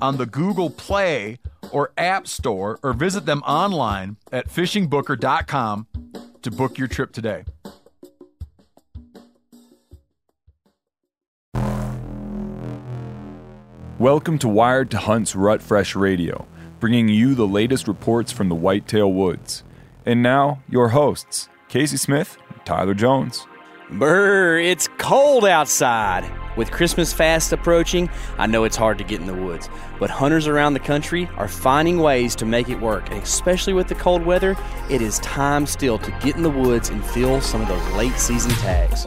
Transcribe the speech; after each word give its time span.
on 0.00 0.16
the 0.16 0.26
Google 0.26 0.70
Play 0.70 1.38
or 1.70 1.92
App 1.96 2.26
Store 2.26 2.78
or 2.82 2.92
visit 2.92 3.26
them 3.26 3.42
online 3.42 4.16
at 4.32 4.48
fishingbooker.com 4.48 5.86
to 6.42 6.50
book 6.50 6.78
your 6.78 6.88
trip 6.88 7.12
today. 7.12 7.44
Welcome 13.98 14.38
to 14.40 14.48
Wired 14.48 14.90
to 14.90 14.98
Hunt's 14.98 15.36
Rut 15.36 15.62
Fresh 15.62 15.94
Radio, 15.94 16.46
bringing 16.80 17.08
you 17.08 17.34
the 17.34 17.46
latest 17.46 17.86
reports 17.88 18.32
from 18.32 18.48
the 18.48 18.54
Whitetail 18.54 19.12
Woods. 19.12 19.62
And 20.04 20.22
now, 20.22 20.62
your 20.68 20.88
hosts, 20.88 21.48
Casey 21.68 21.96
Smith 21.96 22.36
and 22.50 22.64
Tyler 22.66 22.94
Jones. 22.94 23.46
Brr, 23.90 24.58
it's 24.58 24.88
cold 24.98 25.44
outside. 25.44 26.24
With 26.56 26.70
Christmas 26.70 27.12
fast 27.12 27.52
approaching, 27.52 28.08
I 28.38 28.46
know 28.46 28.64
it's 28.64 28.76
hard 28.76 28.98
to 28.98 29.04
get 29.04 29.20
in 29.20 29.26
the 29.26 29.34
woods, 29.34 29.68
but 29.98 30.08
hunters 30.08 30.46
around 30.46 30.74
the 30.74 30.80
country 30.80 31.28
are 31.36 31.48
finding 31.48 31.98
ways 31.98 32.36
to 32.36 32.46
make 32.46 32.68
it 32.68 32.80
work. 32.80 33.10
And 33.10 33.20
especially 33.22 33.72
with 33.72 33.88
the 33.88 33.96
cold 33.96 34.24
weather, 34.24 34.56
it 34.88 35.02
is 35.02 35.18
time 35.20 35.66
still 35.66 35.98
to 35.98 36.10
get 36.22 36.36
in 36.36 36.42
the 36.42 36.50
woods 36.50 36.90
and 36.90 37.04
fill 37.04 37.40
some 37.40 37.60
of 37.60 37.68
those 37.68 37.92
late 37.94 38.18
season 38.18 38.52
tags. 38.52 39.06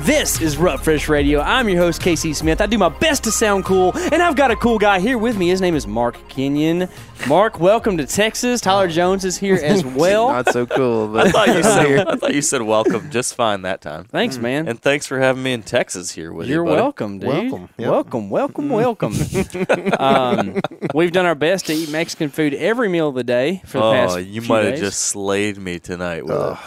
This 0.00 0.42
is 0.42 0.58
Rut 0.58 0.84
Fresh 0.84 1.08
Radio. 1.08 1.40
I'm 1.40 1.70
your 1.70 1.78
host, 1.78 2.02
Casey 2.02 2.34
Smith. 2.34 2.60
I 2.60 2.66
do 2.66 2.76
my 2.76 2.90
best 2.90 3.24
to 3.24 3.32
sound 3.32 3.64
cool, 3.64 3.92
and 3.96 4.22
I've 4.22 4.36
got 4.36 4.50
a 4.50 4.56
cool 4.56 4.78
guy 4.78 5.00
here 5.00 5.16
with 5.16 5.38
me. 5.38 5.48
His 5.48 5.62
name 5.62 5.74
is 5.74 5.86
Mark 5.86 6.18
Kenyon. 6.28 6.90
Mark, 7.26 7.58
welcome 7.60 7.96
to 7.96 8.04
Texas. 8.06 8.60
Tyler 8.60 8.88
Jones 8.88 9.24
is 9.24 9.38
here 9.38 9.54
as 9.54 9.84
well. 9.96 10.28
Not 10.28 10.50
so 10.50 10.66
cool, 10.66 11.08
but 11.08 11.28
I 11.28 11.30
thought 11.30 11.48
you 11.48 11.62
said 11.62 12.08
I 12.08 12.16
thought 12.16 12.34
you 12.34 12.42
said 12.42 12.60
welcome 12.60 13.10
just 13.10 13.36
fine 13.36 13.62
that 13.62 13.80
time. 13.80 14.04
Thanks, 14.04 14.36
man. 14.36 14.68
And 14.68 14.78
thanks 14.78 15.06
for 15.06 15.18
having 15.18 15.42
me 15.42 15.54
in 15.54 15.62
Texas 15.62 16.10
here 16.10 16.30
with 16.30 16.46
You're 16.46 16.66
You're 16.66 16.74
welcome, 16.74 17.18
dude. 17.18 17.30
Welcome, 17.30 17.70
yep. 17.78 17.90
Welcome, 17.90 18.28
welcome, 18.28 18.68
welcome. 18.68 19.14
um, 19.98 20.60
we've 20.92 21.12
done 21.12 21.24
our 21.24 21.34
best 21.34 21.66
to 21.68 21.72
eat 21.72 21.90
Mexican 21.90 22.28
food 22.28 22.52
every 22.52 22.90
meal 22.90 23.08
of 23.08 23.14
the 23.14 23.24
day 23.24 23.62
for 23.64 23.78
the 23.78 23.92
past. 23.92 24.12
Oh, 24.12 24.16
past 24.16 24.28
you 24.28 24.42
might 24.42 24.66
have 24.66 24.78
just 24.78 25.00
slayed 25.00 25.56
me 25.56 25.78
tonight 25.78 26.26
with 26.26 26.36
it. 26.36 26.58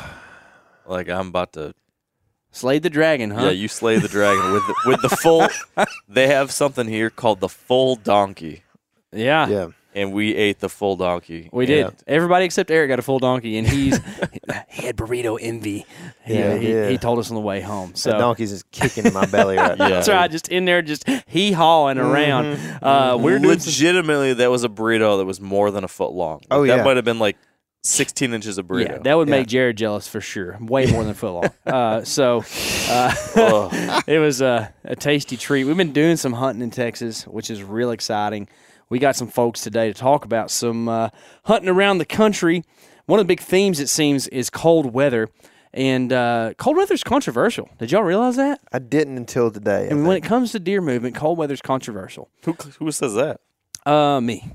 Like 0.88 1.10
I'm 1.10 1.28
about 1.28 1.54
to. 1.54 1.76
Slayed 2.52 2.84
the 2.84 2.90
dragon, 2.90 3.32
huh? 3.32 3.46
Yeah, 3.46 3.52
you 3.52 3.68
slay 3.68 3.98
the 4.00 4.08
dragon 4.08 4.52
with 4.54 4.66
the, 4.68 4.76
with 4.86 5.02
the 5.02 5.10
full. 5.10 5.48
they 6.10 6.28
have 6.28 6.52
something 6.52 6.88
here 6.88 7.10
called 7.10 7.40
the 7.40 7.50
full 7.50 7.96
donkey, 7.96 8.64
yeah. 9.12 9.48
yeah. 9.48 9.68
and 9.94 10.14
we 10.14 10.36
ate 10.36 10.60
the 10.60 10.70
full 10.70 10.96
donkey. 10.96 11.50
We 11.52 11.66
did. 11.66 11.86
And 11.86 12.04
Everybody 12.08 12.46
except 12.46 12.72
Eric 12.72 12.90
got 12.90 13.00
a 13.00 13.04
full 13.04 13.20
donkey, 13.20 13.58
and 13.58 13.68
he's 13.68 13.98
he 14.70 14.86
had 14.86 14.98
burrito 14.98 15.38
envy. 15.40 15.86
Yeah, 16.28 16.58
he, 16.58 16.74
yeah. 16.74 16.90
he 16.90 16.98
told 16.98 17.20
us 17.20 17.30
on 17.30 17.36
the 17.36 17.42
way 17.42 17.62
home. 17.62 17.96
So 17.96 18.12
That 18.12 18.20
donkey's 18.20 18.52
just 18.52 18.70
kicking 18.72 19.06
in 19.06 19.14
my 19.14 19.26
belly 19.26 19.58
right 19.58 19.78
now. 19.78 19.88
Yeah. 19.88 19.96
that's 19.96 20.10
right, 20.10 20.30
just 20.30 20.50
in 20.50 20.66
there, 20.66 20.82
just 20.82 21.08
hee 21.28 21.52
hawing 21.52 21.98
around. 21.98 22.60
Uh, 22.82 23.18
we're 23.20 23.40
doing 23.40 23.60
some 23.60 23.72
legitimately, 23.72 24.34
that 24.36 24.52
was 24.52 24.64
a 24.64 24.70
burrito 24.70 25.18
that 25.18 25.26
was 25.26 25.42
more 25.42 25.72
than 25.72 25.84
a 25.84 25.88
foot 25.88 26.12
long. 26.12 26.42
Oh, 26.52 26.66
that 26.66 26.78
yeah. 26.78 26.84
might 26.84 26.96
have 26.96 27.06
been 27.06 27.20
like 27.20 27.38
16 27.84 28.34
inches 28.34 28.58
of 28.58 28.68
burrito. 28.68 28.90
Yeah, 28.90 28.98
that 29.00 29.14
would 29.18 29.28
Yeah. 29.30 29.36
make 29.38 29.48
Jared 29.48 29.78
jealous 29.78 30.08
for 30.08 30.20
sure. 30.22 30.58
Way 30.60 30.88
more 30.92 31.02
than 31.04 31.12
a 31.12 31.16
foot 31.16 31.32
long. 31.32 31.50
Uh, 31.66 32.04
so 32.04 32.44
uh, 32.90 34.02
it 34.08 34.20
was 34.20 34.42
a, 34.42 34.74
a 34.84 34.96
tasty 34.96 35.38
treat. 35.38 35.64
We've 35.66 35.78
been 35.78 35.94
doing 35.94 36.18
some 36.18 36.34
hunting 36.34 36.62
in 36.64 36.72
Texas, 36.72 37.26
which 37.28 37.50
is 37.50 37.62
real 37.64 37.92
exciting. 37.92 38.48
We 38.90 38.98
got 39.00 39.16
some 39.16 39.28
folks 39.28 39.62
today 39.62 39.88
to 39.88 39.94
talk 39.94 40.26
about 40.26 40.50
some 40.50 40.90
uh, 40.90 41.10
hunting 41.46 41.70
around 41.70 42.00
the 42.00 42.06
country. 42.06 42.64
One 43.06 43.20
of 43.20 43.26
the 43.26 43.32
big 43.32 43.40
themes, 43.40 43.80
it 43.80 43.88
seems, 43.88 44.28
is 44.30 44.50
cold 44.50 44.94
weather. 44.94 45.30
And 45.74 46.12
uh, 46.12 46.54
cold 46.58 46.76
weather 46.78 46.96
is 46.96 47.04
controversial. 47.04 47.70
Did 47.78 47.92
y'all 47.92 48.02
realize 48.04 48.36
that? 48.38 48.60
I 48.74 48.80
didn't 48.80 49.18
until 49.18 49.52
today. 49.52 49.84
I 49.86 49.88
And 49.90 50.08
when 50.08 50.18
it 50.18 50.22
comes 50.24 50.52
to 50.54 50.60
deer 50.60 50.82
movement, 50.82 51.16
cold 51.16 51.38
weather 51.38 51.54
is 51.54 51.62
controversial. 51.62 52.30
who, 52.44 52.54
who 52.80 52.92
says 52.92 53.14
that? 53.14 53.40
Uh, 53.86 54.20
me. 54.20 54.52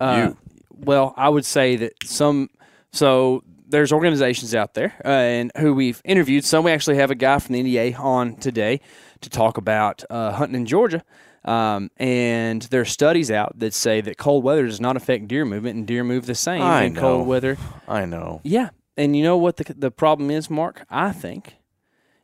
Uh, 0.00 0.30
You. 0.30 0.36
Well, 0.78 1.14
I 1.16 1.28
would 1.28 1.44
say 1.44 1.76
that 1.76 1.92
some. 2.04 2.50
So 2.96 3.44
there's 3.68 3.92
organizations 3.92 4.54
out 4.54 4.72
there, 4.74 4.94
uh, 5.04 5.08
and 5.08 5.52
who 5.58 5.74
we've 5.74 6.00
interviewed. 6.04 6.44
Some 6.44 6.64
we 6.64 6.70
actually 6.72 6.96
have 6.96 7.10
a 7.10 7.14
guy 7.14 7.38
from 7.38 7.52
the 7.52 7.62
NDA 7.62 7.98
on 7.98 8.36
today 8.36 8.80
to 9.20 9.28
talk 9.28 9.58
about 9.58 10.02
uh, 10.08 10.32
hunting 10.32 10.60
in 10.60 10.66
Georgia. 10.66 11.04
Um, 11.44 11.90
and 11.98 12.62
there 12.62 12.80
are 12.80 12.86
studies 12.86 13.30
out 13.30 13.58
that 13.58 13.74
say 13.74 14.00
that 14.00 14.16
cold 14.16 14.42
weather 14.42 14.66
does 14.66 14.80
not 14.80 14.96
affect 14.96 15.28
deer 15.28 15.44
movement, 15.44 15.76
and 15.76 15.86
deer 15.86 16.04
move 16.04 16.26
the 16.26 16.34
same 16.34 16.62
I 16.62 16.84
in 16.84 16.94
know. 16.94 17.00
cold 17.00 17.26
weather. 17.26 17.58
I 17.86 18.06
know. 18.06 18.40
Yeah, 18.44 18.70
and 18.96 19.14
you 19.14 19.22
know 19.22 19.36
what 19.36 19.58
the 19.58 19.74
the 19.74 19.90
problem 19.90 20.30
is, 20.30 20.48
Mark? 20.48 20.86
I 20.88 21.12
think 21.12 21.56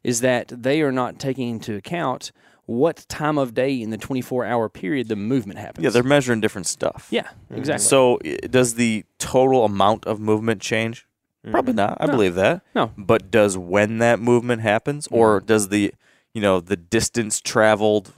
is 0.03 0.21
that 0.23 0.49
they 0.49 0.81
are 0.81 0.91
not 0.91 1.19
taking 1.19 1.51
into 1.51 1.77
account 1.77 2.33
what 2.67 3.05
time 3.09 3.39
of 3.39 3.55
day 3.55 3.81
in 3.81 3.91
the 3.91 3.99
24 3.99 4.45
hour 4.45 4.69
period 4.69 5.09
the 5.09 5.17
movement 5.17 5.59
happens. 5.59 5.85
Yeah, 5.85 5.91
they're 5.91 6.03
measuring 6.03 6.41
different 6.41 6.67
stuff. 6.67 7.09
yeah, 7.11 7.23
mm-hmm. 7.23 7.57
exactly. 7.57 7.85
So 7.85 8.19
does 8.51 8.75
the 8.75 9.05
total 9.19 9.65
amount 9.65 10.07
of 10.07 10.21
movement 10.21 10.61
change? 10.63 11.07
Mm-hmm. 11.45 11.53
Probably 11.53 11.75
not. 11.75 11.99
I 12.01 12.07
No. 12.07 12.13
believe 12.13 12.35
that. 12.37 12.63
No. 12.75 12.93
But 12.97 13.31
does 13.31 13.59
when 13.59 13.99
that 13.99 14.21
movement 14.21 14.63
happens, 14.63 15.09
or 15.11 15.39
mm-hmm. 15.39 15.47
does 15.47 15.69
the 15.69 15.93
you 16.33 16.41
know 16.41 16.61
the 16.61 16.77
distance 16.77 17.41
traveled 17.41 18.13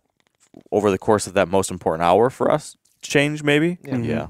over 0.71 0.91
the 0.91 0.99
course 0.99 1.27
of 1.27 1.33
that 1.35 1.49
most 1.49 1.71
important 1.71 2.03
hour 2.05 2.29
for 2.31 2.51
us 2.51 2.77
change? 3.03 3.43
Maybe. 3.43 3.79
Yeah. 3.83 3.97
Yeah. 3.99 4.27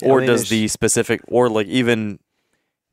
Yeah, 0.00 0.08
Or 0.08 0.18
I 0.18 0.20
mean, 0.20 0.28
does 0.28 0.48
the 0.48 0.68
specific, 0.68 1.20
or 1.28 1.50
like 1.50 1.66
even, 1.66 2.20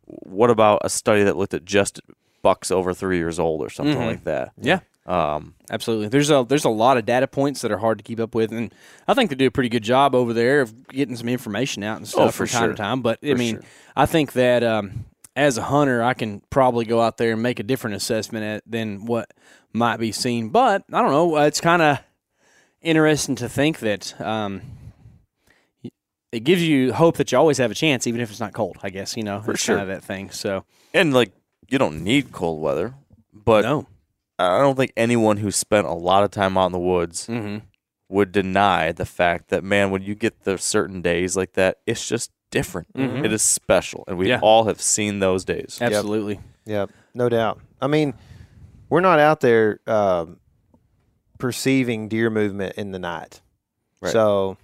what 0.06 0.50
about 0.50 0.82
a 0.84 0.90
study 0.90 1.24
that 1.24 1.38
looked 1.38 1.54
at 1.54 1.64
just 1.64 2.02
bucks 2.48 2.72
over 2.72 2.94
three 2.94 3.18
years 3.18 3.40
old 3.40 3.62
or 3.62 3.70
something 3.70 3.98
Mhm. 3.98 4.08
like 4.08 4.24
that? 4.24 4.52
yeah, 4.62 4.80
Um, 5.06 5.54
absolutely. 5.70 6.08
There's 6.10 6.30
a 6.30 6.46
there's 6.48 6.66
a 6.66 6.70
lot 6.70 6.98
of 6.98 7.06
data 7.06 7.28
points 7.28 7.62
that 7.62 7.72
are 7.72 7.78
hard 7.78 7.98
to 8.00 8.04
keep 8.04 8.20
up 8.20 8.34
with, 8.36 8.52
and 8.52 8.74
I 9.08 9.14
think 9.14 9.30
they 9.30 9.36
do 9.36 9.48
a 9.48 9.52
pretty 9.52 9.70
good 9.70 9.84
job 9.84 10.14
over 10.16 10.34
there 10.34 10.62
of 10.62 10.88
getting 10.90 11.16
some 11.16 11.30
information 11.30 11.84
out 11.84 11.98
and 11.98 12.08
stuff 12.08 12.28
Oh, 12.28 12.32
for 12.32 12.46
from 12.46 12.48
time 12.48 12.62
sure. 12.62 12.70
to 12.72 12.76
time. 12.76 13.02
But 13.02 13.20
I 13.24 13.34
mean, 13.34 13.56
sure. 13.56 13.64
I 13.96 14.06
think 14.06 14.34
that 14.34 14.64
um, 14.64 15.06
as 15.36 15.58
a 15.58 15.64
hunter, 15.64 16.02
I 16.04 16.14
can 16.14 16.42
probably 16.50 16.86
go 16.86 17.00
out 17.02 17.18
there 17.18 17.32
and 17.34 17.42
make 17.42 17.60
a 17.60 17.64
different 17.64 17.96
assessment 17.96 18.44
at, 18.44 18.64
than 18.66 19.06
what 19.06 19.32
might 19.74 19.98
be 19.98 20.12
seen. 20.12 20.50
But 20.50 20.84
I 20.92 21.02
don't 21.02 21.12
know. 21.12 21.38
It's 21.38 21.62
kind 21.62 21.82
of 21.82 22.00
interesting 22.82 23.36
to 23.38 23.48
think 23.50 23.80
that 23.80 24.20
um, 24.22 24.62
it 26.32 26.44
gives 26.44 26.62
you 26.64 26.92
hope 26.94 27.16
that 27.18 27.32
you 27.32 27.38
always 27.38 27.58
have 27.60 27.72
a 27.72 27.76
chance, 27.76 28.08
even 28.08 28.20
if 28.22 28.30
it's 28.30 28.40
not 28.40 28.54
cold. 28.54 28.78
I 28.84 28.90
guess 28.90 29.16
you 29.16 29.24
know 29.24 29.42
For 29.42 29.52
it's 29.52 29.64
sure. 29.64 29.78
kind 29.78 29.90
of 29.90 29.96
that 29.96 30.04
thing. 30.06 30.32
So 30.32 30.66
and 30.94 31.14
like 31.14 31.32
you 31.70 31.78
don't 31.78 32.04
need 32.04 32.32
cold 32.32 32.62
weather, 32.62 32.96
but 33.34 33.64
no. 33.64 33.88
I 34.40 34.60
don't 34.60 34.76
think 34.76 34.94
anyone 34.96 35.38
who 35.38 35.50
spent 35.52 35.88
a 35.88 35.94
lot 35.94 36.24
of 36.24 36.32
time 36.32 36.58
out 36.58 36.68
in 36.68 36.72
the 36.72 36.80
woods 36.80 37.28
Mm-hmm. 37.28 37.66
would 38.10 38.32
deny 38.32 38.92
the 38.92 39.06
fact 39.06 39.50
that 39.50 39.64
man, 39.64 39.90
when 39.92 40.02
you 40.04 40.14
get 40.16 40.44
the 40.44 40.58
certain 40.58 41.02
days 41.02 41.36
like 41.36 41.54
that, 41.54 41.80
it's 41.88 42.08
just 42.08 42.32
different. 42.52 42.94
Mhm. 42.94 43.26
It 43.26 43.34
is 43.34 43.42
special, 43.42 44.04
and 44.08 44.18
we 44.18 44.30
Yeah. 44.30 44.40
all 44.42 44.66
have 44.66 44.80
seen 44.82 45.20
those 45.20 45.44
days. 45.44 45.80
Absolutely. 45.82 46.40
Yep, 46.66 46.92
no 47.14 47.30
doubt. 47.30 47.60
I 47.82 47.88
mean, 47.88 48.14
we're 48.90 49.02
not 49.02 49.20
out 49.20 49.40
there 49.42 49.80
um, 49.88 50.40
perceiving 51.38 52.08
deer 52.08 52.30
movement 52.30 52.76
in 52.78 52.92
the 52.92 53.00
night, 53.00 53.42
Right. 54.02 54.12
so 54.12 54.58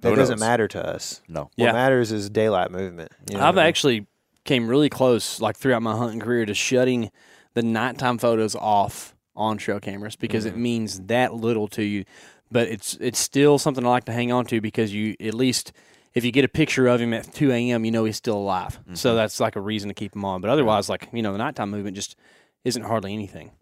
that 0.00 0.14
doesn't 0.16 0.40
matter 0.40 0.66
to 0.68 0.84
us. 0.84 1.20
No, 1.28 1.42
What 1.42 1.50
Yeah. 1.56 1.72
matters 1.72 2.12
is 2.12 2.28
daylight 2.30 2.70
movement. 2.70 3.12
you 3.30 3.36
know 3.36 3.44
I've 3.44 3.56
I 3.56 3.60
mean? 3.62 3.68
actually 3.68 4.06
came 4.44 4.68
really 4.68 4.88
close, 4.88 5.40
like 5.40 5.56
throughout 5.56 5.82
my 5.82 5.96
hunting 5.96 6.20
career, 6.20 6.46
to 6.46 6.54
shutting 6.54 7.10
the 7.54 7.62
nighttime 7.62 8.18
photos 8.18 8.54
off 8.54 9.14
on 9.36 9.58
trail 9.58 9.80
cameras 9.80 10.16
because 10.16 10.44
Mm-hmm. 10.44 10.56
it 10.56 10.60
means 10.60 11.00
that 11.06 11.34
little 11.34 11.68
to 11.68 11.82
you. 11.82 12.04
But 12.50 12.68
it's 12.68 12.96
it's 13.00 13.18
still 13.18 13.58
something 13.58 13.84
I 13.86 13.88
like 13.88 14.04
to 14.06 14.12
hang 14.12 14.32
on 14.32 14.44
to 14.46 14.60
because 14.60 14.92
you 14.92 15.14
at 15.20 15.34
least 15.34 15.72
if 16.14 16.24
you 16.24 16.32
get 16.32 16.44
a 16.44 16.48
picture 16.48 16.88
of 16.88 17.00
him 17.00 17.14
at 17.14 17.32
2 17.32 17.52
a.m., 17.52 17.84
you 17.84 17.92
know 17.92 18.04
he's 18.04 18.16
still 18.16 18.36
alive. 18.36 18.80
Mm-hmm. 18.80 18.94
So 18.94 19.14
that's 19.14 19.38
like 19.38 19.54
a 19.54 19.60
reason 19.60 19.88
to 19.88 19.94
keep 19.94 20.16
him 20.16 20.24
on. 20.24 20.40
But 20.40 20.50
otherwise, 20.50 20.88
like 20.88 21.08
you 21.12 21.22
know, 21.22 21.32
the 21.32 21.38
nighttime 21.38 21.70
movement 21.70 21.94
just 21.94 22.16
isn't 22.64 22.82
hardly 22.82 23.12
anything. 23.12 23.52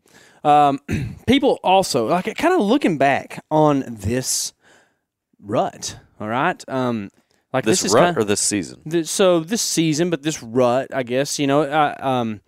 Um, 0.42 0.80
people 1.26 1.58
also 1.62 2.06
like 2.06 2.34
kind 2.36 2.54
of 2.54 2.60
looking 2.60 2.96
back 2.96 3.44
on 3.50 3.84
this 3.86 4.54
rut. 5.40 5.98
All 6.20 6.28
right, 6.28 6.64
um, 6.68 7.10
like 7.52 7.64
this, 7.64 7.80
this, 7.80 7.90
is 7.90 7.94
rut 7.94 8.04
kind 8.04 8.18
or 8.18 8.24
this 8.24 8.40
season. 8.40 8.80
Th- 8.88 9.06
so 9.06 9.40
this 9.40 9.62
season, 9.62 10.10
but 10.10 10.22
this 10.22 10.42
rut, 10.42 10.88
I 10.94 11.02
guess 11.02 11.38
you 11.38 11.46
know, 11.46 11.62
uh, 11.62 11.94
um, 11.98 12.40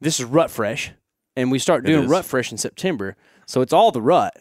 this 0.00 0.18
is 0.18 0.24
rut 0.24 0.50
fresh, 0.50 0.92
and 1.36 1.50
we 1.50 1.58
start 1.58 1.84
doing 1.84 2.08
rut 2.08 2.24
fresh 2.24 2.50
in 2.52 2.58
September. 2.58 3.16
So 3.46 3.60
it's 3.60 3.72
all 3.72 3.92
the 3.92 4.02
rut. 4.02 4.34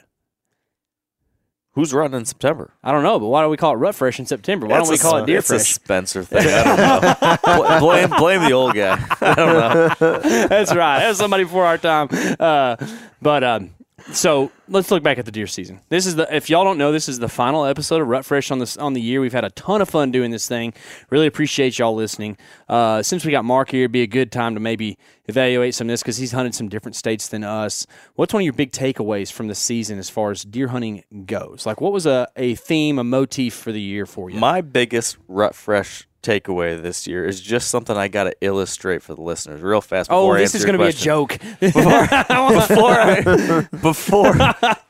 Who's 1.74 1.94
running 1.94 2.18
in 2.18 2.24
September? 2.24 2.72
I 2.82 2.94
don't 2.94 3.04
know, 3.04 3.20
but 3.20 3.28
why 3.28 3.44
do 3.44 3.50
we 3.50 3.58
call 3.58 3.74
it 3.74 3.76
rut 3.76 3.96
fresh 3.96 4.18
in 4.18 4.26
September? 4.26 4.66
Why 4.66 4.78
don't 4.78 4.88
we 4.88 4.98
call 4.98 5.18
a- 5.18 5.24
it 5.24 5.26
deer 5.26 5.40
it's 5.40 5.50
a 5.50 5.56
fresh? 5.56 5.74
Spencer 5.74 6.24
thing. 6.24 6.48
I 6.48 6.64
don't 6.64 6.78
know. 6.80 7.80
Bl- 7.80 7.80
blame 7.86 8.10
blame 8.12 8.42
the 8.44 8.54
old 8.54 8.74
guy. 8.76 8.94
I 9.22 9.34
don't 9.36 10.00
know. 10.00 10.20
That's 10.48 10.74
right. 10.74 11.00
That 11.00 11.10
was 11.10 11.18
somebody 11.18 11.44
before 11.44 11.66
our 11.66 11.78
time. 11.78 12.08
Uh, 12.40 12.78
but 13.22 13.44
um, 13.44 13.72
so 14.12 14.52
let's 14.68 14.92
look 14.92 15.04
back 15.04 15.18
at 15.18 15.26
the 15.26 15.32
deer 15.32 15.48
season. 15.48 15.82
This 15.90 16.06
is 16.06 16.16
the 16.16 16.34
if 16.34 16.50
y'all 16.50 16.64
don't 16.64 16.78
know, 16.78 16.92
this 16.92 17.10
is 17.10 17.20
the 17.20 17.30
final 17.30 17.66
episode 17.66 18.02
of 18.02 18.08
Rut 18.08 18.26
Fresh 18.26 18.52
on 18.52 18.60
this 18.60 18.78
on 18.78 18.94
the 18.94 19.02
year. 19.02 19.22
We've 19.22 19.34
had 19.34 19.44
a 19.44 19.50
ton 19.52 19.82
of 19.82 19.90
fun 19.90 20.12
doing 20.12 20.32
this 20.32 20.48
thing. 20.48 20.74
Really 21.10 21.28
appreciate 21.28 21.80
y'all 21.80 21.96
listening. 21.96 22.38
Uh, 22.70 23.02
since 23.02 23.26
we 23.26 23.32
got 23.32 23.46
Mark 23.46 23.72
here, 23.72 23.82
it'd 23.82 23.92
be 23.92 24.02
a 24.02 24.08
good 24.08 24.32
time 24.32 24.54
to 24.54 24.60
maybe 24.60 24.98
evaluate 25.28 25.74
some 25.76 25.88
of 25.88 25.94
this 25.94 26.02
because 26.02 26.18
he's 26.18 26.32
hunted 26.32 26.54
some 26.54 26.70
different 26.70 26.96
states 26.96 27.28
than 27.28 27.44
us. 27.44 27.88
What's 28.16 28.34
one 28.34 28.42
of 28.42 28.46
your 28.46 28.54
big 28.54 28.72
takeaways 28.72 29.32
from 29.32 29.48
the 29.48 29.56
season 29.56 29.98
as 29.98 30.10
far 30.10 30.32
as 30.32 30.44
deer 30.44 30.68
hunting 30.68 31.04
goes? 31.26 31.66
Like, 31.66 31.82
what 31.82 31.92
was 31.92 32.06
a, 32.06 32.28
a 32.36 32.56
theme, 32.56 33.00
a 33.00 33.04
motif 33.04 33.54
for 33.56 33.72
the 33.72 33.82
year 33.82 34.06
for 34.06 34.30
you? 34.30 34.40
My 34.40 34.62
biggest 34.62 35.18
rut 35.28 35.56
fresh 35.56 36.08
takeaway 36.26 36.82
this 36.82 37.06
year 37.08 37.26
is 37.26 37.40
just 37.40 37.70
something 37.70 37.96
I 37.96 38.08
got 38.08 38.26
to 38.26 38.36
illustrate 38.42 39.04
for 39.04 39.14
the 39.14 39.22
listeners 39.22 39.62
real 39.62 39.82
fast. 39.82 40.10
oh, 40.12 40.36
this 40.36 40.56
is 40.56 40.66
going 40.66 40.78
to 40.78 40.84
be 40.84 40.90
a 40.90 40.94
joke. 40.94 41.38
before 41.60 41.80
I, 41.84 43.68
before 43.82 44.34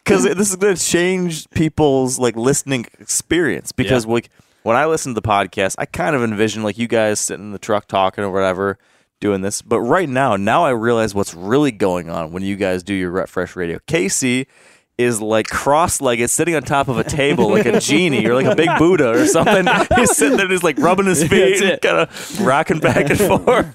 because 0.04 0.24
this 0.24 0.50
is 0.50 0.56
going 0.56 0.76
to 0.76 0.82
change 0.82 1.50
people's 1.52 2.18
like 2.20 2.36
listening 2.36 2.86
experience 3.00 3.72
because 3.72 4.06
like 4.06 4.30
when 4.64 4.76
I 4.76 4.86
listen 4.86 5.14
to 5.14 5.22
the 5.22 5.28
podcast 5.28 5.76
I 5.78 5.86
kind 5.86 6.16
of 6.16 6.24
envision 6.24 6.64
like 6.64 6.78
you 6.78 6.88
guys 6.88 7.20
sitting 7.20 7.48
in 7.48 7.52
the 7.52 7.60
truck 7.60 7.88
talking 7.88 8.24
or 8.24 8.32
whatever 8.32 8.78
doing 9.20 9.42
this 9.42 9.62
but 9.62 9.82
right 9.82 10.10
now 10.10 10.36
now 10.36 10.66
I 10.66 10.72
realize 10.72 11.14
what's 11.16 11.34
really 11.34 11.72
going 11.72 12.10
on 12.10 12.32
when 12.32 12.44
you 12.44 12.56
guys 12.56 12.84
do 12.84 12.94
your 12.94 13.12
Rut 13.12 13.30
Fresh 13.30 13.56
radio 13.56 13.80
Casey 13.88 14.48
is 14.98 15.22
like 15.22 15.48
cross-legged 15.48 16.30
sitting 16.30 16.56
on 16.56 16.64
top 16.64 16.88
of 16.88 16.98
a 16.98 17.04
table 17.04 17.50
like 17.50 17.66
a 17.66 17.80
genie 17.82 18.26
or 18.26 18.34
like 18.34 18.46
a 18.46 18.56
big 18.56 18.70
Buddha 18.78 19.10
or 19.10 19.26
something 19.28 19.66
he's 19.98 20.16
sitting 20.16 20.38
there 20.38 20.48
just 20.48 20.64
like 20.64 20.78
rubbing 20.78 21.06
his 21.06 21.22
feet 21.28 21.82
kind 21.82 21.98
of 22.00 22.42
rocking 22.42 22.80
back 22.80 23.10
and 23.10 23.20
forth 23.20 23.74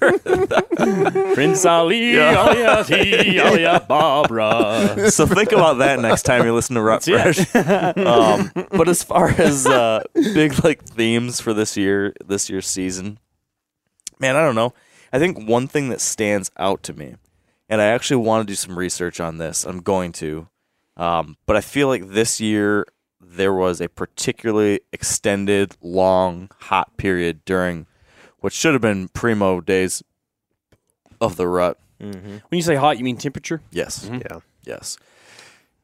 Prince 1.35 1.63
Ali, 1.65 2.15
Yeah. 2.15 2.83
Ali, 2.89 3.39
Ali, 3.39 3.79
Barbara. 3.87 5.11
so 5.11 5.25
think 5.27 5.51
about 5.51 5.77
that 5.79 5.99
next 5.99 6.23
time 6.23 6.43
you 6.45 6.53
listen 6.53 6.75
to 6.75 6.81
Rut 6.81 7.03
Fresh. 7.03 7.55
um, 7.55 8.51
but 8.71 8.89
as 8.89 9.03
far 9.03 9.29
as 9.29 9.65
uh, 9.67 10.03
big 10.13 10.63
like 10.63 10.83
themes 10.83 11.39
for 11.39 11.53
this 11.53 11.77
year, 11.77 12.13
this 12.25 12.49
year's 12.49 12.67
season, 12.67 13.19
man, 14.19 14.35
I 14.35 14.41
don't 14.41 14.55
know. 14.55 14.73
I 15.13 15.19
think 15.19 15.47
one 15.47 15.67
thing 15.67 15.89
that 15.89 16.01
stands 16.01 16.49
out 16.57 16.83
to 16.83 16.93
me, 16.93 17.15
and 17.69 17.81
I 17.81 17.85
actually 17.85 18.17
want 18.25 18.47
to 18.47 18.51
do 18.51 18.55
some 18.55 18.77
research 18.77 19.19
on 19.19 19.37
this. 19.37 19.65
I'm 19.65 19.81
going 19.81 20.11
to, 20.13 20.47
um, 20.97 21.37
but 21.45 21.55
I 21.55 21.61
feel 21.61 21.87
like 21.87 22.09
this 22.09 22.39
year 22.41 22.85
there 23.19 23.53
was 23.53 23.79
a 23.81 23.87
particularly 23.89 24.81
extended, 24.91 25.75
long, 25.81 26.49
hot 26.59 26.97
period 26.97 27.43
during 27.45 27.85
what 28.39 28.51
should 28.53 28.73
have 28.73 28.81
been 28.81 29.07
primo 29.09 29.61
days 29.61 30.03
of 31.19 31.35
the 31.37 31.47
rut. 31.47 31.77
When 31.99 32.41
you 32.49 32.61
say 32.63 32.75
hot, 32.75 32.97
you 32.97 33.03
mean 33.03 33.17
temperature? 33.17 33.61
Yes, 33.71 34.09
Yeah, 34.11 34.39
yes. 34.65 34.97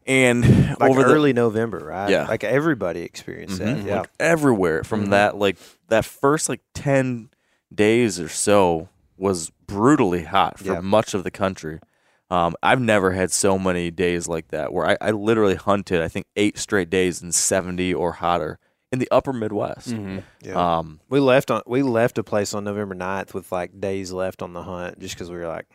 And 0.07 0.69
like 0.80 0.89
over 0.89 1.04
the 1.04 1.13
early 1.13 1.33
November, 1.33 1.80
right? 1.80 2.09
Yeah. 2.09 2.27
like 2.27 2.44
everybody 2.44 3.01
experienced 3.01 3.59
Mhm. 3.62 3.65
that. 3.83 3.86
Yeah, 3.86 4.00
Like, 4.00 4.09
everywhere 4.19 4.83
from 4.83 5.07
that 5.07 5.38
like 5.38 5.57
that 5.89 6.06
first 6.06 6.48
like 6.50 6.62
10 6.74 7.30
days 7.74 8.19
or 8.19 8.30
so 8.30 8.88
was 9.18 9.51
brutally 9.68 10.24
hot 10.24 10.57
for 10.59 10.74
Yeah. 10.74 10.80
much 10.80 11.13
of 11.13 11.24
the 11.24 11.31
country 11.31 11.80
um, 12.29 12.56
i've 12.62 12.81
never 12.81 13.12
had 13.12 13.31
so 13.31 13.57
many 13.57 13.89
days 13.91 14.27
like 14.27 14.47
that 14.50 14.74
where 14.74 14.85
I, 14.89 14.97
I 15.01 15.12
literally 15.12 15.56
hunted 15.56 16.01
i 16.01 16.07
think 16.07 16.25
eight 16.35 16.57
straight 16.57 16.89
days 16.89 17.21
in 17.21 17.31
70 17.31 17.94
or 17.94 18.13
hotter 18.13 18.59
in 18.91 19.00
the 19.00 19.07
upper 19.12 19.33
midwest 19.33 19.89
Mm-hmm. 19.89 20.19
yeah. 20.41 20.77
um, 20.79 21.00
we 21.09 21.19
left 21.19 21.51
on 21.51 21.62
we 21.65 21.81
left 21.83 22.18
a 22.18 22.24
place 22.24 22.53
on 22.53 22.63
November 22.63 22.95
9th 22.95 23.33
with 23.33 23.51
like 23.51 23.79
days 23.81 24.12
left 24.13 24.41
on 24.41 24.53
the 24.53 24.63
hunt, 24.63 25.00
just 25.00 25.13
because 25.15 25.29
we 25.29 25.35
were 25.38 25.47
like, 25.47 25.65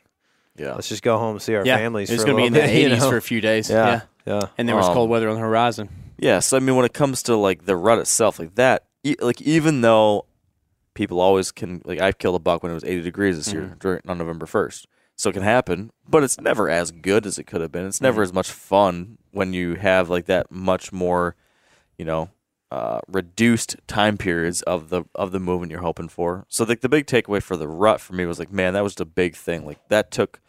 yeah 0.56 0.74
let's 0.74 0.88
just 0.88 1.02
go 1.02 1.18
home 1.18 1.32
and 1.32 1.42
see 1.42 1.54
our 1.54 1.64
yeah, 1.66 1.76
families. 1.76 2.08
It's 2.10 2.22
for 2.22 2.30
a 2.30 2.32
going 2.32 2.36
to 2.36 2.42
be 2.42 2.46
in 2.46 2.52
the 2.54 2.60
little 2.60 2.74
bit, 2.74 2.90
you 2.90 2.96
80s 2.96 3.00
know? 3.00 3.10
for 3.10 3.16
a 3.18 3.22
few 3.22 3.40
days. 3.42 3.68
yeah, 3.70 4.00
yeah, 4.26 4.40
And 4.56 4.66
there 4.68 4.76
was 4.76 4.86
Um, 4.86 4.94
cold 4.94 5.10
weather 5.10 5.28
on 5.28 5.34
the 5.34 5.40
horizon. 5.42 5.88
Yeah, 6.18 6.38
so 6.38 6.56
I 6.56 6.60
mean, 6.60 6.74
when 6.76 6.84
it 6.86 6.92
comes 6.94 7.22
to 7.24 7.36
like 7.36 7.66
the 7.66 7.76
rut 7.76 7.98
itself, 7.98 8.38
like 8.38 8.54
that, 8.54 8.84
e- 9.04 9.16
like 9.20 9.42
even 9.42 9.80
though 9.82 10.24
people 10.94 11.20
always 11.20 11.52
can, 11.52 11.82
like 11.84 12.00
I've 12.00 12.16
killed 12.18 12.36
a 12.36 12.38
buck 12.38 12.62
when 12.62 12.70
it 12.72 12.74
was 12.74 12.84
80 12.84 13.02
degrees 13.02 13.36
this 13.36 13.52
year 13.52 13.76
during, 13.78 14.00
on 14.08 14.16
November 14.18 14.46
1st, 14.46 14.86
so 15.22 15.30
it 15.30 15.34
can 15.34 15.42
happen, 15.42 15.90
but 16.08 16.22
it's 16.24 16.40
never 16.40 16.68
as 16.68 16.90
good 16.90 17.26
as 17.26 17.38
it 17.38 17.44
could 17.44 17.60
have 17.60 17.70
been. 17.70 17.86
It's 17.86 18.00
never 18.00 18.22
as 18.22 18.32
much 18.32 18.50
fun 18.50 19.18
when 19.30 19.52
you 19.52 19.76
have 19.76 20.10
like 20.10 20.26
that 20.26 20.50
much 20.50 20.92
more, 20.92 21.36
you 21.96 22.04
know, 22.04 22.30
uh, 22.72 23.00
reduced 23.06 23.76
time 23.86 24.16
periods 24.18 24.62
of 24.62 24.88
the 24.88 25.04
of 25.14 25.30
the 25.30 25.38
movement 25.38 25.70
you're 25.70 25.80
hoping 25.82 26.08
for. 26.08 26.44
So 26.48 26.64
like 26.64 26.80
the 26.80 26.88
big 26.88 27.06
takeaway 27.06 27.42
for 27.42 27.56
the 27.56 27.68
rut 27.68 28.00
for 28.00 28.14
me 28.14 28.26
was 28.26 28.38
like, 28.38 28.50
man, 28.52 28.72
that 28.74 28.82
was 28.82 28.94
the 28.96 29.04
big 29.06 29.36
thing. 29.36 29.64
Like 29.64 29.78
that 29.88 30.10
took. 30.10 30.40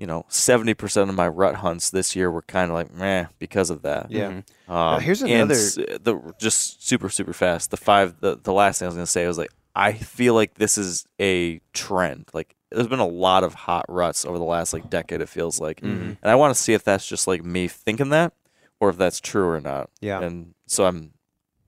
You 0.00 0.06
know, 0.06 0.26
seventy 0.28 0.74
percent 0.74 1.10
of 1.10 1.16
my 1.16 1.26
rut 1.26 1.56
hunts 1.56 1.90
this 1.90 2.14
year 2.14 2.30
were 2.30 2.42
kind 2.42 2.70
of 2.70 2.74
like 2.76 2.94
meh 2.94 3.26
because 3.40 3.68
of 3.68 3.82
that. 3.82 4.12
yeah. 4.12 4.30
Mm-hmm. 4.68 4.72
Um, 4.72 5.00
here's 5.00 5.22
another- 5.22 5.54
s- 5.54 5.74
the 5.74 6.34
just 6.38 6.86
super 6.86 7.08
super 7.08 7.32
fast. 7.32 7.72
The 7.72 7.76
five 7.76 8.20
the 8.20 8.36
the 8.40 8.52
last 8.52 8.78
thing 8.78 8.86
I 8.86 8.90
was 8.90 8.94
gonna 8.94 9.06
say 9.06 9.26
was 9.26 9.38
like 9.38 9.50
I 9.74 9.94
feel 9.94 10.34
like 10.34 10.54
this 10.54 10.78
is 10.78 11.04
a 11.20 11.60
trend. 11.72 12.28
Like 12.32 12.54
there's 12.70 12.86
been 12.88 12.98
a 12.98 13.06
lot 13.06 13.44
of 13.44 13.54
hot 13.54 13.86
ruts 13.88 14.24
over 14.24 14.38
the 14.38 14.44
last 14.44 14.72
like 14.72 14.90
decade. 14.90 15.20
It 15.20 15.28
feels 15.28 15.60
like, 15.60 15.80
Mm-hmm. 15.80 16.12
and 16.22 16.30
I 16.30 16.34
want 16.34 16.54
to 16.54 16.60
see 16.60 16.74
if 16.74 16.84
that's 16.84 17.06
just 17.08 17.26
like 17.26 17.44
me 17.44 17.68
thinking 17.68 18.10
that, 18.10 18.32
or 18.80 18.90
if 18.90 18.96
that's 18.96 19.20
true 19.20 19.48
or 19.48 19.60
not. 19.60 19.90
Yeah. 20.00 20.20
And 20.20 20.54
so 20.66 20.84
I'm, 20.86 21.12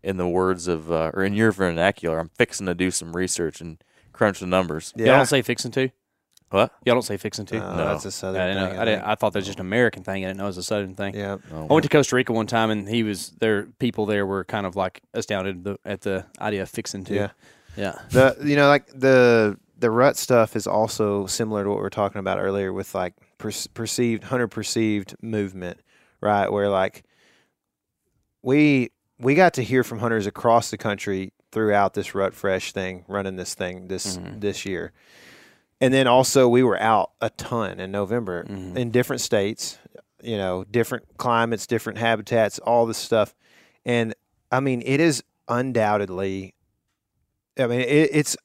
in 0.02 0.16
the 0.16 0.28
words 0.28 0.66
of 0.68 0.90
uh, 0.90 1.10
or 1.14 1.24
in 1.24 1.34
your 1.34 1.52
vernacular, 1.52 2.18
I'm 2.18 2.30
fixing 2.38 2.66
to 2.66 2.74
do 2.74 2.90
some 2.90 3.14
research 3.14 3.60
and 3.60 3.82
crunch 4.12 4.40
the 4.40 4.46
numbers. 4.46 4.92
Yeah. 4.96 5.06
Y'all 5.06 5.16
don't 5.18 5.26
say 5.26 5.42
fixing 5.42 5.70
to? 5.72 5.90
What? 6.50 6.72
Y'all 6.84 6.96
don't 6.96 7.02
say 7.02 7.16
fixing 7.16 7.46
to? 7.46 7.58
Uh, 7.64 7.76
No. 7.76 7.84
that's 7.86 8.04
a 8.06 8.08
I, 8.08 8.10
southern 8.10 8.46
didn't 8.48 8.62
know, 8.62 8.70
thing. 8.70 8.78
I, 8.80 8.84
didn't, 8.84 9.04
I 9.04 9.14
thought 9.14 9.32
that 9.34 9.38
was 9.38 9.46
just 9.46 9.60
an 9.60 9.66
American 9.66 10.02
thing. 10.02 10.24
I 10.24 10.28
didn't 10.28 10.38
know 10.38 10.44
it 10.44 10.48
was 10.48 10.58
a 10.58 10.62
Southern 10.64 10.94
thing. 10.96 11.14
yeah, 11.14 11.36
No. 11.50 11.66
I 11.70 11.72
went 11.72 11.84
to 11.84 11.88
Costa 11.88 12.16
Rica 12.16 12.32
one 12.32 12.46
time, 12.48 12.70
and 12.70 12.88
he 12.88 13.02
was 13.04 13.30
there. 13.38 13.66
People 13.78 14.04
there 14.06 14.26
were 14.26 14.44
kind 14.44 14.66
of 14.66 14.74
like 14.74 15.00
astounded 15.14 15.62
the, 15.64 15.78
at 15.84 16.00
the 16.00 16.26
idea 16.40 16.62
of 16.62 16.68
fixing 16.70 17.04
to. 17.04 17.14
Yeah. 17.14 17.30
yeah. 17.76 17.98
the 18.10 18.36
you 18.42 18.56
know 18.56 18.66
like 18.68 18.86
the 18.88 19.58
the 19.80 19.90
rut 19.90 20.16
stuff 20.16 20.54
is 20.54 20.66
also 20.66 21.26
similar 21.26 21.64
to 21.64 21.70
what 21.70 21.76
we 21.78 21.82
were 21.82 21.90
talking 21.90 22.20
about 22.20 22.38
earlier 22.38 22.72
with 22.72 22.94
like 22.94 23.14
per- 23.38 23.50
perceived 23.74 24.24
hunter 24.24 24.46
perceived 24.46 25.16
movement 25.22 25.80
right 26.20 26.52
where 26.52 26.68
like 26.68 27.02
we 28.42 28.90
we 29.18 29.34
got 29.34 29.54
to 29.54 29.62
hear 29.62 29.82
from 29.84 29.98
hunters 29.98 30.26
across 30.26 30.70
the 30.70 30.78
country 30.78 31.32
throughout 31.52 31.94
this 31.94 32.14
rut 32.14 32.34
fresh 32.34 32.72
thing 32.72 33.04
running 33.08 33.36
this 33.36 33.54
thing 33.54 33.88
this 33.88 34.16
Mhm. 34.16 34.40
this 34.40 34.64
year 34.64 34.92
and 35.80 35.92
then 35.92 36.06
also 36.06 36.48
we 36.48 36.62
were 36.62 36.80
out 36.80 37.12
a 37.20 37.30
ton 37.30 37.80
in 37.80 37.90
november 37.90 38.44
Mhm. 38.44 38.76
in 38.76 38.90
different 38.90 39.20
states 39.20 39.78
you 40.22 40.36
know 40.36 40.64
different 40.70 41.04
climates 41.16 41.66
different 41.66 41.98
habitats 41.98 42.58
all 42.60 42.86
this 42.86 42.98
stuff 42.98 43.34
and 43.84 44.14
i 44.52 44.60
mean 44.60 44.82
it 44.84 45.00
is 45.00 45.22
undoubtedly 45.48 46.54
I 47.58 47.66
mean, 47.66 47.80
it, 47.80 48.10
it's 48.12 48.36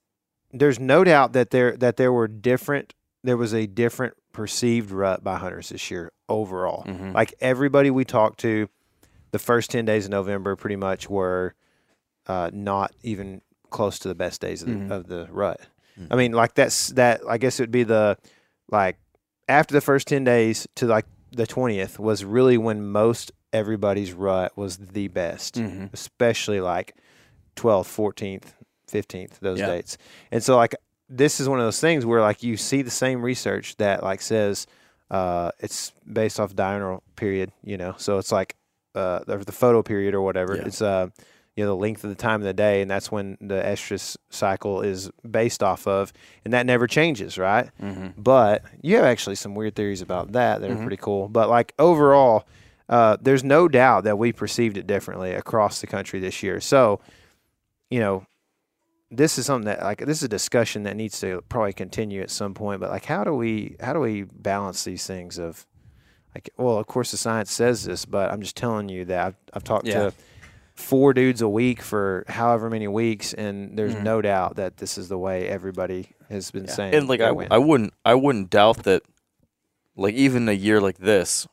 there's 0.59 0.79
no 0.79 1.03
doubt 1.03 1.33
that 1.33 1.51
there 1.51 1.75
that 1.77 1.97
there 1.97 2.11
were 2.11 2.27
different 2.27 2.93
there 3.23 3.37
was 3.37 3.53
a 3.53 3.65
different 3.65 4.13
perceived 4.33 4.91
rut 4.91 5.23
by 5.23 5.37
hunters 5.37 5.69
this 5.69 5.89
year 5.89 6.11
overall. 6.29 6.83
Mm-hmm. 6.85 7.13
Like 7.13 7.33
everybody 7.41 7.89
we 7.89 8.05
talked 8.05 8.39
to, 8.41 8.69
the 9.31 9.39
first 9.39 9.71
ten 9.71 9.85
days 9.85 10.05
of 10.05 10.11
November 10.11 10.55
pretty 10.55 10.75
much 10.75 11.09
were 11.09 11.55
uh, 12.27 12.51
not 12.53 12.93
even 13.03 13.41
close 13.69 13.99
to 13.99 14.07
the 14.07 14.15
best 14.15 14.41
days 14.41 14.61
of 14.61 14.67
the, 14.67 14.75
mm-hmm. 14.75 14.91
of 14.91 15.07
the 15.07 15.27
rut. 15.31 15.59
Mm. 15.99 16.07
I 16.11 16.15
mean, 16.15 16.31
like 16.33 16.53
that's 16.53 16.89
that. 16.89 17.21
I 17.27 17.37
guess 17.37 17.59
it 17.59 17.63
would 17.63 17.71
be 17.71 17.83
the 17.83 18.17
like 18.69 18.97
after 19.47 19.73
the 19.73 19.81
first 19.81 20.07
ten 20.07 20.23
days 20.23 20.67
to 20.75 20.85
like 20.85 21.05
the 21.31 21.47
twentieth 21.47 21.99
was 21.99 22.23
really 22.23 22.57
when 22.57 22.85
most 22.85 23.31
everybody's 23.53 24.13
rut 24.13 24.55
was 24.57 24.77
the 24.77 25.07
best, 25.07 25.55
mm-hmm. 25.55 25.87
especially 25.93 26.61
like 26.61 26.95
twelfth, 27.55 27.89
fourteenth, 27.89 28.53
fifteenth, 28.97 29.39
those 29.41 29.59
Yeah. 29.59 29.67
dates. 29.73 29.97
And 30.31 30.41
so 30.43 30.55
like 30.63 30.75
this 31.09 31.39
is 31.39 31.47
one 31.47 31.59
of 31.59 31.65
those 31.65 31.79
things 31.87 32.05
where 32.05 32.21
like 32.29 32.41
you 32.43 32.55
see 32.57 32.81
the 32.81 32.97
same 33.05 33.21
research 33.31 33.75
that 33.77 34.01
like 34.09 34.21
says 34.21 34.65
uh, 35.11 35.51
it's 35.59 35.93
based 36.11 36.39
off 36.39 36.55
diurnal 36.55 37.03
period, 37.15 37.51
you 37.63 37.77
know. 37.77 37.93
So 37.97 38.17
it's 38.17 38.31
like 38.31 38.55
uh, 38.95 39.19
the, 39.27 39.37
the 39.37 39.51
photo 39.51 39.83
period 39.83 40.13
or 40.15 40.21
whatever. 40.21 40.53
It's 40.67 40.81
uh, 40.81 41.07
you 41.55 41.63
know 41.63 41.69
the 41.75 41.81
length 41.87 42.03
of 42.03 42.09
the 42.09 42.15
time 42.27 42.39
of 42.41 42.45
the 42.47 42.53
day, 42.67 42.81
and 42.81 42.89
that's 42.89 43.11
when 43.11 43.37
the 43.39 43.61
estrus 43.73 44.17
cycle 44.29 44.81
is 44.81 45.09
based 45.39 45.61
off 45.61 45.85
of, 45.87 46.11
and 46.43 46.53
that 46.53 46.65
never 46.65 46.87
changes, 46.87 47.37
right? 47.37 47.69
But 48.17 48.63
you 48.81 48.95
have 48.97 49.05
actually 49.05 49.35
some 49.35 49.53
weird 49.55 49.75
theories 49.75 50.01
about 50.01 50.31
that 50.33 50.59
that 50.61 50.69
are 50.71 50.81
pretty 50.81 50.97
cool. 50.97 51.29
But 51.29 51.49
like 51.49 51.73
overall, 51.77 52.43
uh, 52.89 53.17
there's 53.21 53.43
no 53.43 53.67
doubt 53.67 54.03
that 54.05 54.17
we 54.17 54.33
perceived 54.33 54.75
it 54.77 54.87
differently 54.87 55.31
across 55.33 55.81
the 55.81 55.87
country 55.87 56.19
this 56.19 56.41
year. 56.43 56.59
So, 56.59 56.99
you 57.89 57.99
know, 57.99 58.25
this 59.11 59.37
is 59.37 59.45
something 59.45 59.65
that 59.67 59.81
like 59.83 59.99
this 60.05 60.17
is 60.17 60.23
a 60.23 60.27
discussion 60.27 60.83
that 60.83 60.95
needs 60.95 61.19
to 61.21 61.41
probably 61.49 61.73
continue 61.73 62.21
at 62.21 62.29
some 62.31 62.53
point. 62.53 62.79
But 62.81 62.89
like, 62.89 63.05
how 63.05 63.23
do 63.23 63.33
we 63.33 63.75
how 63.79 63.93
do 63.93 63.99
we 63.99 64.23
balance 64.23 64.83
these 64.83 65.05
things 65.05 65.37
of 65.37 65.65
like, 66.33 66.49
well, 66.57 66.77
of 66.77 66.87
course 66.87 67.11
the 67.11 67.17
science 67.17 67.51
says 67.51 67.83
this, 67.85 68.05
but 68.05 68.31
I'm 68.31 68.41
just 68.41 68.57
telling 68.57 68.89
you 68.89 69.05
that 69.05 69.25
I've, 69.27 69.35
I've 69.53 69.63
talked 69.63 69.85
Yeah. 69.87 70.09
to 70.09 70.13
four 70.73 71.13
dudes 71.13 71.41
a 71.41 71.47
week 71.47 71.81
for 71.81 72.25
however 72.27 72.69
many 72.69 72.87
weeks, 72.89 73.33
and 73.33 73.77
there's 73.77 73.93
Mm-hmm. 73.95 74.03
no 74.03 74.21
doubt 74.21 74.55
that 74.57 74.77
this 74.77 74.97
is 74.97 75.07
the 75.07 75.17
way 75.17 75.47
everybody 75.47 76.09
has 76.29 76.51
been 76.51 76.67
saying. 76.67 76.93
and 76.95 77.07
like 77.07 77.21
I. 77.21 77.29
I 77.51 77.57
wouldn't 77.59 77.93
I 78.03 78.15
wouldn't 78.15 78.49
doubt 78.49 78.83
that 78.83 79.03
like 79.95 80.15
even 80.15 80.49
a 80.49 80.53
year 80.53 80.81
like 80.81 80.97
this 80.97 81.47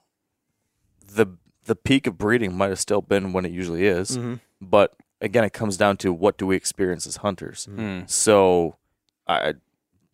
the 1.07 1.27
the 1.67 1.77
peak 1.77 2.07
of 2.09 2.19
breeding 2.19 2.57
might 2.57 2.71
have 2.71 2.81
still 2.81 3.03
been 3.03 3.33
when 3.33 3.45
it 3.45 3.53
usually 3.53 3.87
is 3.87 4.17
Mm-hmm. 4.19 4.35
but 4.61 4.95
again 5.23 5.45
it 5.45 5.53
comes 5.53 5.77
down 5.79 5.97
to 5.97 6.13
what 6.13 6.37
do 6.37 6.47
we 6.47 6.57
experience 6.57 7.07
as 7.07 7.17
hunters 7.17 7.67
Mm-hmm. 7.71 8.07
so 8.07 8.77
I 9.27 9.55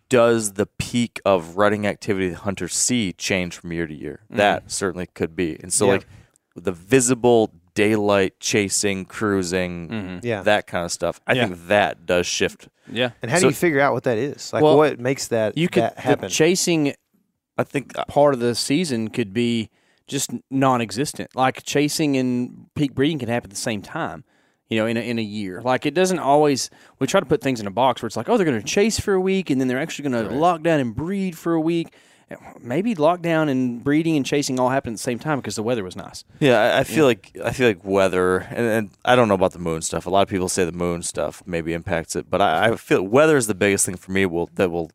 does 0.09 0.53
the 0.55 0.65
peak 0.67 1.21
of 1.27 1.57
rutting 1.59 1.87
activity 1.87 2.31
that 2.31 2.37
hunters 2.39 2.75
see 2.75 3.13
change 3.13 3.57
from 3.57 3.73
year 3.73 3.87
to 3.87 3.95
year 3.95 4.21
hmm. 4.31 4.37
that 4.37 4.71
certainly 4.71 5.07
could 5.07 5.35
be 5.37 5.59
and 5.61 5.73
so 5.73 5.87
Yeah. 5.87 5.93
like 5.93 6.07
the 6.57 6.73
visible 6.73 7.51
daylight 7.75 8.41
chasing 8.41 9.05
cruising 9.05 9.89
mm-hmm. 9.89 10.27
Yeah. 10.27 10.43
that 10.43 10.67
kind 10.67 10.85
of 10.85 10.93
stuff 10.93 11.21
i 11.27 11.33
Yeah. 11.35 11.47
think 11.49 11.67
that 11.69 12.07
does 12.07 12.27
shift 12.27 12.69
Yeah. 12.91 13.11
and 13.23 13.31
how 13.31 13.39
do 13.39 13.47
you 13.47 13.53
figure 13.53 13.81
out 13.81 13.93
what 13.93 14.05
that 14.05 14.17
is? 14.19 14.53
Like, 14.53 14.63
Well, 14.63 14.77
what 14.77 14.99
makes 14.99 15.29
that 15.29 15.57
You 15.59 15.69
could 15.69 15.83
that 15.83 15.97
the 15.97 16.03
happen? 16.03 16.29
chasing 16.31 16.95
i 17.59 17.65
think 17.65 17.97
uh, 17.99 18.05
part 18.07 18.33
of 18.35 18.41
the 18.41 18.55
season 18.55 19.09
could 19.09 19.33
be 19.35 19.69
just 20.07 20.31
non-existent. 20.51 21.37
Like 21.37 21.63
chasing 21.65 22.17
and 22.17 22.67
peak 22.75 22.95
breeding 22.95 23.19
can 23.19 23.29
happen 23.29 23.49
at 23.51 23.55
the 23.55 23.61
same 23.61 23.83
time. 23.83 24.25
You 24.71 24.79
know, 24.79 24.87
in 24.87 24.99
a, 24.99 25.01
in 25.01 25.19
a 25.19 25.23
year, 25.23 25.63
like 25.63 25.87
it 25.87 25.95
doesn't 25.95 26.19
always. 26.19 26.69
We 26.99 27.07
try 27.07 27.21
to 27.21 27.27
put 27.27 27.41
things 27.41 27.59
in 27.59 27.67
a 27.67 27.71
box 27.71 28.03
where 28.03 28.07
it's 28.07 28.19
like, 28.19 28.29
oh, 28.29 28.37
they're 28.37 28.45
going 28.45 28.61
to 28.61 28.67
chase 28.67 29.01
for 29.01 29.15
a 29.15 29.21
week, 29.21 29.49
and 29.49 29.59
then 29.59 29.67
they're 29.67 29.81
actually 29.81 30.11
going 30.11 30.29
to 30.29 30.35
lock 30.35 30.63
down 30.63 30.79
and 30.79 30.95
breed 30.95 31.39
for 31.39 31.55
a 31.55 31.61
week. 31.61 31.95
Maybe 32.61 32.95
lockdown 32.95 33.49
and 33.49 33.83
breeding 33.83 34.15
and 34.15 34.27
chasing 34.27 34.61
all 34.61 34.69
happened 34.69 34.93
at 34.93 34.99
the 34.99 35.03
same 35.03 35.19
time 35.19 35.39
because 35.39 35.57
the 35.57 35.63
weather 35.63 35.83
was 35.83 35.97
nice. 35.97 36.25
Yeah, 36.41 36.61
I, 36.61 36.81
I 36.81 36.85
feel 36.85 37.07
like 37.07 37.35
I 37.43 37.53
feel 37.53 37.69
like 37.69 37.83
weather, 37.83 38.41
and, 38.41 38.67
and 38.67 38.91
I 39.07 39.17
don't 39.17 39.29
know 39.29 39.35
about 39.35 39.53
the 39.53 39.59
moon 39.59 39.81
stuff. 39.81 40.05
A 40.05 40.11
lot 40.11 40.21
of 40.21 40.29
people 40.29 40.51
say 40.51 40.67
the 40.67 40.73
moon 40.73 41.03
stuff 41.03 41.43
maybe 41.47 41.73
impacts 41.73 42.15
it, 42.15 42.29
but 42.29 42.43
I, 42.43 42.69
I 42.69 42.77
feel 42.77 43.03
weather 43.03 43.39
is 43.39 43.47
the 43.47 43.55
biggest 43.55 43.87
thing 43.87 43.97
for 43.97 44.13
me. 44.13 44.27
Will 44.27 44.51
that 44.57 44.71
will 44.71 44.91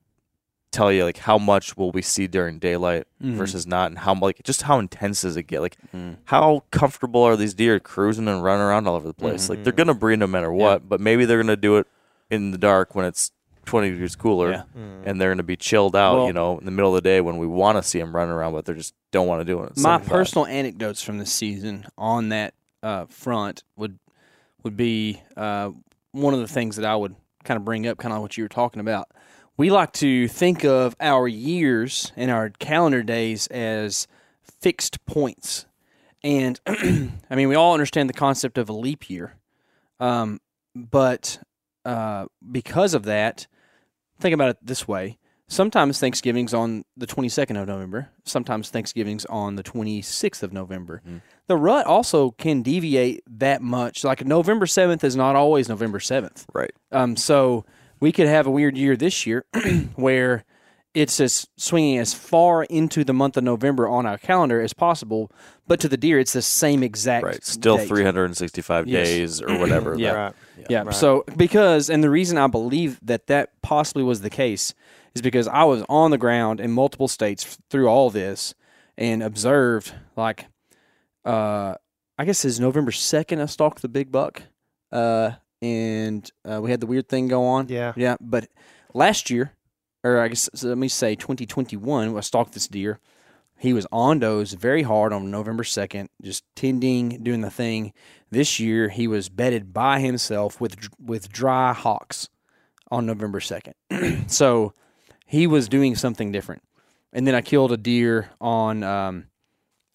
tell 0.73 0.91
you 0.91 1.03
like 1.05 1.17
how 1.17 1.37
much 1.37 1.77
will 1.77 1.91
we 1.91 2.01
see 2.01 2.27
during 2.27 2.59
daylight 2.59 3.05
versus 3.21 3.65
not, 3.65 3.91
and 3.91 3.99
how 3.99 4.13
like 4.15 4.41
just 4.43 4.63
how 4.63 4.79
intense 4.79 5.21
does 5.21 5.37
it 5.37 5.43
get? 5.43 5.61
Like 5.61 5.77
how 6.25 6.63
comfortable 6.71 7.21
are 7.23 7.35
these 7.37 7.53
deer 7.53 7.79
cruising 7.79 8.27
and 8.27 8.43
running 8.43 8.63
around 8.63 8.87
all 8.87 8.95
over 8.95 9.07
the 9.07 9.13
place? 9.13 9.49
Like 9.49 9.63
they're 9.63 9.71
gonna 9.73 9.93
breed 9.93 10.19
no 10.19 10.27
matter 10.27 10.51
what, 10.51 10.89
but 10.89 10.99
maybe 10.99 11.25
they're 11.25 11.41
gonna 11.41 11.55
do 11.55 11.77
it 11.77 11.87
in 12.29 12.51
the 12.51 12.57
dark 12.57 12.95
when 12.95 13.05
it's 13.05 13.31
20 13.65 13.91
degrees 13.91 14.15
cooler 14.17 14.51
Yeah. 14.51 14.63
and 15.05 15.21
they're 15.21 15.29
going 15.29 15.37
to 15.37 15.43
be 15.43 15.55
chilled 15.55 15.95
out, 15.95 16.17
Well- 16.17 16.27
you 16.27 16.33
know, 16.33 16.57
in 16.59 16.65
the 16.65 16.71
middle 16.71 16.89
of 16.93 17.01
the 17.01 17.07
day 17.09 17.21
when 17.21 17.37
we 17.37 17.47
want 17.47 17.77
to 17.77 17.83
see 17.83 17.97
them 17.97 18.13
running 18.13 18.33
around, 18.33 18.51
but 18.51 18.65
they 18.65 18.73
just 18.73 18.93
don't 19.11 19.25
want 19.25 19.39
to 19.39 19.45
do 19.45 19.61
it. 19.63 19.77
My 19.77 19.93
75. 19.99 20.09
personal 20.09 20.45
anecdotes 20.47 21.01
from 21.01 21.17
this 21.17 21.31
season 21.31 21.85
on 21.97 22.27
that 22.29 22.55
uh, 22.81 23.05
front 23.05 23.63
would 23.77 23.99
would 24.63 24.75
be 24.75 25.21
uh, 25.37 25.71
one 26.11 26.33
of 26.33 26.41
the 26.41 26.47
things 26.47 26.75
that 26.75 26.83
I 26.85 26.93
would 26.95 27.15
kind 27.45 27.57
of 27.57 27.63
bring 27.63 27.87
up, 27.87 27.97
kind 27.99 28.13
of 28.13 28.21
what 28.21 28.35
you 28.37 28.43
were 28.43 28.49
talking 28.49 28.81
about. 28.81 29.07
We 29.55 29.69
like 29.69 29.91
to 29.93 30.27
think 30.27 30.63
of 30.65 30.95
our 30.99 31.27
years 31.27 32.11
and 32.15 32.31
our 32.31 32.49
calendar 32.49 33.03
days 33.03 33.47
as 33.47 34.07
fixed 34.41 35.05
points, 35.05 35.67
and 36.23 36.59
I 36.67 37.35
mean 37.35 37.49
we 37.49 37.55
all 37.55 37.73
understand 37.73 38.09
the 38.09 38.13
concept 38.13 38.57
of 38.57 38.69
a 38.69 38.73
leap 38.73 39.09
year, 39.09 39.35
um, 39.99 40.39
but 40.75 41.39
uh, 41.85 42.25
because 42.51 42.93
of 42.93 43.03
that, 43.03 43.47
think 44.19 44.33
about 44.33 44.49
it 44.49 44.57
this 44.61 44.87
way. 44.87 45.19
Sometimes 45.47 45.99
Thanksgiving's 45.99 46.53
on 46.53 46.83
the 46.97 47.05
22nd 47.05 47.61
of 47.61 47.67
November. 47.67 48.09
Sometimes 48.23 48.69
Thanksgiving's 48.71 49.25
on 49.25 49.55
the 49.55 49.61
26th 49.61 50.41
of 50.41 50.51
November. 50.51 51.03
The 51.45 51.57
rut 51.57 51.85
also 51.85 52.31
can 52.31 52.63
deviate 52.63 53.21
that 53.27 53.61
much. 53.61 54.03
Like 54.03 54.25
November 54.25 54.65
7th 54.65 55.03
is 55.03 55.15
not 55.15 55.35
always 55.35 55.69
November 55.69 55.99
7th. 55.99 56.45
Right. 56.53 56.71
Um, 56.91 57.15
so 57.15 57.65
we 58.03 58.11
could 58.11 58.27
have 58.27 58.45
a 58.45 58.51
weird 58.51 58.77
year 58.77 58.97
this 58.97 59.25
year 59.25 59.45
where 59.95 60.43
it's 60.93 61.21
as 61.21 61.47
swinging 61.55 61.97
as 61.99 62.13
far 62.13 62.63
into 62.65 63.05
the 63.05 63.13
month 63.13 63.37
of 63.37 63.45
November 63.45 63.87
on 63.87 64.05
our 64.05 64.17
calendar 64.17 64.59
as 64.59 64.73
possible, 64.73 65.31
but 65.67 65.79
to 65.79 65.87
the 65.87 65.95
deer, 65.95 66.19
it's 66.19 66.33
the 66.33 66.41
same 66.41 66.83
exact 66.83 67.23
Right. 67.23 67.41
Still 67.41 67.77
date. 67.77 67.87
365 67.87 68.87
Yes. 68.87 69.07
days 69.07 69.41
or 69.41 69.57
whatever. 69.57 69.95
Yeah. 69.97 70.11
Right. 70.11 70.33
Yeah. 70.67 70.89
So 70.89 71.23
because 71.37 71.89
and 71.89 72.03
the 72.03 72.09
reason 72.09 72.37
I 72.37 72.47
believe 72.47 72.99
that 73.03 73.27
that 73.27 73.61
possibly 73.61 74.03
was 74.03 74.19
the 74.19 74.29
case 74.29 74.73
is 75.15 75.21
because 75.21 75.47
I 75.47 75.63
was 75.63 75.85
on 75.87 76.11
the 76.11 76.17
ground 76.17 76.59
in 76.59 76.71
multiple 76.71 77.07
states 77.07 77.57
through 77.69 77.87
all 77.87 78.09
this 78.09 78.53
and 78.97 79.23
observed 79.23 79.93
like 80.17 80.47
uh 81.23 81.75
I 82.17 82.25
guess 82.25 82.43
it's 82.43 82.59
November 82.59 82.91
2nd 82.91 83.41
I 83.41 83.45
stalked 83.45 83.81
the 83.81 83.87
big 83.87 84.11
buck 84.11 84.43
uh 84.91 85.31
and 85.63 86.29
uh, 86.49 86.61
we 86.61 86.69
had 86.69 86.81
the 86.81 86.85
weird 86.85 87.07
thing 87.07 87.27
go 87.27 87.45
on. 87.45 87.69
Yeah. 87.69 87.93
Yeah, 87.95 88.17
but 88.19 88.49
last 88.93 89.29
year 89.29 89.53
or 90.03 90.19
I 90.19 90.27
guess 90.27 90.49
so 90.53 90.67
let 90.67 90.77
me 90.77 90.89
say 90.89 91.15
2021 91.15 92.15
I 92.15 92.19
stalked 92.19 92.53
this 92.53 92.67
deer. 92.67 92.99
He 93.57 93.71
was 93.71 93.87
on 93.91 94.19
those 94.19 94.53
very 94.53 94.83
hard 94.83 95.13
on 95.13 95.31
November 95.31 95.63
2nd, 95.63 96.09
just 96.21 96.43
tending, 96.53 97.23
doing 97.23 97.39
the 97.39 97.49
thing. 97.49 97.93
This 98.29 98.59
year, 98.59 98.89
he 98.89 99.07
was 99.07 99.29
bedded 99.29 99.71
by 99.73 99.99
himself 100.01 100.59
with 100.59 100.89
with 100.99 101.31
dry 101.31 101.71
hawks 101.71 102.27
on 102.91 103.05
November 103.05 103.39
2nd. 103.39 104.29
so 104.29 104.73
he 105.25 105.47
was 105.47 105.69
doing 105.69 105.95
something 105.95 106.31
different. 106.31 106.61
And 107.13 107.25
then 107.25 107.35
I 107.35 107.41
killed 107.41 107.71
a 107.71 107.77
deer 107.77 108.31
on, 108.41 108.83
um, 108.83 109.25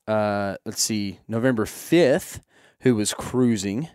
uh, 0.07 0.57
let's 0.65 0.81
see, 0.81 1.19
November 1.29 1.65
5th, 1.65 2.41
who 2.81 2.95
was 2.95 3.13
cruising, 3.13 3.89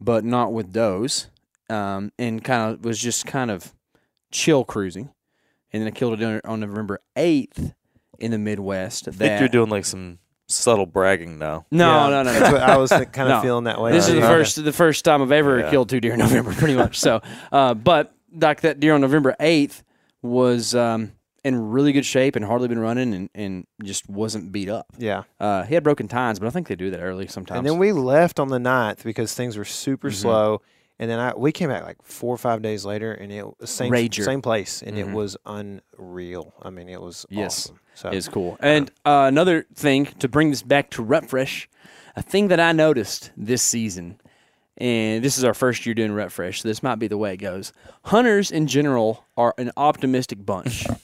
but 0.00 0.24
not 0.24 0.52
with 0.52 0.72
does, 0.72 1.28
um, 1.70 2.12
and 2.18 2.42
kind 2.42 2.72
of 2.72 2.84
was 2.84 2.98
just 2.98 3.26
kind 3.26 3.50
of 3.50 3.74
chill 4.30 4.64
cruising. 4.64 5.10
And 5.72 5.82
then 5.82 5.88
I 5.88 5.90
killed 5.90 6.14
a 6.14 6.16
deer 6.16 6.40
on 6.44 6.60
November 6.60 7.00
8th 7.16 7.74
in 8.18 8.30
the 8.30 8.38
Midwest. 8.38 9.06
I 9.08 9.10
think 9.10 9.40
you're 9.40 9.48
doing 9.48 9.68
like 9.70 9.84
some 9.84 10.18
subtle 10.48 10.86
bragging 10.86 11.38
now. 11.38 11.66
no, 11.70 11.86
Yeah. 11.86 12.08
no, 12.08 12.22
no, 12.22 12.32
no. 12.32 12.38
That's 12.38 12.52
what 12.52 12.62
I 12.62 12.76
was 12.78 12.90
kind 12.90 13.04
of 13.04 13.28
No. 13.28 13.42
feeling 13.42 13.64
that 13.64 13.80
way. 13.80 13.92
This 13.92 14.08
is 14.08 14.14
the 14.14 14.18
Okay. 14.20 14.28
first 14.28 14.64
the 14.64 14.72
first 14.72 15.04
time 15.04 15.20
I've 15.20 15.30
ever 15.32 15.60
Yeah. 15.60 15.70
killed 15.70 15.90
two 15.90 16.00
deer 16.00 16.14
in 16.14 16.18
November, 16.20 16.52
pretty 16.54 16.74
much. 16.74 16.98
So, 16.98 17.20
uh, 17.52 17.74
but 17.74 18.14
like 18.32 18.62
that 18.62 18.80
deer 18.80 18.94
on 18.94 19.02
November 19.02 19.36
eighth 19.40 19.82
was 20.22 20.74
um, 20.74 21.12
in 21.44 21.70
really 21.70 21.92
good 21.92 22.04
shape 22.04 22.36
and 22.36 22.44
hardly 22.44 22.68
been 22.68 22.78
running 22.80 23.14
and, 23.14 23.30
and 23.34 23.66
just 23.84 24.08
wasn't 24.08 24.50
beat 24.52 24.68
up. 24.68 24.86
Yeah. 24.98 25.22
Uh, 25.38 25.62
he 25.64 25.74
had 25.74 25.84
broken 25.84 26.08
tines, 26.08 26.38
but 26.38 26.46
I 26.46 26.50
think 26.50 26.66
they 26.68 26.74
do 26.76 26.90
that 26.90 27.00
early 27.00 27.26
sometimes. 27.28 27.58
And 27.58 27.66
then 27.66 27.78
we 27.78 27.92
left 27.92 28.40
on 28.40 28.48
the 28.48 28.58
9th 28.58 29.04
because 29.04 29.34
things 29.34 29.56
were 29.56 29.64
super 29.64 30.08
Mm-hmm. 30.08 30.16
slow. 30.20 30.62
And 31.00 31.08
then 31.08 31.20
I 31.20 31.32
we 31.36 31.52
came 31.52 31.68
back 31.68 31.84
like 31.84 32.02
four 32.02 32.34
or 32.34 32.38
five 32.38 32.60
days 32.60 32.84
later, 32.84 33.12
and 33.12 33.30
it 33.30 33.44
was 33.60 33.70
same 33.70 33.92
Rager. 33.92 34.24
same 34.24 34.42
place, 34.42 34.82
and 34.82 34.96
Mhm. 34.96 34.98
it 34.98 35.08
was 35.14 35.36
unreal. 35.46 36.52
I 36.60 36.70
mean, 36.70 36.88
it 36.88 37.00
was 37.00 37.24
Yes. 37.30 37.66
awesome. 37.66 37.80
So 37.94 38.08
is 38.10 38.28
cool. 38.28 38.56
And 38.60 38.90
uh, 39.04 39.26
another 39.28 39.64
thing 39.74 40.06
to 40.18 40.28
bring 40.28 40.50
this 40.50 40.62
back 40.62 40.90
to 40.90 41.02
Rut 41.04 41.26
Fresh, 41.28 41.68
a 42.16 42.22
thing 42.22 42.48
that 42.48 42.58
I 42.58 42.72
noticed 42.72 43.30
this 43.36 43.62
season, 43.62 44.20
and 44.76 45.22
this 45.24 45.38
is 45.38 45.44
our 45.44 45.54
first 45.54 45.86
year 45.86 45.94
doing 45.94 46.10
Rut 46.12 46.32
Fresh, 46.32 46.62
so 46.62 46.68
this 46.68 46.82
might 46.82 46.96
be 46.98 47.06
the 47.06 47.18
way 47.18 47.34
it 47.34 47.38
goes. 47.38 47.72
Hunters 48.06 48.50
in 48.50 48.66
general 48.66 49.24
are 49.36 49.54
an 49.56 49.70
optimistic 49.76 50.44
bunch. 50.44 50.84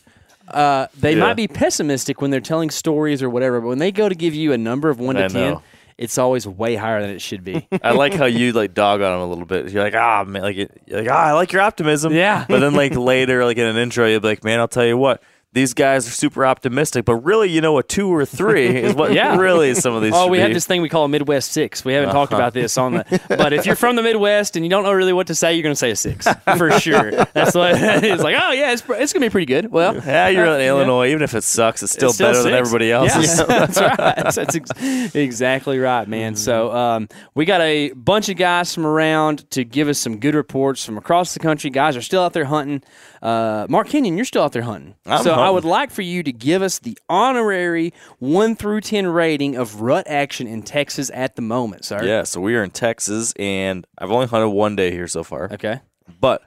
uh, 0.48 0.86
they 0.98 1.14
Yeah. 1.14 1.20
might 1.20 1.34
be 1.34 1.48
pessimistic 1.48 2.20
when 2.20 2.30
they're 2.30 2.40
telling 2.40 2.70
stories 2.70 3.22
or 3.22 3.30
whatever, 3.30 3.60
but 3.60 3.68
when 3.68 3.78
they 3.78 3.92
go 3.92 4.08
to 4.08 4.14
give 4.14 4.34
you 4.34 4.52
a 4.52 4.58
number 4.58 4.90
of 4.90 4.98
one 5.00 5.16
I 5.16 5.22
to 5.22 5.28
ten, 5.28 5.50
know. 5.54 5.62
it's 5.98 6.18
always 6.18 6.46
way 6.46 6.74
higher 6.74 7.00
than 7.00 7.10
it 7.10 7.20
should 7.20 7.44
be. 7.44 7.66
I 7.82 7.92
like 7.92 8.14
how 8.14 8.26
you 8.26 8.52
like 8.52 8.74
dog 8.74 9.00
on 9.00 9.12
them 9.12 9.20
a 9.20 9.26
little 9.26 9.46
bit. 9.46 9.70
You're 9.70 9.82
like, 9.82 9.94
ah, 9.94 10.24
man, 10.24 10.42
like, 10.42 10.56
like, 10.88 11.08
ah, 11.10 11.26
I 11.28 11.32
like 11.32 11.52
your 11.52 11.62
optimism. 11.62 12.12
Yeah. 12.12 12.44
But 12.48 12.60
then 12.60 12.74
like 12.74 12.94
later, 12.94 13.44
like 13.44 13.56
in 13.56 13.66
an 13.66 13.76
intro, 13.76 14.06
you'll 14.06 14.20
be 14.20 14.28
like, 14.28 14.44
man, 14.44 14.60
I'll 14.60 14.68
tell 14.68 14.84
you 14.86 14.96
what. 14.98 15.22
These 15.54 15.72
guys 15.72 16.06
are 16.06 16.10
super 16.10 16.44
optimistic, 16.44 17.04
but 17.04 17.14
really, 17.16 17.48
you 17.48 17.60
know, 17.60 17.78
a 17.78 17.82
two 17.82 18.12
or 18.12 18.26
three 18.26 18.66
is 18.66 18.94
what 18.94 19.12
Yeah. 19.14 19.36
really 19.36 19.74
some 19.74 19.94
of 19.94 20.02
these. 20.02 20.12
Oh, 20.12 20.26
we 20.26 20.40
have 20.40 20.52
this 20.52 20.66
thing 20.66 20.82
we 20.82 20.88
call 20.88 21.04
a 21.04 21.08
Midwest 21.08 21.52
six. 21.52 21.84
We 21.84 21.92
haven't 21.94 22.10
talked 22.12 22.32
Uh-huh. 22.32 22.42
about 22.42 22.54
this 22.54 22.76
on 22.76 22.94
the. 22.94 23.20
But 23.28 23.52
if 23.52 23.64
you're 23.64 23.76
from 23.76 23.94
the 23.94 24.02
Midwest 24.02 24.56
and 24.56 24.64
you 24.64 24.68
don't 24.68 24.82
know 24.82 24.92
really 24.92 25.12
what 25.12 25.28
to 25.28 25.34
say, 25.34 25.54
you're 25.54 25.62
going 25.62 25.72
to 25.72 25.76
say 25.78 25.92
a 25.92 25.96
six 25.96 26.26
for 26.58 26.70
sure. 26.80 27.12
That's 27.12 27.54
what 27.54 27.72
it's 27.80 28.22
like. 28.22 28.36
Oh 28.38 28.50
yeah, 28.52 28.72
it's, 28.72 28.82
it's 28.82 29.12
going 29.12 29.20
to 29.22 29.28
be 29.28 29.30
pretty 29.30 29.46
good. 29.46 29.70
Well, 29.70 29.94
Yeah, 29.94 30.28
you're 30.28 30.46
uh, 30.48 30.54
in 30.56 30.60
yeah. 30.62 30.68
Illinois. 30.70 31.08
Even 31.10 31.22
if 31.22 31.34
it 31.34 31.44
sucks, 31.44 31.82
it's 31.84 31.92
still, 31.92 32.08
It's 32.08 32.16
still 32.16 32.32
better 32.32 32.42
than 32.42 32.52
everybody 32.54 32.90
else. 32.90 33.14
Yeah, 33.14 33.44
that's 33.44 33.80
right. 33.80 33.96
That's 33.96 34.38
ex- 34.56 35.14
exactly 35.14 35.78
right, 35.78 36.08
man. 36.08 36.36
So 36.36 36.72
um, 36.74 37.08
we 37.34 37.44
got 37.44 37.60
a 37.60 37.92
bunch 37.92 38.28
of 38.28 38.36
guys 38.36 38.74
from 38.74 38.86
around 38.86 39.48
to 39.52 39.64
give 39.64 39.88
us 39.88 39.98
some 39.98 40.18
good 40.18 40.34
reports 40.34 40.84
from 40.84 40.98
across 40.98 41.34
the 41.34 41.40
country. 41.40 41.70
Guys 41.70 41.96
are 41.96 42.02
still 42.02 42.22
out 42.22 42.32
there 42.32 42.44
hunting. 42.46 42.82
Uh, 43.22 43.66
Mark 43.70 43.88
Kenyon, 43.88 44.16
you're 44.16 44.24
still 44.26 44.42
out 44.42 44.52
there 44.52 44.62
hunting. 44.62 44.94
I'm 45.06 45.22
so 45.22 45.34
I 45.44 45.50
would 45.50 45.64
like 45.64 45.90
for 45.90 46.02
you 46.02 46.22
to 46.22 46.32
give 46.32 46.62
us 46.62 46.78
the 46.78 46.98
honorary 47.08 47.92
one 48.18 48.56
through 48.56 48.80
ten 48.82 49.06
rating 49.06 49.56
of 49.56 49.80
rut 49.80 50.06
action 50.08 50.46
in 50.46 50.62
Texas 50.62 51.10
at 51.14 51.36
the 51.36 51.42
moment, 51.42 51.84
sir. 51.84 52.04
Yeah, 52.04 52.22
so 52.24 52.40
we 52.40 52.56
are 52.56 52.62
in 52.62 52.70
Texas, 52.70 53.32
and 53.38 53.86
I've 53.98 54.10
only 54.10 54.26
hunted 54.26 54.48
one 54.50 54.76
day 54.76 54.90
here 54.90 55.08
so 55.08 55.22
far. 55.22 55.52
Okay. 55.52 55.80
But 56.20 56.42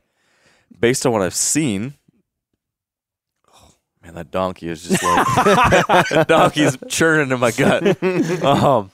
based 0.80 1.06
on 1.06 1.12
what 1.12 1.22
I've 1.22 1.34
seen, 1.34 1.94
oh, 3.54 3.72
man, 4.04 4.16
that 4.16 4.32
donkey 4.32 4.68
is 4.70 4.88
just 4.88 5.04
like 5.04 6.28
donkey's 6.28 6.78
churning 6.88 7.32
in 7.32 7.40
my 7.40 7.52
gut. 7.52 7.98
Um, 8.44 8.92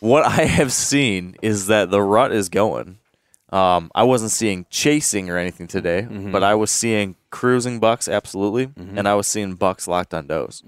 what 0.00 0.24
I 0.24 0.44
have 0.46 0.72
seen 0.72 1.36
is 1.42 1.68
that 1.68 1.90
the 1.90 2.02
rut 2.02 2.32
is 2.32 2.48
going. 2.48 2.98
Um, 3.52 3.90
I 3.94 4.02
wasn't 4.04 4.30
seeing 4.32 4.64
chasing 4.70 5.28
or 5.28 5.36
anything 5.36 5.66
today, 5.68 6.00
but 6.10 6.42
I 6.42 6.54
was 6.54 6.70
seeing 6.70 7.16
cruising 7.30 7.80
bucks 7.80 8.08
absolutely, 8.08 8.70
and 8.76 9.06
I 9.06 9.14
was 9.14 9.26
seeing 9.26 9.54
bucks 9.54 9.86
locked 9.86 10.14
on 10.14 10.26
does. 10.26 10.62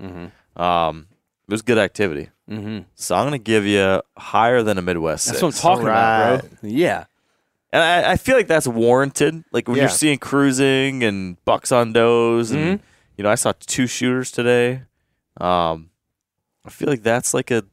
Um, 0.57 1.07
it 1.49 1.51
was 1.53 1.63
good 1.63 1.79
activity. 1.79 2.31
Mm-hmm. 2.49 2.81
So 2.95 3.15
I'm 3.17 3.23
going 3.23 3.33
to 3.33 3.39
give 3.43 3.65
you 3.65 4.03
higher 4.19 4.63
than 4.63 4.77
a 4.79 4.83
Midwest. 4.83 5.27
That's 5.27 5.39
six. 5.41 5.43
what 5.43 5.55
I'm 5.55 5.61
talking 5.61 5.87
about, 5.89 6.41
bro. 6.61 6.71
Yeah. 6.71 7.05
And 7.73 7.83
I, 7.83 8.13
I 8.13 8.17
feel 8.17 8.37
like 8.37 8.47
that's 8.49 8.69
warranted. 8.69 9.45
Like 9.51 9.67
when 9.67 9.77
Yeah. 9.79 9.85
you're 9.85 9.89
seeing 9.91 10.19
cruising 10.19 11.03
and 11.03 11.43
bucks 11.47 11.73
on 11.73 11.93
does, 11.95 12.51
and 12.51 12.79
Mm-hmm. 12.81 12.85
you 13.17 13.25
know, 13.25 13.31
I 13.31 13.35
saw 13.35 13.53
two 13.59 13.87
shooters 13.87 14.31
today. 14.31 14.83
Um, 15.41 15.91
I 16.67 16.71
feel 16.71 16.89
like 16.89 17.03
that's 17.03 17.33
like 17.35 17.51
a 17.51 17.65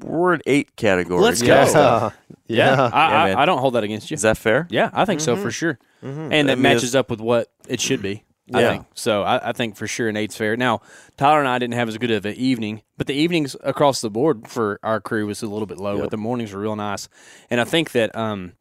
we're 0.00 0.34
an 0.34 0.42
eight 0.46 0.76
category. 0.76 1.20
Let's 1.22 1.42
Yeah. 1.42 1.64
go. 1.72 1.72
Yeah. 1.72 2.10
Yeah. 2.48 2.76
Yeah. 2.76 2.90
I, 2.92 3.30
I. 3.32 3.42
I 3.42 3.44
don't 3.46 3.58
hold 3.58 3.74
that 3.74 3.82
against 3.82 4.08
you. 4.10 4.14
Is 4.14 4.22
that 4.22 4.38
fair? 4.38 4.68
Yeah, 4.70 4.88
I 4.92 5.04
think 5.04 5.20
so 5.20 5.36
for 5.36 5.50
sure. 5.50 5.80
And 6.00 6.32
I 6.32 6.42
that 6.42 6.46
mean, 6.58 6.62
matches 6.62 6.94
up 6.94 7.10
with 7.10 7.20
what 7.20 7.50
it 7.66 7.80
should 7.80 8.00
be. 8.02 8.22
I 8.54 8.60
Yeah. 8.60 8.70
think 8.70 8.86
so. 8.94 9.24
I, 9.24 9.48
I 9.48 9.52
think 9.52 9.74
for 9.76 9.88
sure 9.88 10.08
an 10.08 10.16
eight's 10.16 10.36
fair. 10.36 10.56
Now 10.56 10.80
Tyler 11.16 11.40
and 11.40 11.48
I 11.48 11.58
didn't 11.58 11.74
have 11.74 11.88
as 11.88 11.98
good 11.98 12.12
of 12.12 12.24
an 12.24 12.34
evening, 12.36 12.82
but 12.96 13.08
the 13.08 13.14
evenings 13.14 13.56
across 13.64 14.00
the 14.00 14.10
board 14.10 14.46
for 14.46 14.78
our 14.84 15.00
crew 15.00 15.26
was 15.26 15.42
a 15.42 15.48
little 15.48 15.66
bit 15.66 15.78
low, 15.78 15.98
but 15.98 16.12
the 16.12 16.16
mornings 16.16 16.52
were 16.52 16.60
real 16.60 16.76
nice. 16.76 17.08
And 17.50 17.60
I 17.60 17.64
think 17.64 17.90
that 17.90 18.14
um, 18.14 18.52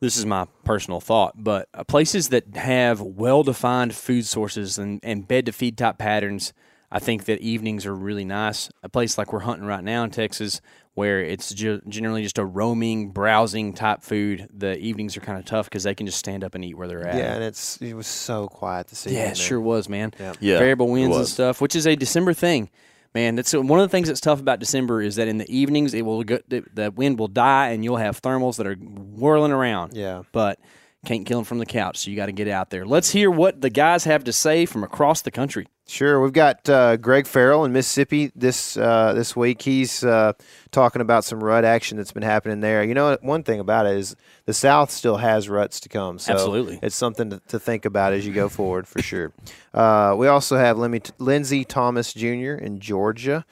this 0.00 0.18
is 0.18 0.26
my 0.26 0.46
personal 0.64 1.00
thought, 1.00 1.32
but 1.42 1.70
uh, 1.72 1.84
places 1.84 2.28
that 2.28 2.54
have 2.56 3.00
well 3.00 3.42
defined 3.42 3.94
food 3.94 4.26
sources 4.26 4.76
and, 4.76 5.00
and 5.02 5.26
bed 5.26 5.46
to 5.46 5.52
feed 5.52 5.78
type 5.78 5.96
patterns, 5.96 6.52
I 6.94 6.98
think 6.98 7.24
that 7.24 7.40
evenings 7.40 7.86
are 7.86 7.94
really 7.94 8.24
nice. 8.26 8.70
A 8.82 8.88
place 8.88 9.16
like 9.16 9.32
we're 9.32 9.40
hunting 9.40 9.66
right 9.66 9.82
now 9.82 10.04
in 10.04 10.10
Texas, 10.10 10.60
where 10.92 11.20
it's 11.20 11.54
ju- 11.54 11.80
generally 11.88 12.22
just 12.22 12.36
a 12.36 12.44
roaming, 12.44 13.08
browsing 13.12 13.72
type 13.72 14.02
food, 14.02 14.46
the 14.52 14.76
evenings 14.76 15.16
are 15.16 15.20
kind 15.20 15.38
of 15.38 15.46
tough 15.46 15.66
because 15.70 15.84
they 15.84 15.94
can 15.94 16.04
just 16.06 16.18
stand 16.18 16.44
up 16.44 16.54
and 16.54 16.62
eat 16.64 16.76
where 16.76 16.86
they're 16.86 17.06
at. 17.06 17.16
Yeah, 17.16 17.34
and 17.34 17.42
it's 17.44 17.80
it 17.80 17.94
was 17.94 18.06
so 18.06 18.46
quiet 18.46 18.88
this 18.88 19.06
evening. 19.06 19.22
Yeah, 19.22 19.30
it 19.30 19.36
sure 19.38 19.60
was, 19.60 19.88
man. 19.88 20.12
Yeah, 20.38 20.58
Variable 20.58 20.88
winds 20.88 21.16
and 21.16 21.26
stuff, 21.26 21.60
which 21.62 21.74
is 21.74 21.86
a 21.86 21.96
December 21.96 22.34
thing. 22.34 22.68
Man, 23.14 23.36
that's 23.36 23.52
one 23.52 23.78
of 23.80 23.84
the 23.84 23.88
things 23.92 24.08
that's 24.08 24.20
tough 24.20 24.40
about 24.40 24.58
December 24.58 25.02
is 25.02 25.16
that 25.16 25.28
in 25.28 25.36
the 25.38 25.50
evenings 25.54 25.92
it 25.94 26.02
will 26.02 26.22
go, 26.24 26.38
the, 26.48 26.62
the 26.74 26.90
wind 26.90 27.18
will 27.18 27.28
die 27.28 27.68
and 27.70 27.84
you'll 27.84 27.98
have 27.98 28.20
thermals 28.22 28.56
that 28.56 28.66
are 28.66 28.74
whirling 28.74 29.52
around. 29.52 29.94
Yeah. 29.94 30.22
but 30.32 30.58
can't 31.04 31.26
kill 31.26 31.38
them 31.38 31.44
from 31.44 31.58
the 31.58 31.66
couch, 31.66 31.98
so 31.98 32.10
you 32.10 32.16
got 32.16 32.26
to 32.26 32.32
get 32.32 32.48
out 32.48 32.70
there. 32.70 32.86
Let's 32.86 33.10
hear 33.10 33.30
what 33.30 33.60
the 33.60 33.70
guys 33.70 34.04
have 34.04 34.24
to 34.24 34.32
say 34.32 34.66
from 34.66 34.84
across 34.84 35.22
the 35.22 35.30
country. 35.32 35.66
Sure, 35.92 36.22
we've 36.22 36.32
got 36.32 36.66
uh, 36.70 36.96
Greg 36.96 37.26
Farrell 37.26 37.66
in 37.66 37.72
Mississippi 37.74 38.32
this 38.34 38.78
uh, 38.78 39.12
this 39.12 39.36
week. 39.36 39.60
He's 39.60 40.02
uh, 40.02 40.32
talking 40.70 41.02
about 41.02 41.22
some 41.22 41.44
rut 41.44 41.66
action 41.66 41.98
that's 41.98 42.12
been 42.12 42.22
happening 42.22 42.60
there. 42.60 42.82
You 42.82 42.94
know, 42.94 43.18
one 43.20 43.42
thing 43.42 43.60
about 43.60 43.84
it 43.84 43.96
is 43.96 44.16
the 44.46 44.54
South 44.54 44.90
still 44.90 45.18
has 45.18 45.50
ruts 45.50 45.80
to 45.80 45.90
come. 45.90 46.18
So 46.18 46.32
Absolutely. 46.32 46.78
it's 46.82 46.96
something 46.96 47.28
to, 47.28 47.42
to 47.48 47.58
think 47.58 47.84
about 47.84 48.14
as 48.14 48.26
you 48.26 48.32
go 48.32 48.48
forward 48.48 48.88
for 48.88 49.02
sure. 49.02 49.32
Uh, 49.74 50.14
we 50.16 50.28
also 50.28 50.56
have 50.56 50.78
Lindsey 50.78 51.62
Thomas 51.66 52.14
Jr. 52.14 52.54
in 52.54 52.80
Georgia, 52.80 53.44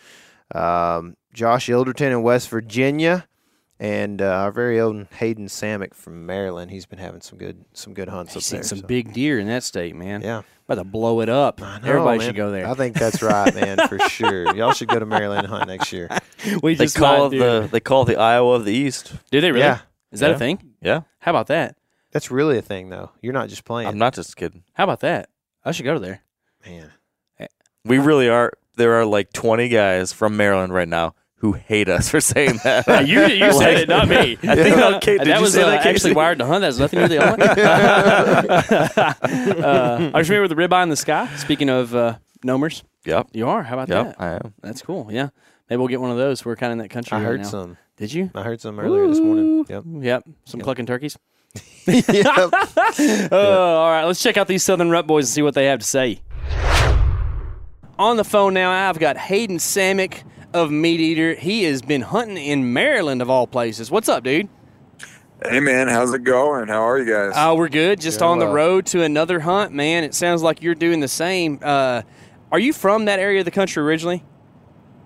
um, 0.55 1.19
Josh 1.35 1.67
Ilderton 1.67 2.11
in 2.11 2.23
West 2.23 2.49
Virginia, 2.49 3.29
and 3.81 4.21
uh, 4.21 4.27
our 4.27 4.53
very 4.53 4.79
own 4.79 5.09
Hayden 5.17 5.47
Samick 5.47 5.95
from 5.95 6.27
Maryland. 6.27 6.71
He's 6.71 6.87
been 6.87 6.99
having 6.99 7.23
some 7.23 7.39
good 7.39 7.65
some 7.73 7.95
good 7.95 8.09
hunts 8.09 8.37
up 8.37 8.43
Seen 8.43 8.59
there. 8.59 8.65
some 8.65 8.79
so. 8.81 8.87
big 8.87 9.13
deer 9.15 9.39
in 9.41 9.47
that 9.49 9.65
state, 9.65 9.97
man. 9.97 10.21
Yeah. 10.21 10.43
about 10.69 10.75
to 10.77 10.85
blow 10.85 11.21
it 11.23 11.29
up. 11.31 11.61
I 11.63 11.79
know, 11.81 11.89
Everybody 11.89 12.19
man. 12.19 12.27
should 12.29 12.37
go 12.37 12.51
there. 12.53 12.69
I 12.69 12.75
think 12.75 12.95
that's 12.97 13.23
right, 13.23 13.53
man, 13.55 13.79
for 13.89 13.99
sure. 14.11 14.55
Y'all 14.55 14.73
should 14.75 14.89
go 14.89 14.99
to 14.99 15.07
Maryland 15.07 15.41
and 15.41 15.49
hunt 15.49 15.67
next 15.67 15.93
year. 15.93 16.09
we 16.63 16.75
They 16.75 16.85
just 16.85 16.97
call 16.97 17.29
might 17.31 17.37
it 17.37 17.39
do. 17.39 17.39
the 17.63 17.69
they 17.73 17.81
call 17.81 18.05
the 18.05 18.17
Iowa 18.17 18.53
of 18.55 18.65
the 18.67 18.73
East. 18.73 19.13
Do 19.31 19.41
they 19.41 19.51
really? 19.51 19.65
Yeah. 19.65 19.79
Is 20.13 20.21
that 20.21 20.33
a 20.33 20.39
thing? 20.39 20.75
Yeah, 20.83 21.03
How 21.21 21.31
about 21.31 21.47
that? 21.49 21.77
That's 22.13 22.31
really 22.33 22.59
a 22.59 22.63
thing, 22.63 22.89
though. 22.91 23.11
You're 23.23 23.33
not 23.33 23.49
just 23.49 23.65
playing. 23.65 23.89
I'm 23.89 23.99
not 23.99 24.13
just 24.15 24.37
kidding. 24.37 24.65
How 24.75 24.85
about 24.85 25.01
that? 25.01 25.29
I 25.65 25.71
should 25.73 25.85
go 25.85 25.99
there. 25.99 26.23
Man. 26.67 26.91
We 27.85 27.99
really 27.99 28.29
are. 28.29 28.53
There 28.77 28.95
are 28.95 29.07
like 29.07 29.33
20 29.33 29.69
guys 29.69 30.13
from 30.13 30.37
Maryland 30.37 30.73
right 30.75 30.89
now 30.89 31.15
who 31.41 31.53
hate 31.53 31.89
us 31.89 32.09
for 32.11 32.21
saying 32.21 32.61
that. 32.65 32.87
you 33.09 33.23
you 33.27 33.53
said 33.53 33.79
it, 33.79 33.89
not 33.89 34.09
me. 34.09 34.39
I 34.43 34.55
think 34.55 34.77
that, 34.77 35.01
Kate, 35.03 35.19
did 35.19 35.29
that 35.29 35.37
you 35.37 35.43
was 35.43 35.55
say 35.55 35.63
uh, 35.63 35.71
that, 35.71 35.87
actually 35.87 36.13
wired 36.13 36.39
to 36.39 36.47
hunt. 36.47 36.61
That 36.61 36.67
has 36.67 36.79
nothing 36.79 37.01
to 37.01 37.09
do 37.09 37.19
with 37.19 37.19
the 37.19 37.27
element. 37.27 37.59
uh, 39.65 40.11
are 40.15 40.21
you 40.21 40.25
familiar 40.25 40.43
with 40.43 40.51
the 40.51 40.57
ribeye 40.57 40.83
in 40.83 40.89
the 40.91 40.97
sky? 40.97 41.27
Speaking 41.37 41.71
of 41.71 41.95
uh, 41.95 42.19
nomers, 42.45 42.83
Yep. 43.07 43.29
you 43.33 43.49
are. 43.49 43.63
How 43.63 43.75
about 43.79 43.89
Yep. 43.89 44.19
that? 44.19 44.21
I 44.21 44.29
am. 44.35 44.55
That's 44.63 44.83
cool. 44.83 45.09
Yeah, 45.11 45.31
maybe 45.69 45.79
we'll 45.79 45.89
get 45.89 46.01
one 46.01 46.11
of 46.11 46.17
those. 46.19 46.45
We're 46.45 46.57
kind 46.57 46.73
of 46.73 46.75
in 46.75 46.79
that 46.79 46.91
country. 46.91 47.17
I 47.17 47.21
right 47.21 47.27
heard 47.27 47.41
now. 47.41 47.49
some. 47.49 47.77
Did 47.97 48.13
you? 48.13 48.31
I 48.35 48.43
heard 48.43 48.61
some 48.61 48.79
earlier 48.79 49.07
this 49.07 49.21
morning. 49.21 49.65
Yep. 49.69 49.85
Yep. 49.87 50.25
Some 50.45 50.61
clucking 50.61 50.87
turkeys. 50.87 51.19
yep. 51.87 52.51
Oh, 53.33 53.77
all 53.77 53.91
right. 53.91 54.05
Let's 54.05 54.23
check 54.23 54.37
out 54.37 54.47
these 54.47 54.63
Southern 54.63 54.91
Rut 54.91 55.07
boys 55.07 55.25
and 55.25 55.29
see 55.35 55.43
what 55.43 55.55
they 55.55 55.67
have 55.67 55.81
to 55.81 55.87
say. 55.87 56.21
On 57.99 58.17
the 58.17 58.25
phone 58.25 58.55
now, 58.55 58.71
I've 58.89 58.99
got 58.99 59.17
Hayden 59.19 59.59
Samick 59.59 60.23
of 60.53 60.71
MeatEater. 60.71 61.37
He 61.39 61.65
has 61.65 61.83
been 61.83 62.03
hunting 62.03 62.37
in 62.39 62.73
Maryland, 62.73 63.23
of 63.23 63.31
all 63.31 63.47
places. 63.47 63.91
What's 63.91 64.09
up, 64.09 64.25
dude? 64.25 64.49
Hey 65.43 65.59
man, 65.61 65.89
how's 65.89 66.13
it 66.13 66.23
going? 66.23 66.69
How 66.69 66.83
are 66.87 66.99
you 66.99 67.11
guys? 67.11 67.33
Oh, 67.35 67.55
we're 67.55 67.71
good. 67.71 67.99
Just 67.99 68.19
Doing 68.19 68.33
on 68.33 68.39
the 68.41 68.45
well. 68.45 68.55
road 68.55 68.87
to 68.87 69.03
another 69.03 69.41
hunt, 69.41 69.73
man. 69.73 70.05
It 70.05 70.15
sounds 70.15 70.43
like 70.43 70.63
you're 70.63 70.75
doing 70.75 71.01
the 71.01 71.09
same. 71.09 71.59
Uh, 71.63 72.03
are 72.53 72.59
you 72.59 72.75
from 72.75 73.07
that 73.07 73.19
area 73.19 73.39
of 73.39 73.47
the 73.47 73.51
country 73.51 73.83
originally? 73.83 74.23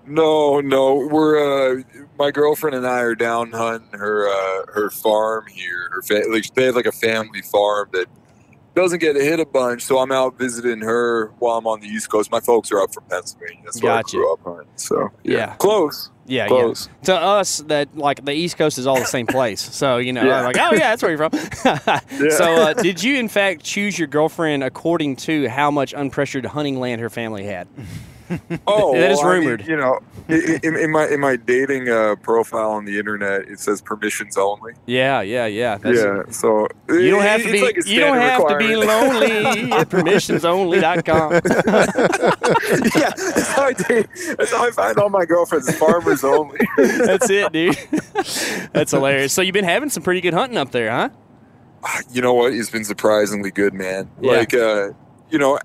no, 0.07 0.59
no, 0.61 1.07
we're 1.09 1.79
uh, 1.79 1.81
my 2.19 2.29
girlfriend 2.31 2.75
and 2.75 2.85
I 2.85 2.99
are 2.99 3.15
down 3.15 3.51
hunting 3.53 3.97
her 3.97 4.27
uh, 4.27 4.65
her 4.73 4.89
farm 4.89 5.45
here. 5.47 5.89
Her 5.93 6.01
fa- 6.01 6.23
like 6.29 6.53
they 6.53 6.65
have 6.65 6.75
like 6.75 6.85
a 6.85 6.91
family 6.91 7.41
farm 7.41 7.89
that 7.93 8.07
doesn't 8.75 8.99
get 8.99 9.15
hit 9.15 9.39
a 9.39 9.45
bunch, 9.45 9.83
so 9.83 9.99
I'm 9.99 10.11
out 10.11 10.37
visiting 10.37 10.81
her 10.81 11.27
while 11.39 11.57
I'm 11.57 11.65
on 11.67 11.79
the 11.79 11.87
East 11.87 12.09
Coast. 12.09 12.29
My 12.31 12.39
folks 12.41 12.71
are 12.71 12.79
up 12.81 12.93
from 12.93 13.05
Pennsylvania. 13.09 13.61
That's 13.63 13.81
where 13.81 13.93
Gotcha. 13.93 14.17
I 14.17 14.19
grew 14.19 14.33
up 14.33 14.39
hunting. 14.43 14.67
So 14.75 15.09
yeah, 15.23 15.37
Yeah. 15.37 15.55
close. 15.55 16.11
Yeah, 16.27 16.47
Close. 16.47 16.89
yeah. 17.01 17.05
To 17.05 17.15
us, 17.15 17.59
that 17.67 17.95
like 17.95 18.25
the 18.25 18.31
East 18.33 18.57
Coast 18.57 18.79
is 18.79 18.87
all 18.87 18.97
the 18.97 19.05
same 19.05 19.27
place. 19.27 19.61
So 19.75 19.97
you 19.97 20.11
know, 20.11 20.23
Yeah. 20.23 20.41
like, 20.41 20.57
oh 20.57 20.71
yeah, 20.71 20.95
that's 20.95 21.01
where 21.03 21.11
you're 21.11 21.29
from. 21.29 22.29
So, 22.31 22.43
uh, 22.45 22.73
did 22.73 23.03
you 23.03 23.17
in 23.17 23.27
fact 23.27 23.63
choose 23.63 23.97
your 23.99 24.07
girlfriend 24.07 24.63
according 24.63 25.17
to 25.17 25.47
how 25.49 25.69
much 25.71 25.93
unpressured 25.93 26.45
hunting 26.45 26.79
land 26.79 26.99
her 27.01 27.09
family 27.11 27.43
had? 27.45 27.67
Oh, 28.67 28.93
That 28.97 29.11
is 29.11 29.19
well, 29.19 29.27
I 29.27 29.39
mean, 29.39 29.43
rumored. 29.49 29.67
you 29.67 29.77
know, 29.77 29.99
in, 30.27 30.75
in, 30.75 30.91
my 30.91 31.07
in 31.07 31.19
my 31.19 31.35
dating 31.35 31.89
uh, 31.89 32.15
profile 32.15 32.71
on 32.71 32.85
the 32.85 32.97
internet, 32.97 33.41
it 33.47 33.59
says 33.59 33.81
permissions 33.81 34.37
only. 34.37 34.73
Yeah, 34.87 35.21
yeah, 35.21 35.45
yeah. 35.45 35.77
That's- 35.77 36.03
yeah, 36.03 36.31
so 36.31 36.67
You 36.89 37.11
don't 37.11 37.21
have 37.21 37.43
to 37.43 37.51
be. 37.51 37.61
like 37.61 37.85
you 37.85 37.99
don't 37.99 38.17
have 38.17 38.47
to 38.47 38.57
be 38.57 38.75
lonely 38.75 39.71
at 39.71 39.89
permissionsonly.com. 39.89 41.31
yeah, 42.95 43.11
that's 43.15 43.51
how 43.51 43.63
I 43.65 43.73
date. 43.73 44.07
That's 44.37 44.51
how 44.51 44.65
I 44.67 44.71
find 44.71 44.97
all 44.97 45.09
my 45.09 45.25
girlfriends. 45.25 45.73
Farmers 45.77 46.23
only. 46.23 46.59
That's 46.77 47.29
it, 47.29 47.51
dude. 47.51 47.77
That's 48.73 48.91
hilarious. 48.91 49.33
So 49.33 49.41
you've 49.41 49.53
been 49.53 49.63
having 49.65 49.89
some 49.89 50.03
pretty 50.03 50.21
good 50.21 50.33
hunting 50.33 50.57
up 50.57 50.71
there, 50.71 50.89
huh? 50.91 51.09
you 52.11 52.21
know 52.21 52.33
what? 52.33 52.51
It's 52.53 52.69
been 52.71 52.83
surprisingly 52.83 53.51
good, 53.51 53.73
man. 53.73 54.09
Yeah. 54.19 54.31
Like, 54.31 54.53
uh, 54.55 54.89
you 55.29 55.37
know, 55.37 55.59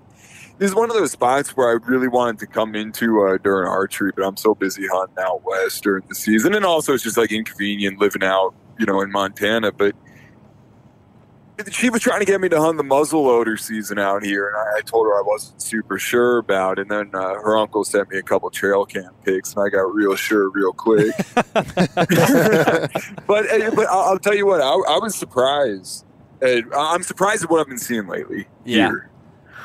this 0.57 0.69
is 0.69 0.75
one 0.75 0.89
of 0.89 0.95
those 0.95 1.11
spots 1.11 1.55
where 1.57 1.69
I 1.69 1.73
really 1.85 2.07
wanted 2.07 2.39
to 2.39 2.47
come 2.47 2.75
into 2.75 3.23
uh, 3.25 3.37
during 3.37 3.67
archery, 3.67 4.11
but 4.15 4.23
I'm 4.23 4.37
so 4.37 4.53
busy 4.55 4.87
hunting 4.87 5.17
out 5.19 5.43
west 5.43 5.83
during 5.83 6.03
the 6.07 6.15
season, 6.15 6.53
and 6.53 6.65
also 6.65 6.93
it's 6.93 7.03
just 7.03 7.17
like 7.17 7.31
inconvenient 7.31 7.99
living 7.99 8.23
out, 8.23 8.53
you 8.79 8.85
know, 8.85 9.01
in 9.01 9.11
Montana. 9.11 9.71
But 9.71 9.95
she 11.69 11.89
was 11.89 12.01
trying 12.01 12.19
to 12.19 12.25
get 12.25 12.41
me 12.41 12.49
to 12.49 12.59
hunt 12.59 12.77
the 12.77 12.83
muzzleloader 12.83 13.59
season 13.59 13.99
out 13.99 14.23
here, 14.23 14.47
and 14.47 14.57
I, 14.57 14.77
I 14.77 14.81
told 14.81 15.07
her 15.07 15.13
I 15.13 15.21
wasn't 15.25 15.61
super 15.61 15.99
sure 15.99 16.37
about. 16.37 16.79
it. 16.79 16.83
And 16.83 16.91
then 16.91 17.11
uh, 17.13 17.35
her 17.35 17.57
uncle 17.57 17.83
sent 17.83 18.09
me 18.09 18.17
a 18.17 18.23
couple 18.23 18.49
trail 18.49 18.85
cam 18.85 19.11
pics, 19.23 19.53
and 19.53 19.63
I 19.65 19.69
got 19.69 19.93
real 19.93 20.15
sure 20.15 20.49
real 20.49 20.73
quick. 20.73 21.13
but 21.53 21.69
uh, 21.69 22.89
but 23.27 23.87
I'll, 23.89 24.01
I'll 24.01 24.19
tell 24.19 24.35
you 24.35 24.45
what, 24.45 24.61
I, 24.61 24.69
I 24.69 24.99
was 24.99 25.15
surprised. 25.15 26.05
I'm 26.41 27.03
surprised 27.03 27.43
at 27.43 27.49
what 27.49 27.59
I've 27.59 27.67
been 27.67 27.77
seeing 27.77 28.07
lately. 28.07 28.47
Yeah. 28.65 28.87
here. 28.87 29.09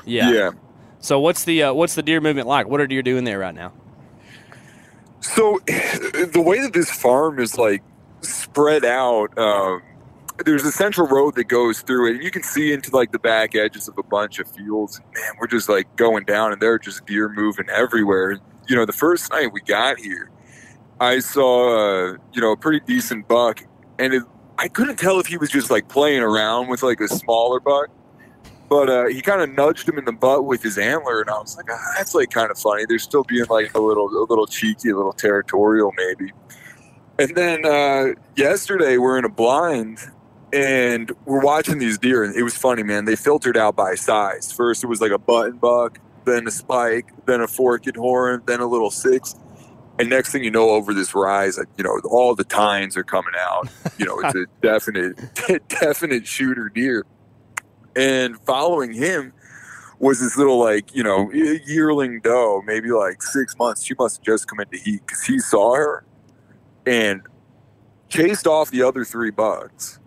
Yeah. 0.04 0.30
yeah. 0.30 0.50
So 1.06 1.20
what's 1.20 1.44
the 1.44 1.62
uh, 1.62 1.72
what's 1.72 1.94
the 1.94 2.02
deer 2.02 2.20
movement 2.20 2.48
like? 2.48 2.66
What 2.66 2.80
are 2.80 2.86
deer 2.88 3.00
doing 3.00 3.22
there 3.22 3.38
right 3.38 3.54
now? 3.54 3.72
So 5.20 5.60
the 5.66 6.42
way 6.44 6.60
that 6.60 6.72
this 6.72 6.90
farm 6.90 7.38
is 7.38 7.56
like 7.56 7.84
spread 8.22 8.84
out, 8.84 9.38
um, 9.38 9.82
there's 10.44 10.64
a 10.64 10.72
central 10.72 11.06
road 11.06 11.36
that 11.36 11.44
goes 11.44 11.82
through 11.82 12.12
it, 12.12 12.24
you 12.24 12.32
can 12.32 12.42
see 12.42 12.72
into 12.72 12.90
like 12.90 13.12
the 13.12 13.20
back 13.20 13.54
edges 13.54 13.86
of 13.86 13.96
a 13.98 14.02
bunch 14.02 14.40
of 14.40 14.50
fields. 14.50 15.00
Man, 15.14 15.30
we're 15.38 15.46
just 15.46 15.68
like 15.68 15.94
going 15.94 16.24
down, 16.24 16.50
and 16.50 16.60
there 16.60 16.72
are 16.72 16.78
just 16.80 17.06
deer 17.06 17.28
moving 17.28 17.66
everywhere. 17.70 18.40
You 18.66 18.74
know, 18.74 18.84
the 18.84 18.92
first 18.92 19.30
night 19.30 19.52
we 19.52 19.60
got 19.60 20.00
here, 20.00 20.28
I 20.98 21.20
saw 21.20 21.68
uh, 21.68 22.16
you 22.32 22.40
know 22.40 22.50
a 22.50 22.56
pretty 22.56 22.80
decent 22.84 23.28
buck, 23.28 23.64
and 24.00 24.12
it, 24.12 24.24
I 24.58 24.66
couldn't 24.66 24.96
tell 24.96 25.20
if 25.20 25.28
he 25.28 25.36
was 25.36 25.50
just 25.50 25.70
like 25.70 25.88
playing 25.88 26.22
around 26.22 26.66
with 26.66 26.82
like 26.82 26.98
a 26.98 27.06
smaller 27.06 27.60
buck. 27.60 27.90
But 28.68 28.90
uh, 28.90 29.06
he 29.06 29.22
kind 29.22 29.40
of 29.40 29.50
nudged 29.50 29.88
him 29.88 29.98
in 29.98 30.04
the 30.04 30.12
butt 30.12 30.44
with 30.44 30.62
his 30.62 30.76
antler, 30.76 31.20
and 31.20 31.30
I 31.30 31.38
was 31.38 31.56
like, 31.56 31.66
ah, 31.70 31.92
"That's 31.96 32.14
like 32.14 32.30
kind 32.30 32.50
of 32.50 32.58
funny." 32.58 32.84
They're 32.88 32.98
still 32.98 33.22
being 33.24 33.46
like 33.48 33.74
a 33.74 33.80
little, 33.80 34.08
a 34.08 34.26
little 34.28 34.46
cheeky, 34.46 34.90
a 34.90 34.96
little 34.96 35.12
territorial, 35.12 35.92
maybe. 35.96 36.32
And 37.18 37.34
then 37.34 37.64
uh, 37.64 38.14
yesterday 38.34 38.98
we're 38.98 39.18
in 39.18 39.24
a 39.24 39.30
blind, 39.30 40.00
and 40.52 41.12
we're 41.24 41.40
watching 41.40 41.78
these 41.78 41.98
deer, 41.98 42.24
and 42.24 42.34
it 42.34 42.42
was 42.42 42.56
funny, 42.56 42.82
man. 42.82 43.04
They 43.04 43.16
filtered 43.16 43.56
out 43.56 43.76
by 43.76 43.94
size. 43.94 44.52
First, 44.52 44.82
it 44.82 44.88
was 44.88 45.00
like 45.00 45.12
a 45.12 45.18
button 45.18 45.58
buck, 45.58 45.98
then 46.24 46.46
a 46.46 46.50
spike, 46.50 47.12
then 47.26 47.40
a 47.40 47.46
forked 47.46 47.94
horn, 47.96 48.42
then 48.46 48.60
a 48.60 48.66
little 48.66 48.90
six. 48.90 49.34
And 49.98 50.10
next 50.10 50.30
thing 50.30 50.44
you 50.44 50.50
know, 50.50 50.70
over 50.70 50.92
this 50.92 51.14
rise, 51.14 51.58
you 51.78 51.84
know, 51.84 51.98
all 52.10 52.34
the 52.34 52.44
tines 52.44 52.96
are 52.96 53.04
coming 53.04 53.32
out. 53.38 53.68
You 53.96 54.04
know, 54.04 54.20
it's 54.20 54.34
a 54.34 54.44
definite, 54.60 55.18
definite 55.68 56.26
shooter 56.26 56.68
deer. 56.68 57.06
And 57.96 58.38
following 58.40 58.92
him 58.92 59.32
was 59.98 60.20
this 60.20 60.36
little, 60.36 60.58
like, 60.58 60.94
you 60.94 61.02
know, 61.02 61.30
yearling 61.32 62.20
doe, 62.20 62.62
maybe 62.66 62.90
like 62.90 63.22
six 63.22 63.56
months. 63.58 63.82
She 63.84 63.94
must 63.98 64.18
have 64.18 64.24
just 64.24 64.46
come 64.46 64.60
into 64.60 64.76
heat 64.76 65.00
because 65.06 65.22
he 65.22 65.38
saw 65.38 65.74
her 65.74 66.04
and 66.84 67.22
chased 68.08 68.46
off 68.46 68.70
the 68.70 68.82
other 68.82 69.04
three 69.04 69.30
bucks 69.30 69.98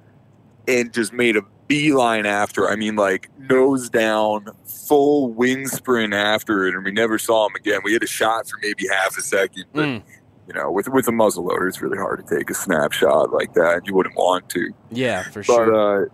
and 0.67 0.93
just 0.93 1.12
made 1.12 1.36
a 1.36 1.41
beeline 1.67 2.28
after. 2.28 2.69
I 2.69 2.75
mean, 2.75 2.95
like 2.95 3.30
nose 3.39 3.89
down, 3.89 4.45
full 4.65 5.30
wing 5.34 5.67
sprint 5.67 6.13
after 6.13 6.67
it, 6.67 6.75
and 6.75 6.86
we 6.86 6.91
never 6.91 7.17
saw 7.17 7.47
him 7.47 7.56
again. 7.56 7.80
We 7.84 7.93
had 7.93 8.04
a 8.04 8.08
shot 8.08 8.47
for 8.47 8.60
maybe 8.62 8.88
half 8.88 9.17
a 9.17 9.21
second, 9.21 9.65
but 9.73 9.86
Mm. 9.86 10.04
you 10.47 10.54
know, 10.54 10.71
with 10.71 10.88
with 10.89 11.08
a 11.08 11.12
muzzle 11.12 11.45
loader, 11.45 11.67
it's 11.67 11.82
really 11.82 11.97
hard 11.97 12.25
to 12.25 12.36
take 12.38 12.49
a 12.52 12.54
snapshot 12.54 13.32
like 13.34 13.54
that. 13.56 13.88
You 13.88 13.95
wouldn't 13.95 14.15
want 14.15 14.47
to, 14.49 14.71
Yeah, 14.91 15.23
for 15.23 15.39
but 15.43 15.45
sure. 15.45 16.04
uh, 16.04 16.06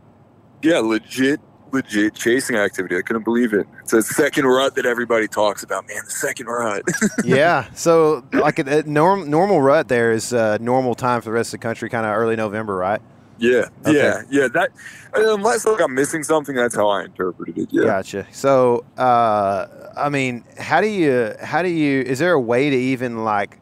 yeah, 0.62 0.80
legit. 0.80 1.40
Legit 1.71 2.13
chasing 2.15 2.56
activity. 2.56 2.97
I 2.97 3.01
couldn't 3.01 3.23
believe 3.23 3.54
it. 3.54 3.67
It's 3.82 3.93
a 3.93 4.01
second 4.01 4.45
rut 4.45 4.75
that 4.75 4.86
everybody 4.86 5.28
talks 5.28 5.63
about. 5.63 5.88
Man, 5.88 5.97
the 6.06 6.12
second 6.12 6.47
rut. 6.47 6.84
yeah. 7.25 7.67
So, 7.73 8.23
like 8.32 8.60
a, 8.60 8.80
a 8.80 8.84
norm, 8.84 9.30
normal 9.30 9.62
rut 9.62 9.88
there 9.88 10.12
is 10.12 10.32
uh, 10.34 10.58
normal 10.62 10.95
time 10.95 11.21
for 11.21 11.25
the 11.30 11.34
rest 11.34 11.54
of 11.54 11.60
the 11.60 11.63
country, 11.63 11.89
kind 11.89 12.06
of 12.06 12.15
early 12.15 12.36
November, 12.36 12.75
right? 12.75 13.01
yeah, 13.38 13.65
Okay. 13.86 13.93
yeah, 13.97 14.21
yeah. 14.30 14.47
That 14.47 14.71
unless 15.13 15.65
like 15.65 15.82
I'm 15.82 15.93
missing 15.93 16.23
something, 16.23 16.56
that's 16.56 16.73
how 16.75 16.88
I 16.88 17.04
interpreted 17.04 17.58
it. 17.58 17.69
Yeah. 17.71 17.84
Gotcha. 17.84 18.25
So, 18.32 18.86
uh, 18.97 19.67
I 19.97 20.08
mean, 20.10 20.45
how 20.58 20.80
do 20.80 20.88
you, 20.88 21.34
how 21.41 21.62
do 21.62 21.67
you, 21.67 22.01
is 22.01 22.19
there 22.19 22.32
a 22.32 22.39
way 22.39 22.69
to 22.69 22.75
even 22.75 23.25
like, 23.25 23.60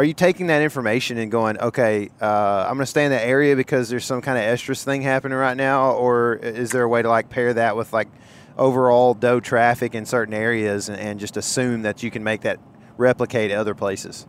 are 0.00 0.04
you 0.04 0.14
taking 0.14 0.46
that 0.46 0.62
information 0.62 1.18
and 1.18 1.30
going, 1.30 1.58
okay, 1.58 2.08
uh, 2.22 2.64
I'm 2.66 2.76
going 2.76 2.84
to 2.84 2.86
stay 2.86 3.04
in 3.04 3.10
that 3.10 3.26
area 3.26 3.54
because 3.54 3.90
there's 3.90 4.06
some 4.06 4.22
kind 4.22 4.38
of 4.38 4.44
estrus 4.44 4.82
thing 4.82 5.02
happening 5.02 5.36
right 5.36 5.58
now? 5.58 5.92
Or 5.92 6.36
is 6.36 6.70
there 6.70 6.84
a 6.84 6.88
way 6.88 7.02
to 7.02 7.08
like 7.10 7.28
pair 7.28 7.52
that 7.52 7.76
with 7.76 7.92
like 7.92 8.08
overall 8.56 9.12
doe 9.12 9.40
traffic 9.40 9.94
in 9.94 10.06
certain 10.06 10.32
areas 10.32 10.88
and, 10.88 10.98
and 10.98 11.20
just 11.20 11.36
assume 11.36 11.82
that 11.82 12.02
you 12.02 12.10
can 12.10 12.24
make 12.24 12.40
that 12.40 12.58
replicate 12.96 13.52
other 13.52 13.74
places? 13.74 14.26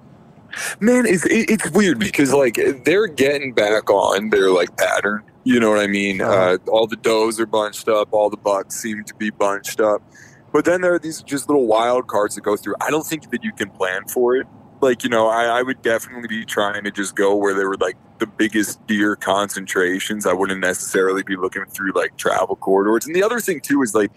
Man, 0.81 1.05
it's 1.05 1.25
it, 1.25 1.49
it's 1.49 1.71
weird 1.71 1.99
because 1.99 2.34
like 2.34 2.60
they're 2.84 3.07
getting 3.07 3.53
back 3.53 3.89
on 3.89 4.29
their 4.29 4.51
like 4.51 4.75
pattern. 4.75 5.23
You 5.45 5.62
know 5.62 5.69
what 5.69 5.79
I 5.79 5.88
mean? 5.88 6.19
Uh-huh. 6.19 6.34
Uh, 6.67 6.69
all 6.69 6.86
the 6.86 6.97
does 6.97 7.39
are 7.39 7.45
bunched 7.45 7.88
up. 7.88 8.10
All 8.12 8.29
the 8.29 8.36
bucks 8.36 8.75
seem 8.75 9.05
to 9.05 9.15
be 9.15 9.29
bunched 9.29 9.79
up. 9.79 10.03
But 10.51 10.65
then 10.65 10.81
there 10.81 10.93
are 10.93 10.99
these 10.99 11.23
just 11.23 11.47
little 11.47 11.65
wild 11.65 12.07
cards 12.07 12.36
that 12.36 12.41
go 12.41 12.57
through. 12.57 12.75
I 12.81 12.89
don't 12.89 13.05
think 13.05 13.31
that 13.31 13.41
you 13.41 13.53
can 13.53 13.69
plan 13.69 14.05
for 14.10 14.36
it. 14.36 14.45
Like 14.82 15.04
you 15.04 15.10
know, 15.10 15.28
I, 15.28 15.60
I 15.60 15.62
would 15.62 15.82
definitely 15.82 16.28
be 16.28 16.46
trying 16.46 16.84
to 16.84 16.91
just 16.91 17.15
go 17.15 17.36
where 17.36 17.54
there 17.54 17.70
were 17.70 17.78
like 17.78 17.98
the 18.20 18.28
biggest 18.28 18.86
deer 18.88 19.15
concentrations. 19.15 20.26
I 20.26 20.34
wouldn't 20.34 20.60
necessarily 20.60 21.24
be 21.24 21.36
looking 21.36 21.65
through 21.65 21.94
like 21.94 22.17
travel 22.17 22.56
corridors. 22.56 23.06
And 23.06 23.15
the 23.15 23.24
other 23.24 23.39
thing 23.39 23.62
too 23.62 23.82
is 23.84 23.94
like 23.96 24.12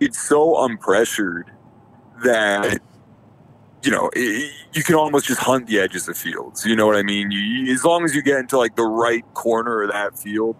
it's 0.00 0.20
so 0.20 0.54
unpressured 0.54 1.44
that 2.24 2.80
you 3.82 3.90
know, 3.90 4.10
i 4.14 4.50
you 4.72 4.82
can 4.82 4.94
almost 4.94 5.26
just 5.26 5.40
hunt 5.40 5.66
the 5.66 5.78
edges 5.78 6.08
of 6.08 6.16
fields. 6.16 6.64
You 6.64 6.76
know 6.76 6.86
what 6.86 6.96
I 6.96 7.02
mean? 7.02 7.30
You, 7.30 7.72
as 7.72 7.84
long 7.84 8.04
as 8.04 8.14
you 8.14 8.22
get 8.22 8.38
into 8.38 8.56
like 8.56 8.76
the 8.76 8.84
right 8.84 9.24
corner 9.34 9.82
of 9.82 9.90
that 9.92 10.18
field, 10.18 10.56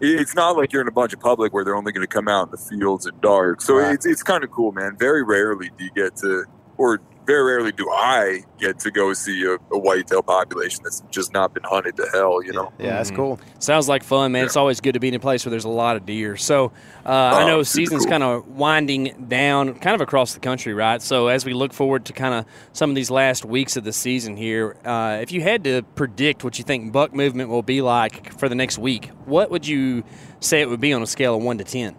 it's 0.00 0.34
not 0.34 0.56
like 0.56 0.72
you're 0.72 0.82
in 0.82 0.88
a 0.88 0.92
bunch 0.92 1.12
of 1.14 1.20
public 1.20 1.52
where 1.54 1.64
they're 1.64 1.74
only 1.74 1.90
going 1.90 2.06
to 2.06 2.12
come 2.12 2.28
out 2.28 2.48
in 2.48 2.50
the 2.50 2.58
fields 2.58 3.06
at 3.06 3.20
dark. 3.20 3.62
So 3.62 3.76
Right. 3.76 3.94
it's 3.94 4.04
it's 4.06 4.22
kind 4.22 4.44
of 4.44 4.50
cool, 4.50 4.72
man. 4.72 4.96
Very 4.98 5.22
rarely 5.22 5.70
do 5.78 5.84
you 5.84 5.90
get 5.90 6.16
to, 6.16 6.44
or 6.76 7.00
very 7.26 7.42
rarely 7.42 7.72
do 7.72 7.90
I 7.90 8.42
get 8.58 8.78
to 8.80 8.90
go 8.90 9.12
see 9.12 9.44
a, 9.44 9.54
a 9.74 9.78
whitetail 9.78 10.22
population 10.22 10.80
that's 10.84 11.02
just 11.10 11.32
not 11.32 11.52
been 11.52 11.64
hunted 11.64 11.96
to 11.96 12.06
hell. 12.12 12.42
You 12.42 12.52
know? 12.52 12.72
Yeah, 12.78 12.96
that's 12.96 13.10
Mhm. 13.10 13.16
cool. 13.16 13.40
Sounds 13.58 13.88
like 13.88 14.04
fun, 14.04 14.32
man. 14.32 14.42
Yeah. 14.42 14.46
It's 14.46 14.56
always 14.56 14.80
good 14.80 14.92
to 14.94 15.00
be 15.00 15.08
in 15.08 15.14
a 15.14 15.18
place 15.18 15.44
where 15.44 15.50
there's 15.50 15.64
a 15.64 15.68
lot 15.68 15.96
of 15.96 16.06
deer. 16.06 16.36
So 16.36 16.72
uh, 17.04 17.08
I 17.08 17.42
Oh, 17.42 17.46
know 17.46 17.62
season's 17.62 18.04
cool. 18.04 18.10
kind 18.10 18.22
of 18.22 18.46
winding 18.48 19.26
down, 19.28 19.74
kind 19.74 19.94
of 19.94 20.00
across 20.00 20.34
the 20.34 20.40
country, 20.40 20.72
right? 20.74 21.02
So 21.02 21.28
as 21.28 21.44
we 21.44 21.52
look 21.52 21.72
forward 21.72 22.04
to 22.06 22.12
kind 22.12 22.34
of 22.34 22.44
some 22.72 22.90
of 22.90 22.96
these 22.96 23.10
last 23.10 23.44
weeks 23.44 23.76
of 23.76 23.84
the 23.84 23.92
season 23.92 24.36
here, 24.36 24.76
uh, 24.84 25.18
if 25.20 25.32
you 25.32 25.40
had 25.42 25.64
to 25.64 25.82
predict 25.96 26.44
what 26.44 26.58
you 26.58 26.64
think 26.64 26.92
buck 26.92 27.12
movement 27.14 27.50
will 27.50 27.62
be 27.62 27.82
like 27.82 28.38
for 28.38 28.48
the 28.48 28.54
next 28.54 28.78
week, 28.78 29.10
what 29.24 29.50
would 29.50 29.66
you 29.66 30.04
say 30.40 30.60
it 30.60 30.68
would 30.68 30.80
be 30.80 30.92
on 30.92 31.02
a 31.02 31.06
scale 31.06 31.36
of 31.36 31.42
one 31.42 31.58
to 31.58 31.64
ten? 31.64 31.96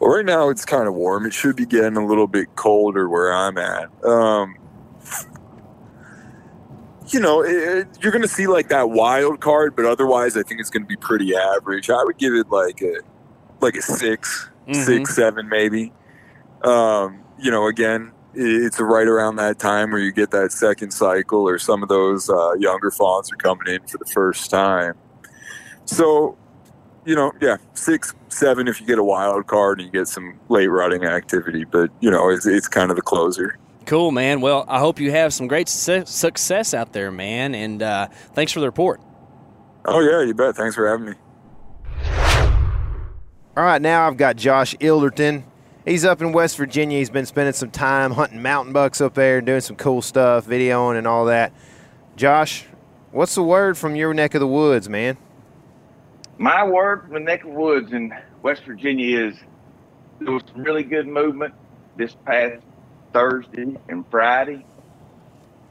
Well, 0.00 0.10
right 0.10 0.24
now 0.24 0.48
it's 0.48 0.64
kind 0.64 0.88
of 0.88 0.94
warm. 0.94 1.26
It 1.26 1.34
should 1.34 1.56
be 1.56 1.66
getting 1.66 1.96
a 1.98 2.06
little 2.06 2.26
bit 2.26 2.56
colder 2.56 3.08
where 3.08 3.32
I'm 3.32 3.58
at. 3.58 3.90
Um, 4.04 4.56
you 7.08 7.20
know, 7.20 7.42
it, 7.44 7.86
you're 8.00 8.12
going 8.12 8.22
to 8.22 8.28
see 8.28 8.46
like 8.46 8.68
that 8.70 8.90
wild 8.90 9.40
card, 9.40 9.76
but 9.76 9.84
otherwise, 9.84 10.36
I 10.38 10.42
think 10.42 10.60
it's 10.60 10.70
going 10.70 10.84
to 10.84 10.88
be 10.88 10.96
pretty 10.96 11.36
average. 11.36 11.90
I 11.90 12.02
would 12.02 12.18
give 12.18 12.32
it 12.34 12.48
like 12.50 12.80
a 12.82 13.00
like 13.60 13.76
a 13.76 13.82
6 13.82 14.48
Mhm. 14.68 14.84
six, 14.84 15.14
seven, 15.16 15.48
maybe. 15.48 15.92
Um, 16.62 17.20
you 17.38 17.50
know, 17.50 17.66
again, 17.66 18.12
it's 18.34 18.78
right 18.78 19.08
around 19.08 19.36
that 19.36 19.58
time 19.58 19.90
where 19.90 20.00
you 20.00 20.12
get 20.12 20.30
that 20.30 20.52
second 20.52 20.92
cycle, 20.92 21.48
or 21.48 21.58
some 21.58 21.82
of 21.82 21.88
those 21.88 22.30
uh, 22.30 22.52
younger 22.54 22.90
fawns 22.90 23.32
are 23.32 23.36
coming 23.36 23.66
in 23.74 23.86
for 23.88 23.98
the 23.98 24.04
first 24.04 24.50
time. 24.50 24.94
So, 25.86 26.36
you 27.04 27.14
know, 27.14 27.32
yeah, 27.40 27.56
six, 27.74 28.14
seven 28.28 28.68
if 28.68 28.80
you 28.80 28.86
get 28.86 28.98
a 28.98 29.04
wild 29.04 29.46
card 29.46 29.80
and 29.80 29.86
you 29.86 29.92
get 29.92 30.08
some 30.08 30.38
late 30.48 30.68
rutting 30.68 31.04
activity, 31.04 31.64
but 31.64 31.90
you 32.00 32.10
know, 32.10 32.28
it's 32.30 32.46
it's 32.46 32.68
kind 32.68 32.90
of 32.90 32.96
the 32.96 33.02
closer. 33.02 33.58
Cool, 33.86 34.12
man. 34.12 34.40
Well, 34.40 34.64
I 34.68 34.78
hope 34.78 35.00
you 35.00 35.10
have 35.10 35.32
some 35.32 35.46
great 35.48 35.68
su- 35.68 36.04
success 36.06 36.74
out 36.74 36.92
there, 36.92 37.10
man. 37.10 37.54
And 37.54 37.82
uh, 37.82 38.08
thanks 38.34 38.52
for 38.52 38.60
the 38.60 38.66
report. 38.66 39.00
Oh 39.84 40.00
yeah, 40.00 40.22
you 40.22 40.34
bet. 40.34 40.56
Thanks 40.56 40.74
for 40.74 40.86
having 40.88 41.06
me. 41.06 41.14
All 43.56 43.64
right, 43.64 43.82
now 43.82 44.06
I've 44.06 44.16
got 44.16 44.36
Josh 44.36 44.76
Ilderton. 44.76 45.44
He's 45.84 46.04
up 46.04 46.20
in 46.20 46.32
West 46.32 46.56
Virginia. 46.56 46.98
He's 46.98 47.10
been 47.10 47.26
spending 47.26 47.54
some 47.54 47.70
time 47.70 48.12
hunting 48.12 48.42
mountain 48.42 48.72
bucks 48.72 49.00
up 49.00 49.14
there 49.14 49.38
and 49.38 49.46
doing 49.46 49.60
some 49.60 49.76
cool 49.76 50.02
stuff, 50.02 50.46
videoing 50.46 50.96
and 50.98 51.06
all 51.06 51.24
that. 51.24 51.52
Josh, 52.16 52.66
what's 53.10 53.34
the 53.34 53.42
word 53.42 53.76
from 53.76 53.96
your 53.96 54.14
neck 54.14 54.34
of 54.34 54.40
the 54.40 54.46
woods, 54.46 54.88
man? 54.88 55.16
My 56.40 56.64
word 56.64 57.02
from 57.02 57.12
the 57.12 57.20
neck 57.20 57.44
of 57.44 57.50
woods 57.50 57.92
in 57.92 58.10
West 58.42 58.62
Virginia 58.64 59.26
is 59.28 59.36
there 60.18 60.32
was 60.32 60.42
some 60.50 60.62
really 60.62 60.82
good 60.82 61.06
movement 61.06 61.52
this 61.96 62.16
past 62.24 62.62
Thursday 63.12 63.76
and 63.90 64.06
Friday. 64.10 64.64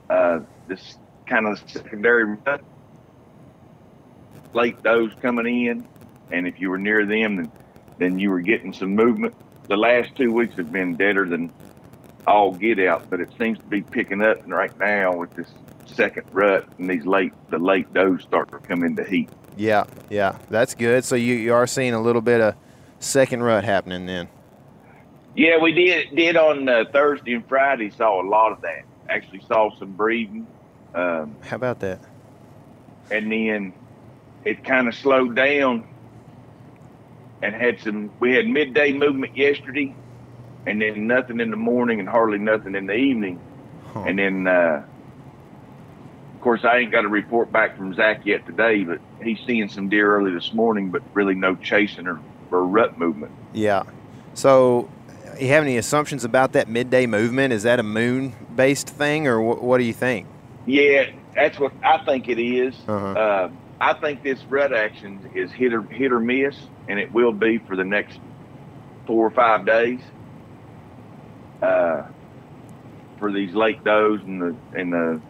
Uh, 0.08 0.42
this 0.68 0.96
kind 1.28 1.48
of 1.48 1.60
secondary 1.66 2.38
rut, 2.46 2.62
late 4.54 4.82
those 4.84 5.12
coming 5.24 5.66
in, 5.66 5.88
and 6.32 6.48
if 6.48 6.60
you 6.60 6.70
were 6.70 6.78
near 6.78 7.04
them, 7.04 7.36
then, 7.38 7.52
then 7.98 8.20
you 8.20 8.30
were 8.30 8.42
getting 8.42 8.72
some 8.72 8.96
movement. 8.96 9.34
the 9.68 9.78
last 9.78 10.16
two 10.16 10.32
weeks 10.32 10.56
have 10.56 10.72
been 10.72 10.96
deader 10.96 11.28
than 11.28 11.52
all 12.28 12.54
get 12.54 12.80
out, 12.80 13.10
but 13.10 13.20
it 13.20 13.30
seems 13.38 13.58
to 13.60 13.66
be 13.66 13.82
picking 13.82 14.22
up 14.22 14.38
right 14.48 14.78
now 14.80 15.16
with 15.16 15.34
this 15.36 15.48
second 15.86 16.28
rut 16.32 16.68
and 16.78 16.90
these 16.90 17.06
late 17.06 17.34
the 17.50 17.58
late 17.58 17.92
does 17.94 18.22
start 18.22 18.52
to 18.52 18.60
come 18.60 18.84
into 18.84 19.04
heat. 19.04 19.30
Yeah, 19.58 19.86
yeah, 20.10 20.38
that's 20.50 20.76
good. 20.76 21.04
So 21.04 21.16
you, 21.16 21.36
you 21.36 21.54
are 21.54 21.68
seeing 21.68 21.94
a 21.94 22.02
little 22.02 22.22
bit 22.22 22.40
of 22.42 22.56
second 23.00 23.44
rut 23.44 23.64
happening 23.64 24.06
then. 24.06 24.28
Yeah, 25.36 25.58
we 25.58 25.72
did 25.74 26.16
did 26.16 26.36
on 26.38 26.68
uh, 26.70 26.86
Thursday 26.92 27.34
and 27.34 27.48
Friday. 27.48 27.90
Saw 27.92 28.22
a 28.22 28.28
lot 28.28 28.52
of 28.52 28.62
that. 28.62 28.84
Actually, 29.10 29.42
saw 29.48 29.76
some 29.80 29.92
breeding, 29.94 30.46
um, 30.94 31.36
How 31.44 31.56
about 31.56 31.80
that? 31.80 32.00
and 33.12 33.32
then 33.32 33.74
it 34.46 34.64
kind 34.64 34.88
of 34.88 34.94
slowed 34.94 35.36
down 35.36 35.88
and 37.42 37.56
had 37.56 37.80
some. 37.80 38.12
We 38.20 38.36
had 38.36 38.48
midday 38.48 38.94
movement 38.94 39.36
yesterday, 39.36 39.96
and 40.66 40.82
then 40.82 41.08
nothing 41.08 41.40
in 41.40 41.52
the 41.52 41.58
morning 41.58 42.00
and 42.00 42.08
hardly 42.08 42.38
nothing 42.38 42.76
in 42.76 42.88
the 42.88 42.96
evening. 42.96 43.40
Huh. 43.94 44.04
And 44.08 44.20
then, 44.20 44.48
uh, 44.48 44.84
of 46.36 46.42
course, 46.42 46.64
I 46.64 46.78
ain't 46.78 46.92
got 46.92 47.06
a 47.06 47.10
report 47.10 47.52
back 47.52 47.78
from 47.78 47.94
Zach 47.94 48.26
yet 48.26 48.46
today, 48.46 48.84
but 48.84 49.00
he's 49.24 49.40
seeing 49.46 49.70
some 49.70 49.90
deer 49.90 50.16
early 50.16 50.32
this 50.34 50.54
morning, 50.54 50.90
but 50.90 51.02
really 51.14 51.36
no 51.36 51.56
chasing 51.56 52.08
or, 52.08 52.20
or 52.52 52.66
rut 52.66 52.98
movement. 52.98 53.32
Yeah. 53.54 53.84
So 54.34 54.90
you 55.40 55.48
have 55.50 55.64
any 55.64 55.78
assumptions 55.78 56.24
about 56.24 56.54
that 56.54 56.68
midday 56.68 57.06
movement? 57.06 57.54
Is 57.54 57.64
that 57.64 57.80
a 57.80 57.84
moon 57.84 58.36
based 58.56 58.90
thing 58.90 59.28
or 59.28 59.40
wh- 59.40 59.64
what 59.64 59.78
do 59.78 59.84
you 59.84 59.94
think? 59.94 60.28
Yeah, 60.66 61.10
that's 61.36 61.60
what 61.60 61.74
I 61.84 62.04
think 62.06 62.28
it 62.28 62.40
is. 62.40 62.76
Uh-huh. 62.88 63.08
Uh, 63.08 63.52
I 63.82 63.94
think 63.94 64.24
this 64.24 64.44
rut 64.46 64.74
action 64.74 65.30
is 65.34 65.52
hit 65.52 65.74
or 65.74 65.82
hit 65.84 66.12
or 66.12 66.20
miss, 66.20 66.56
and 66.88 67.00
it 67.00 67.12
will 67.14 67.32
be 67.32 67.60
for 67.60 67.76
the 67.76 67.86
next 67.86 68.20
four 69.08 69.26
or 69.26 69.32
five 69.32 69.66
days. 69.66 70.02
Uh, 71.62 72.04
for 73.18 73.32
these 73.32 73.54
late 73.54 73.84
does 73.84 74.22
and 74.22 74.42
the 74.42 74.56
and 74.74 74.94
the, 74.94 75.22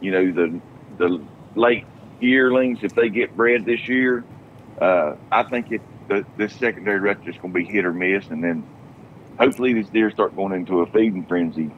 you 0.00 0.10
know 0.10 0.32
the 0.32 0.60
the 0.98 1.24
late 1.54 1.84
yearlings, 2.20 2.80
if 2.82 2.94
they 2.94 3.08
get 3.08 3.36
bred 3.36 3.64
this 3.64 3.88
year, 3.88 4.24
uh, 4.80 5.14
I 5.30 5.44
think 5.44 5.70
it 5.70 5.80
the, 6.08 6.24
this 6.36 6.54
secondary 6.54 7.00
rut 7.00 7.18
is 7.26 7.36
going 7.36 7.52
to 7.52 7.58
be 7.58 7.64
hit 7.64 7.84
or 7.84 7.92
miss, 7.92 8.26
and 8.28 8.42
then 8.42 8.66
hopefully 9.38 9.72
these 9.72 9.88
deer 9.88 10.10
start 10.10 10.34
going 10.36 10.52
into 10.52 10.80
a 10.80 10.86
feeding 10.86 11.24
frenzy 11.26 11.70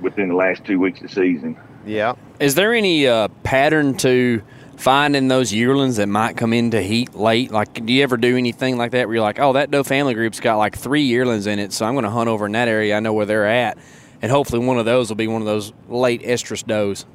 within 0.00 0.28
the 0.28 0.34
last 0.34 0.64
two 0.64 0.78
weeks 0.78 1.02
of 1.02 1.10
season. 1.10 1.56
Yeah. 1.86 2.14
Is 2.40 2.54
there 2.54 2.72
any 2.72 3.06
uh, 3.06 3.28
pattern 3.42 3.96
to 3.98 4.42
finding 4.76 5.28
those 5.28 5.52
yearlings 5.52 5.96
that 5.96 6.08
might 6.08 6.36
come 6.36 6.52
into 6.52 6.80
heat 6.80 7.14
late? 7.14 7.50
Like, 7.50 7.84
do 7.86 7.92
you 7.92 8.02
ever 8.02 8.16
do 8.16 8.36
anything 8.36 8.76
like 8.76 8.92
that 8.92 9.06
where 9.06 9.16
you're 9.16 9.22
like, 9.24 9.38
oh, 9.40 9.54
that 9.54 9.70
doe 9.70 9.82
family 9.82 10.14
group's 10.14 10.40
got 10.40 10.56
like 10.56 10.76
three 10.76 11.02
yearlings 11.02 11.46
in 11.46 11.58
it, 11.58 11.72
so 11.72 11.86
I'm 11.86 11.94
going 11.94 12.04
to 12.04 12.10
hunt 12.10 12.28
over 12.28 12.46
in 12.46 12.52
that 12.52 12.68
area. 12.68 12.96
I 12.96 13.00
know 13.00 13.12
where 13.12 13.26
they're 13.26 13.46
at, 13.46 13.78
and 14.22 14.30
hopefully 14.30 14.64
one 14.64 14.78
of 14.78 14.84
those 14.84 15.08
will 15.08 15.16
be 15.16 15.26
one 15.28 15.42
of 15.42 15.46
those 15.46 15.72
late 15.88 16.22
estrus 16.22 16.66
does. 16.66 17.06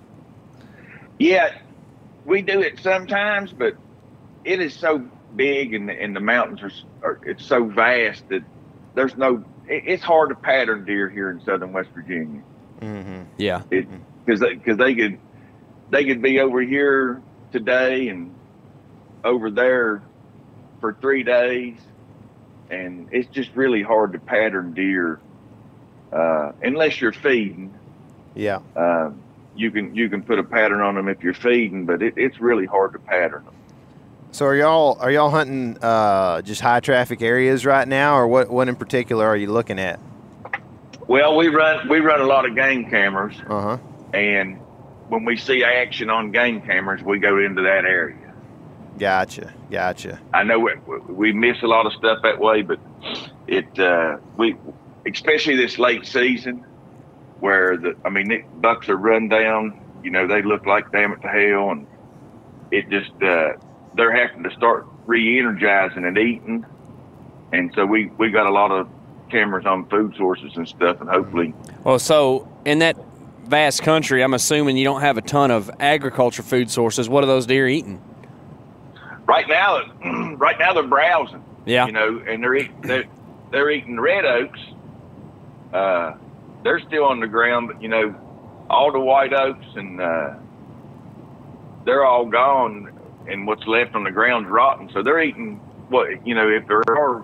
Yeah, 1.20 1.58
we 2.26 2.42
do 2.42 2.62
it 2.62 2.80
sometimes, 2.80 3.52
but 3.52 3.76
it 4.46 4.60
is 4.62 4.74
so 4.74 5.06
big 5.36 5.74
and, 5.74 5.90
and 5.92 6.16
the 6.16 6.20
mountains 6.20 6.62
are, 6.62 6.72
are 7.08 7.20
it's 7.26 7.46
so 7.46 7.66
vast 7.66 8.28
that 8.30 8.42
there's 8.96 9.16
no. 9.18 9.44
It, 9.68 9.84
it's 9.86 10.04
hard 10.04 10.30
to 10.30 10.36
pattern 10.36 10.86
deer 10.86 11.10
here 11.10 11.30
in 11.30 11.42
southern 11.44 11.74
West 11.74 11.90
Virginia 11.94 12.42
Mm-hmm. 12.82 13.24
Yeah. 13.38 13.62
because 13.70 14.40
they, 14.40 14.56
cause 14.56 14.78
they 14.78 14.96
could 14.96 15.20
they 15.90 16.06
could 16.06 16.22
be 16.22 16.40
over 16.40 16.62
here 16.62 17.22
today 17.52 18.10
and 18.10 18.34
over 19.24 19.50
there 19.52 20.02
for 20.80 20.94
three 21.02 21.24
days, 21.24 21.76
and 22.70 23.08
it's 23.12 23.28
just 23.30 23.54
really 23.56 23.82
hard 23.84 24.14
to 24.14 24.20
pattern 24.20 24.74
deer 24.74 25.20
uh, 26.14 26.52
unless 26.64 27.02
you're 27.02 27.12
feeding. 27.14 27.74
Yeah. 28.36 28.60
Um, 28.76 29.22
you 29.56 29.72
can 29.72 29.94
you 29.94 30.10
can 30.10 30.22
put 30.24 30.40
a 30.40 30.44
pattern 30.44 30.80
on 30.82 30.96
them 30.96 31.10
if 31.10 31.22
you're 31.22 31.34
feeding, 31.34 31.86
but 31.86 32.02
it, 32.02 32.14
it's 32.16 32.40
really 32.40 32.66
hard 32.66 32.94
to 32.94 33.00
pattern 33.00 33.44
them. 33.44 33.54
So 34.32 34.46
are 34.46 34.56
y'all 34.56 34.98
are 35.02 35.12
y'all 35.12 35.32
hunting 35.32 35.78
uh, 35.82 36.42
just 36.44 36.62
high 36.62 36.80
traffic 36.80 37.22
areas 37.22 37.66
right 37.66 37.88
now, 37.88 38.16
or 38.16 38.28
what? 38.28 38.50
What 38.50 38.70
in 38.70 38.76
particular 38.76 39.26
are 39.26 39.36
you 39.36 39.52
looking 39.52 39.80
at? 39.80 40.00
Well, 41.08 41.36
we 41.36 41.48
run 41.50 41.90
we 41.90 42.00
run 42.00 42.22
a 42.22 42.26
lot 42.26 42.48
of 42.48 42.56
game 42.56 42.90
cameras, 42.90 43.36
Uh 43.50 43.62
huh. 43.62 43.78
and 44.14 44.60
when 45.10 45.26
we 45.26 45.38
see 45.38 45.64
action 45.64 46.10
on 46.10 46.32
game 46.32 46.62
cameras, 46.62 47.02
we 47.04 47.20
go 47.20 47.40
into 47.40 47.62
that 47.64 47.86
area. 47.86 48.34
Gotcha. 48.98 49.54
Gotcha. 49.72 50.20
I 50.34 50.44
know 50.44 50.60
we, 50.60 50.74
we 51.08 51.34
miss 51.34 51.62
a 51.64 51.68
lot 51.68 51.86
of 51.86 51.94
stuff 51.94 52.20
that 52.24 52.40
way, 52.40 52.62
but 52.62 52.80
it 53.48 53.80
uh, 53.80 54.18
we 54.38 54.56
especially 55.06 55.56
this 55.56 55.80
late 55.80 56.06
season 56.06 56.66
where 57.40 57.78
the 57.78 57.96
I 58.06 58.10
mean 58.10 58.28
the 58.28 58.44
bucks 58.58 58.90
are 58.90 58.98
run 58.98 59.30
down. 59.30 59.80
You 60.04 60.12
know 60.12 60.28
they 60.28 60.42
look 60.42 60.66
like 60.66 60.92
damn 60.92 61.14
it 61.14 61.22
to 61.22 61.28
hell, 61.28 61.72
and 61.72 61.88
it 62.72 62.90
just 62.90 63.12
uh, 63.22 63.54
they're 63.96 64.16
having 64.16 64.44
to 64.44 64.52
start 64.52 64.86
re-energizing 65.06 66.06
and 66.06 66.18
eating, 66.18 66.66
and 67.52 67.72
so 67.76 67.86
we 67.86 68.08
we 68.18 68.30
got 68.30 68.48
a 68.48 68.52
lot 68.52 68.72
of 68.72 68.88
cameras 69.30 69.66
on 69.66 69.88
food 69.90 70.16
sources 70.18 70.52
and 70.56 70.68
stuff, 70.68 71.00
and 71.00 71.10
hopefully 71.10 71.54
Well, 71.84 72.00
so 72.00 72.48
in 72.66 72.80
that 72.80 72.98
vast 73.50 73.82
country, 73.84 74.24
I'm 74.24 74.34
assuming 74.34 74.78
you 74.78 74.86
don't 74.86 75.02
have 75.02 75.18
a 75.18 75.22
ton 75.22 75.52
of 75.52 75.70
agriculture 75.80 76.44
food 76.44 76.70
sources. 76.72 77.10
What 77.10 77.24
are 77.24 77.28
those 77.28 77.46
deer 77.46 77.68
eating? 77.68 78.02
right 79.30 79.48
now 79.48 79.82
right 80.38 80.58
now 80.60 80.74
they're 80.74 80.84
browsing. 80.84 81.46
Yeah. 81.66 81.86
you 81.86 81.92
know, 81.92 82.22
and 82.28 82.44
they're 82.44 82.56
eating 82.56 82.82
they're, 82.82 83.06
they're 83.52 83.70
eating 83.70 84.00
red 84.00 84.26
oaks. 84.26 84.60
Uh, 85.72 86.16
they're 86.64 86.80
still 86.80 87.06
on 87.06 87.20
the 87.20 87.28
ground, 87.28 87.70
but 87.72 87.82
you 87.82 87.90
know, 87.90 88.16
all 88.70 88.92
the 88.92 89.00
white 89.00 89.34
oaks 89.34 89.66
and 89.76 90.02
uh, 90.02 90.34
they're 91.86 92.06
all 92.06 92.26
gone, 92.26 93.00
and 93.28 93.46
what's 93.46 93.66
left 93.68 93.96
on 93.96 94.04
the 94.04 94.12
ground's 94.12 94.50
rotten. 94.50 94.90
So 94.94 95.04
they're 95.04 95.22
eating 95.22 95.58
what 95.90 96.26
you 96.26 96.34
know. 96.34 96.50
If 96.50 96.68
there 96.68 96.82
are 96.90 97.24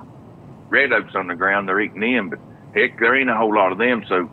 red 0.70 0.94
oaks 0.94 1.16
on 1.16 1.28
the 1.28 1.36
ground, 1.36 1.68
they're 1.68 1.82
eating 1.82 2.02
them, 2.02 2.30
but 2.30 2.40
heck, 2.76 3.00
there 3.00 3.20
ain't 3.20 3.30
a 3.30 3.36
whole 3.36 3.54
lot 3.54 3.72
of 3.72 3.80
them. 3.80 4.06
So 4.08 4.30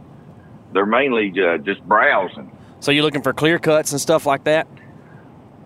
they're 0.72 0.86
mainly 0.86 1.32
uh, 1.42 1.58
just 1.58 1.82
browsing. 1.84 2.50
So 2.80 2.90
you're 2.90 3.04
looking 3.04 3.22
for 3.22 3.32
clear 3.32 3.58
cuts 3.58 3.92
and 3.92 4.00
stuff 4.00 4.26
like 4.26 4.44
that? 4.44 4.66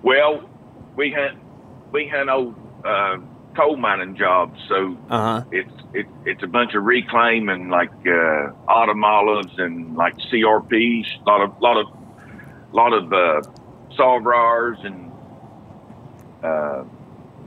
Well, 0.03 0.49
we 0.97 1.11
hunt 1.13 1.39
we 1.93 2.09
hunt 2.09 2.29
old 2.29 2.55
uh, 2.85 3.17
coal 3.57 3.77
mining 3.77 4.17
jobs, 4.17 4.61
so 4.69 4.97
Uh 5.09 5.41
huh. 5.41 5.45
it's 5.51 5.73
it, 5.95 6.07
it's 6.25 6.43
a 6.43 6.47
bunch 6.47 6.75
of 6.75 6.85
reclaim 6.85 7.49
and 7.49 7.71
like 7.71 7.91
uh, 8.07 8.51
autumn 8.69 9.03
olives 9.05 9.53
and 9.59 9.97
like 9.97 10.15
CRPs, 10.31 11.07
a 11.21 11.25
lot 11.31 11.41
of 11.41 11.61
lot 11.61 11.77
of 11.79 11.87
lot 12.73 12.93
of 12.93 13.13
uh, 13.13 13.43
and 14.85 15.13
uh, 16.43 16.85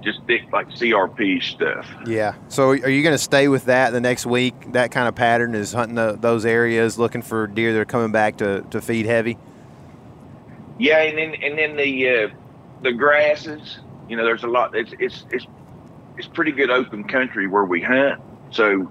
just 0.02 0.24
thick 0.26 0.44
like 0.52 0.70
CRP 0.70 1.42
stuff. 1.44 1.88
Yeah. 2.06 2.36
So 2.48 2.70
are 2.70 2.90
you 2.90 3.04
going 3.04 3.14
to 3.16 3.18
stay 3.18 3.48
with 3.48 3.66
that 3.66 3.92
the 3.92 4.02
next 4.02 4.26
week? 4.26 4.72
That 4.74 4.92
kind 4.92 5.08
of 5.08 5.16
pattern 5.16 5.56
is 5.56 5.74
hunting 5.74 5.96
the, 5.96 6.18
those 6.20 6.46
areas, 6.46 6.98
looking 6.98 7.22
for 7.22 7.48
deer 7.48 7.74
that 7.74 7.80
are 7.80 7.86
coming 7.86 8.12
back 8.12 8.38
to, 8.38 8.62
to 8.72 8.82
feed 8.82 9.06
heavy. 9.06 9.38
Yeah, 10.78 11.02
and 11.02 11.18
then 11.18 11.36
and 11.44 11.58
then 11.58 11.76
the 11.76 12.10
uh, 12.10 12.28
the 12.82 12.94
grasses. 12.94 13.80
You 14.08 14.16
know, 14.16 14.24
there's 14.24 14.44
a 14.44 14.48
lot. 14.48 14.76
It's 14.76 14.94
it's 14.98 15.26
it's 15.30 15.46
it's 16.18 16.28
pretty 16.28 16.54
good 16.54 16.70
open 16.70 17.04
country 17.04 17.48
where 17.48 17.66
we 17.66 17.82
hunt. 17.82 18.22
So 18.52 18.90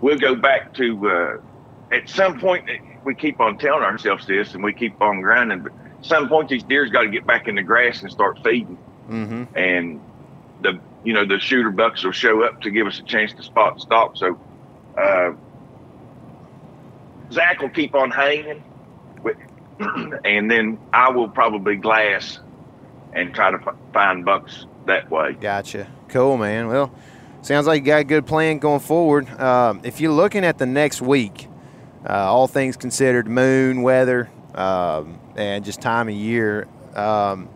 we'll 0.00 0.18
go 0.18 0.36
back 0.36 0.72
to 0.74 1.10
uh, 1.10 1.94
at 1.94 2.08
some 2.08 2.38
point. 2.38 2.68
We 3.04 3.14
keep 3.14 3.40
on 3.40 3.58
telling 3.58 3.82
ourselves 3.82 4.26
this, 4.26 4.54
and 4.54 4.62
we 4.62 4.72
keep 4.72 5.00
on 5.02 5.20
grinding. 5.20 5.60
But 5.60 5.72
at 5.98 6.04
some 6.04 6.28
point, 6.28 6.48
these 6.48 6.62
deer's 6.62 6.90
got 6.90 7.02
to 7.02 7.08
get 7.08 7.26
back 7.26 7.48
in 7.48 7.56
the 7.56 7.62
grass 7.62 8.02
and 8.02 8.10
start 8.10 8.38
feeding. 8.44 8.78
Mm-hmm. 9.08 9.56
and 9.56 10.00
the 10.62 10.80
you 11.04 11.12
know 11.12 11.24
the 11.24 11.38
shooter 11.38 11.70
bucks 11.70 12.04
will 12.04 12.12
show 12.12 12.42
up 12.42 12.62
to 12.62 12.70
give 12.70 12.86
us 12.86 12.98
a 12.98 13.02
chance 13.02 13.32
to 13.34 13.42
spot 13.42 13.80
stalk. 13.80 14.16
So 14.16 14.38
uh, 14.98 15.32
Zach 17.32 17.60
will 17.60 17.70
keep 17.70 17.94
on 17.94 18.10
hanging, 18.10 18.62
with, 19.22 19.36
and 20.24 20.50
then 20.50 20.78
I 20.92 21.10
will 21.10 21.28
probably 21.28 21.76
glass 21.76 22.38
and 23.12 23.34
try 23.34 23.50
to 23.50 23.58
f- 23.58 23.76
find 23.92 24.24
bucks 24.24 24.66
that 24.86 25.10
way. 25.10 25.32
Gotcha. 25.32 25.88
Cool, 26.08 26.36
man. 26.36 26.68
Well, 26.68 26.92
sounds 27.42 27.66
like 27.66 27.80
you 27.80 27.86
got 27.86 28.00
a 28.00 28.04
good 28.04 28.26
plan 28.26 28.58
going 28.58 28.80
forward. 28.80 29.28
Um, 29.40 29.80
if 29.84 30.00
you're 30.00 30.12
looking 30.12 30.44
at 30.44 30.58
the 30.58 30.66
next 30.66 31.02
week, 31.02 31.48
uh, 32.08 32.12
all 32.12 32.46
things 32.46 32.76
considered, 32.76 33.26
moon, 33.26 33.82
weather, 33.82 34.30
um, 34.54 35.18
and 35.36 35.64
just 35.64 35.80
time 35.80 36.08
of 36.08 36.14
year, 36.14 36.68
um, 36.94 37.48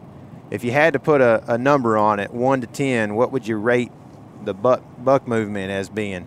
if 0.51 0.65
you 0.65 0.71
had 0.73 0.93
to 0.95 0.99
put 0.99 1.21
a, 1.21 1.43
a 1.53 1.59
number 1.59 1.97
on 1.97 2.19
it, 2.21 2.33
one 2.33 2.61
to 2.61 2.67
ten, 2.67 3.15
what 3.15 3.33
would 3.33 3.47
you 3.47 3.57
rate 3.57 3.93
the 4.45 4.55
buck 4.55 4.83
buck 4.99 5.27
movement 5.29 5.71
as 5.71 5.89
being? 5.89 6.27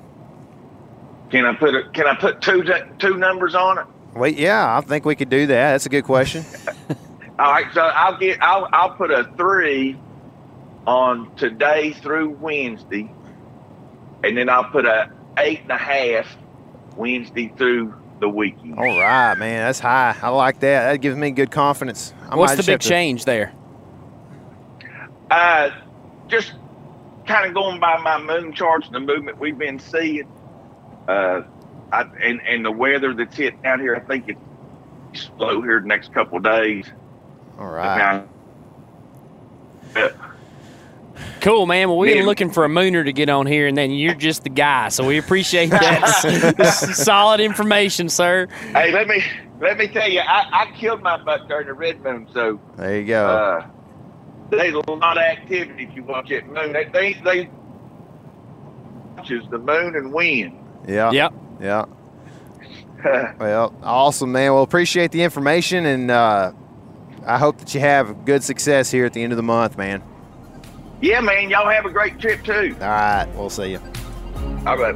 Can 1.29 1.45
I 1.45 1.53
put 1.55 1.73
a, 1.75 1.89
Can 1.89 2.07
I 2.07 2.15
put 2.15 2.41
two 2.41 2.63
two 2.99 3.17
numbers 3.17 3.55
on 3.55 3.79
it? 3.79 3.85
Wait, 4.15 4.37
yeah, 4.37 4.77
I 4.77 4.81
think 4.81 5.05
we 5.05 5.15
could 5.15 5.29
do 5.29 5.47
that. 5.47 5.71
That's 5.71 5.85
a 5.87 5.89
good 5.89 6.03
question. 6.03 6.45
All 7.39 7.51
right, 7.51 7.65
so 7.73 7.81
I'll 7.81 8.17
get 8.17 8.41
I'll 8.41 8.69
I'll 8.71 8.91
put 8.91 9.09
a 9.11 9.23
three 9.37 9.97
on 10.85 11.35
today 11.35 11.93
through 11.93 12.29
Wednesday, 12.29 13.11
and 14.23 14.37
then 14.37 14.49
I'll 14.49 14.65
put 14.69 14.85
a 14.85 15.11
eight 15.39 15.61
and 15.61 15.71
a 15.71 15.77
half 15.77 16.27
Wednesday 16.95 17.51
through 17.57 17.95
the 18.19 18.29
weekend. 18.29 18.77
All 18.77 18.83
right, 18.85 19.33
man. 19.35 19.65
That's 19.65 19.79
high. 19.79 20.15
I 20.21 20.29
like 20.29 20.59
that. 20.59 20.91
That 20.91 20.97
gives 20.97 21.17
me 21.17 21.31
good 21.31 21.49
confidence. 21.49 22.13
I 22.29 22.35
What's 22.35 22.53
the 22.55 22.61
big 22.61 22.67
have 22.73 22.79
to- 22.81 22.87
change 22.89 23.25
there? 23.25 23.51
Uh, 25.33 25.71
just 26.27 26.53
kind 27.25 27.47
of 27.47 27.55
going 27.55 27.79
by 27.79 27.97
my 27.97 28.19
moon 28.21 28.53
charts 28.53 28.85
and 28.85 28.95
the 28.95 28.99
movement 28.99 29.39
we've 29.39 29.57
been 29.57 29.79
seeing. 29.79 30.27
Uh, 31.07 31.41
I, 31.91 32.01
and 32.21 32.39
and 32.47 32.63
the 32.63 32.71
weather 32.71 33.13
that's 33.15 33.35
hitting 33.35 33.65
out 33.65 33.79
here, 33.79 33.95
I 33.95 33.99
think 34.01 34.29
it's 34.29 34.39
slow 35.37 35.61
here 35.61 35.79
the 35.81 35.87
next 35.87 36.13
couple 36.13 36.37
of 36.37 36.43
days. 36.43 36.85
All 37.57 37.67
right. 37.67 37.97
Now, 39.95 40.01
uh, 40.03 40.09
Cool, 41.41 41.65
man. 41.65 41.89
Well, 41.89 41.97
we've 41.97 42.13
been 42.15 42.25
looking 42.25 42.49
for 42.51 42.63
a 42.65 42.69
mooner 42.69 43.03
to 43.03 43.11
get 43.13 43.29
on 43.29 43.45
here, 43.45 43.67
and 43.67 43.77
then 43.77 43.91
you're 43.91 44.13
just 44.15 44.43
the 44.43 44.49
guy. 44.49 44.89
So 44.89 45.05
we 45.05 45.17
appreciate 45.17 45.69
that. 45.71 46.65
Solid 46.95 47.39
information, 47.39 48.07
sir. 48.07 48.47
hey, 48.71 48.91
let 48.91 49.07
me 49.07 49.23
let 49.59 49.77
me 49.77 49.87
tell 49.87 50.09
you, 50.09 50.19
I, 50.21 50.45
I 50.51 50.71
killed 50.79 51.01
my 51.01 51.17
buck 51.23 51.47
during 51.47 51.67
the 51.67 51.73
red 51.73 52.01
moon, 52.03 52.27
so 52.33 52.59
There 52.77 52.99
you 52.99 53.07
go. 53.07 53.25
uh, 53.27 53.67
there's 54.49 54.73
a 54.73 54.91
lot 54.91 55.17
of 55.17 55.23
activity 55.23 55.83
if 55.89 55.95
you 55.95 56.03
watch 56.03 56.29
that 56.29 56.45
moon. 56.47 56.73
They 56.73 56.85
they, 56.85 57.13
they 57.23 57.49
watches 59.17 59.43
the 59.49 59.57
moon 59.59 59.95
and 59.95 60.13
wind. 60.13 60.57
yeah. 60.87 61.11
Yep. 61.11 61.33
Yeah. 61.61 61.85
Well, 63.37 63.73
awesome, 63.83 64.31
man. 64.31 64.53
Well, 64.53 64.63
appreciate 64.63 65.11
the 65.11 65.23
information, 65.23 65.85
and 65.85 66.09
uh, 66.09 66.53
I 67.25 67.37
hope 67.37 67.57
that 67.57 67.73
you 67.73 67.81
have 67.81 68.23
good 68.23 68.45
success 68.45 68.89
here 68.91 69.05
at 69.05 69.11
the 69.11 69.21
end 69.21 69.33
of 69.33 69.37
the 69.37 69.43
month, 69.43 69.77
man. 69.77 70.01
yeah, 71.01 71.19
man, 71.19 71.49
y'all 71.49 71.69
have 71.69 71.85
a 71.85 71.89
great 71.89 72.17
trip 72.17 72.41
too. 72.45 72.73
All 72.79 72.87
right. 72.87 73.27
We'll 73.35 73.49
see 73.49 73.71
you. 73.71 73.81
All 74.65 74.77
right. 74.77 74.95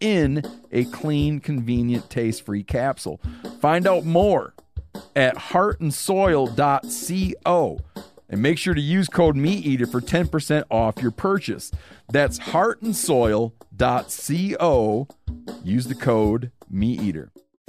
in 0.00 0.42
a 0.72 0.84
clean, 0.86 1.38
convenient, 1.40 2.08
taste 2.10 2.44
free 2.44 2.62
capsule. 2.62 3.20
Find 3.60 3.86
out 3.86 4.04
more 4.04 4.54
at 5.14 5.36
heartandsoil.co 5.36 7.78
and 8.28 8.42
make 8.42 8.58
sure 8.58 8.74
to 8.74 8.80
use 8.80 9.06
code 9.08 9.36
MeatEater 9.36 9.88
for 9.90 10.00
10% 10.00 10.64
off 10.70 11.02
your 11.02 11.10
purchase. 11.10 11.72
That's 12.08 12.38
heartandsoil.co. 12.38 15.08
Use 15.64 15.86
the 15.86 15.94
code 15.94 16.50
MeatEater. 16.72 17.30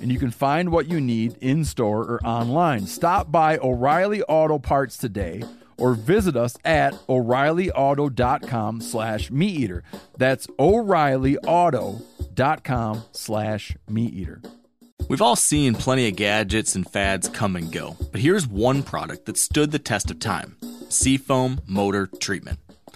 and 0.00 0.12
you 0.12 0.18
can 0.18 0.30
find 0.30 0.70
what 0.70 0.88
you 0.88 1.00
need 1.00 1.36
in 1.40 1.64
store 1.64 2.02
or 2.02 2.20
online. 2.24 2.86
Stop 2.86 3.32
by 3.32 3.58
O'Reilly 3.58 4.22
Auto 4.22 4.58
Parts 4.58 4.96
today 4.96 5.42
or 5.78 5.94
visit 5.94 6.36
us 6.36 6.56
at 6.64 6.94
o'reillyauto.com 7.08 8.80
slash 8.80 9.30
meat 9.30 9.56
eater. 9.56 9.82
That's 10.16 10.46
o'reillyauto.com 10.58 13.02
slash 13.12 13.76
meat 13.88 14.14
eater. 14.14 14.40
We've 15.08 15.22
all 15.22 15.36
seen 15.36 15.74
plenty 15.74 16.08
of 16.08 16.16
gadgets 16.16 16.74
and 16.74 16.90
fads 16.90 17.28
come 17.28 17.54
and 17.56 17.70
go, 17.70 17.96
but 18.10 18.20
here's 18.20 18.46
one 18.46 18.82
product 18.82 19.26
that 19.26 19.36
stood 19.36 19.70
the 19.70 19.78
test 19.78 20.10
of 20.10 20.18
time 20.18 20.56
Seafoam 20.88 21.60
Motor 21.66 22.06
Treatment. 22.06 22.58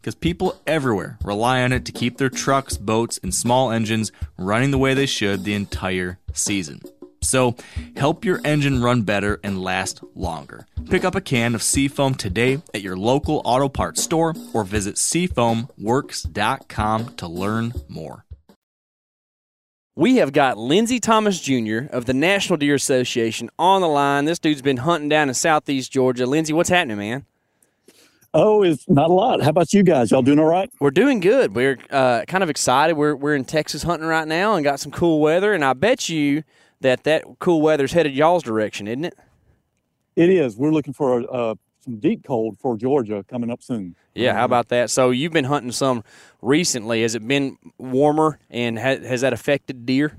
because 0.00 0.14
people 0.14 0.60
everywhere 0.66 1.18
rely 1.24 1.62
on 1.62 1.72
it 1.72 1.84
to 1.86 1.92
keep 1.92 2.18
their 2.18 2.30
trucks, 2.30 2.76
boats, 2.76 3.18
and 3.22 3.34
small 3.34 3.70
engines 3.70 4.12
running 4.36 4.70
the 4.70 4.78
way 4.78 4.94
they 4.94 5.06
should 5.06 5.44
the 5.44 5.54
entire 5.54 6.18
season. 6.32 6.80
So, 7.20 7.56
help 7.96 8.24
your 8.24 8.40
engine 8.44 8.80
run 8.80 9.02
better 9.02 9.40
and 9.42 9.60
last 9.60 10.04
longer. 10.14 10.68
Pick 10.88 11.04
up 11.04 11.16
a 11.16 11.20
can 11.20 11.54
of 11.54 11.62
Seafoam 11.62 12.14
today 12.14 12.62
at 12.72 12.80
your 12.82 12.96
local 12.96 13.42
auto 13.44 13.68
parts 13.68 14.02
store 14.02 14.34
or 14.54 14.64
visit 14.64 14.94
seafoamworks.com 14.94 17.16
to 17.16 17.26
learn 17.26 17.74
more. 17.88 18.24
We 19.96 20.18
have 20.18 20.32
got 20.32 20.56
Lindsay 20.56 21.00
Thomas 21.00 21.40
Jr. 21.40 21.86
of 21.90 22.04
the 22.04 22.14
National 22.14 22.56
Deer 22.56 22.76
Association 22.76 23.50
on 23.58 23.80
the 23.80 23.88
line. 23.88 24.26
This 24.26 24.38
dude's 24.38 24.62
been 24.62 24.76
hunting 24.76 25.08
down 25.08 25.28
in 25.28 25.34
southeast 25.34 25.90
Georgia. 25.90 26.24
Lindsay, 26.24 26.52
what's 26.52 26.68
happening, 26.68 26.98
man? 26.98 27.26
Oh, 28.34 28.62
it's 28.62 28.88
not 28.88 29.08
a 29.08 29.12
lot. 29.12 29.42
How 29.42 29.50
about 29.50 29.72
you 29.72 29.82
guys? 29.82 30.10
Y'all 30.10 30.22
doing 30.22 30.38
all 30.38 30.46
right? 30.46 30.70
We're 30.80 30.90
doing 30.90 31.20
good. 31.20 31.54
We're 31.54 31.78
uh, 31.90 32.24
kind 32.28 32.42
of 32.42 32.50
excited. 32.50 32.94
We're 32.94 33.16
we're 33.16 33.34
in 33.34 33.44
Texas 33.44 33.82
hunting 33.82 34.06
right 34.06 34.28
now 34.28 34.54
and 34.54 34.62
got 34.62 34.80
some 34.80 34.92
cool 34.92 35.20
weather. 35.20 35.54
And 35.54 35.64
I 35.64 35.72
bet 35.72 36.08
you 36.08 36.44
that 36.80 37.04
that 37.04 37.24
cool 37.38 37.62
weather's 37.62 37.92
headed 37.92 38.14
y'all's 38.14 38.42
direction, 38.42 38.86
isn't 38.86 39.06
it? 39.06 39.14
It 40.14 40.28
is. 40.28 40.56
We're 40.56 40.72
looking 40.72 40.92
for 40.92 41.24
uh, 41.34 41.54
some 41.80 42.00
deep 42.00 42.24
cold 42.24 42.58
for 42.58 42.76
Georgia 42.76 43.24
coming 43.28 43.50
up 43.50 43.62
soon. 43.62 43.96
Yeah. 44.14 44.34
How 44.34 44.44
about 44.44 44.68
that? 44.68 44.90
So 44.90 45.10
you've 45.10 45.32
been 45.32 45.44
hunting 45.44 45.72
some 45.72 46.04
recently. 46.42 47.02
Has 47.02 47.14
it 47.14 47.26
been 47.26 47.56
warmer 47.78 48.38
and 48.50 48.78
ha- 48.78 48.98
has 48.98 49.22
that 49.22 49.32
affected 49.32 49.86
deer? 49.86 50.18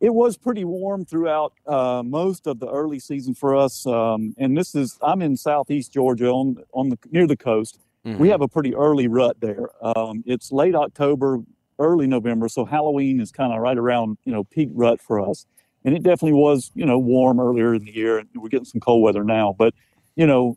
It 0.00 0.14
was 0.14 0.36
pretty 0.38 0.64
warm 0.64 1.04
throughout 1.04 1.52
uh, 1.66 2.02
most 2.04 2.46
of 2.46 2.58
the 2.58 2.68
early 2.68 2.98
season 2.98 3.34
for 3.34 3.54
us. 3.54 3.86
Um, 3.86 4.34
and 4.38 4.56
this 4.56 4.74
is 4.74 4.98
I'm 5.02 5.20
in 5.22 5.36
southeast 5.36 5.92
Georgia 5.92 6.28
on 6.30 6.56
on 6.72 6.88
the 6.88 6.98
near 7.10 7.26
the 7.26 7.36
coast. 7.36 7.78
We 8.18 8.30
have 8.30 8.40
a 8.40 8.48
pretty 8.48 8.74
early 8.74 9.08
rut 9.08 9.36
there. 9.40 9.68
Um, 9.82 10.24
it's 10.26 10.50
late 10.50 10.74
October, 10.74 11.40
early 11.78 12.06
November, 12.06 12.48
so 12.48 12.64
Halloween 12.64 13.20
is 13.20 13.30
kind 13.30 13.52
of 13.52 13.60
right 13.60 13.76
around 13.76 14.16
you 14.24 14.32
know 14.32 14.44
peak 14.44 14.70
rut 14.72 15.00
for 15.02 15.20
us. 15.20 15.46
And 15.84 15.94
it 15.94 16.02
definitely 16.02 16.38
was 16.38 16.70
you 16.74 16.86
know 16.86 16.98
warm 16.98 17.38
earlier 17.38 17.74
in 17.74 17.84
the 17.84 17.94
year, 17.94 18.18
and 18.18 18.28
we're 18.34 18.48
getting 18.48 18.64
some 18.64 18.80
cold 18.80 19.02
weather 19.02 19.22
now. 19.22 19.54
But 19.58 19.74
you 20.16 20.26
know 20.26 20.56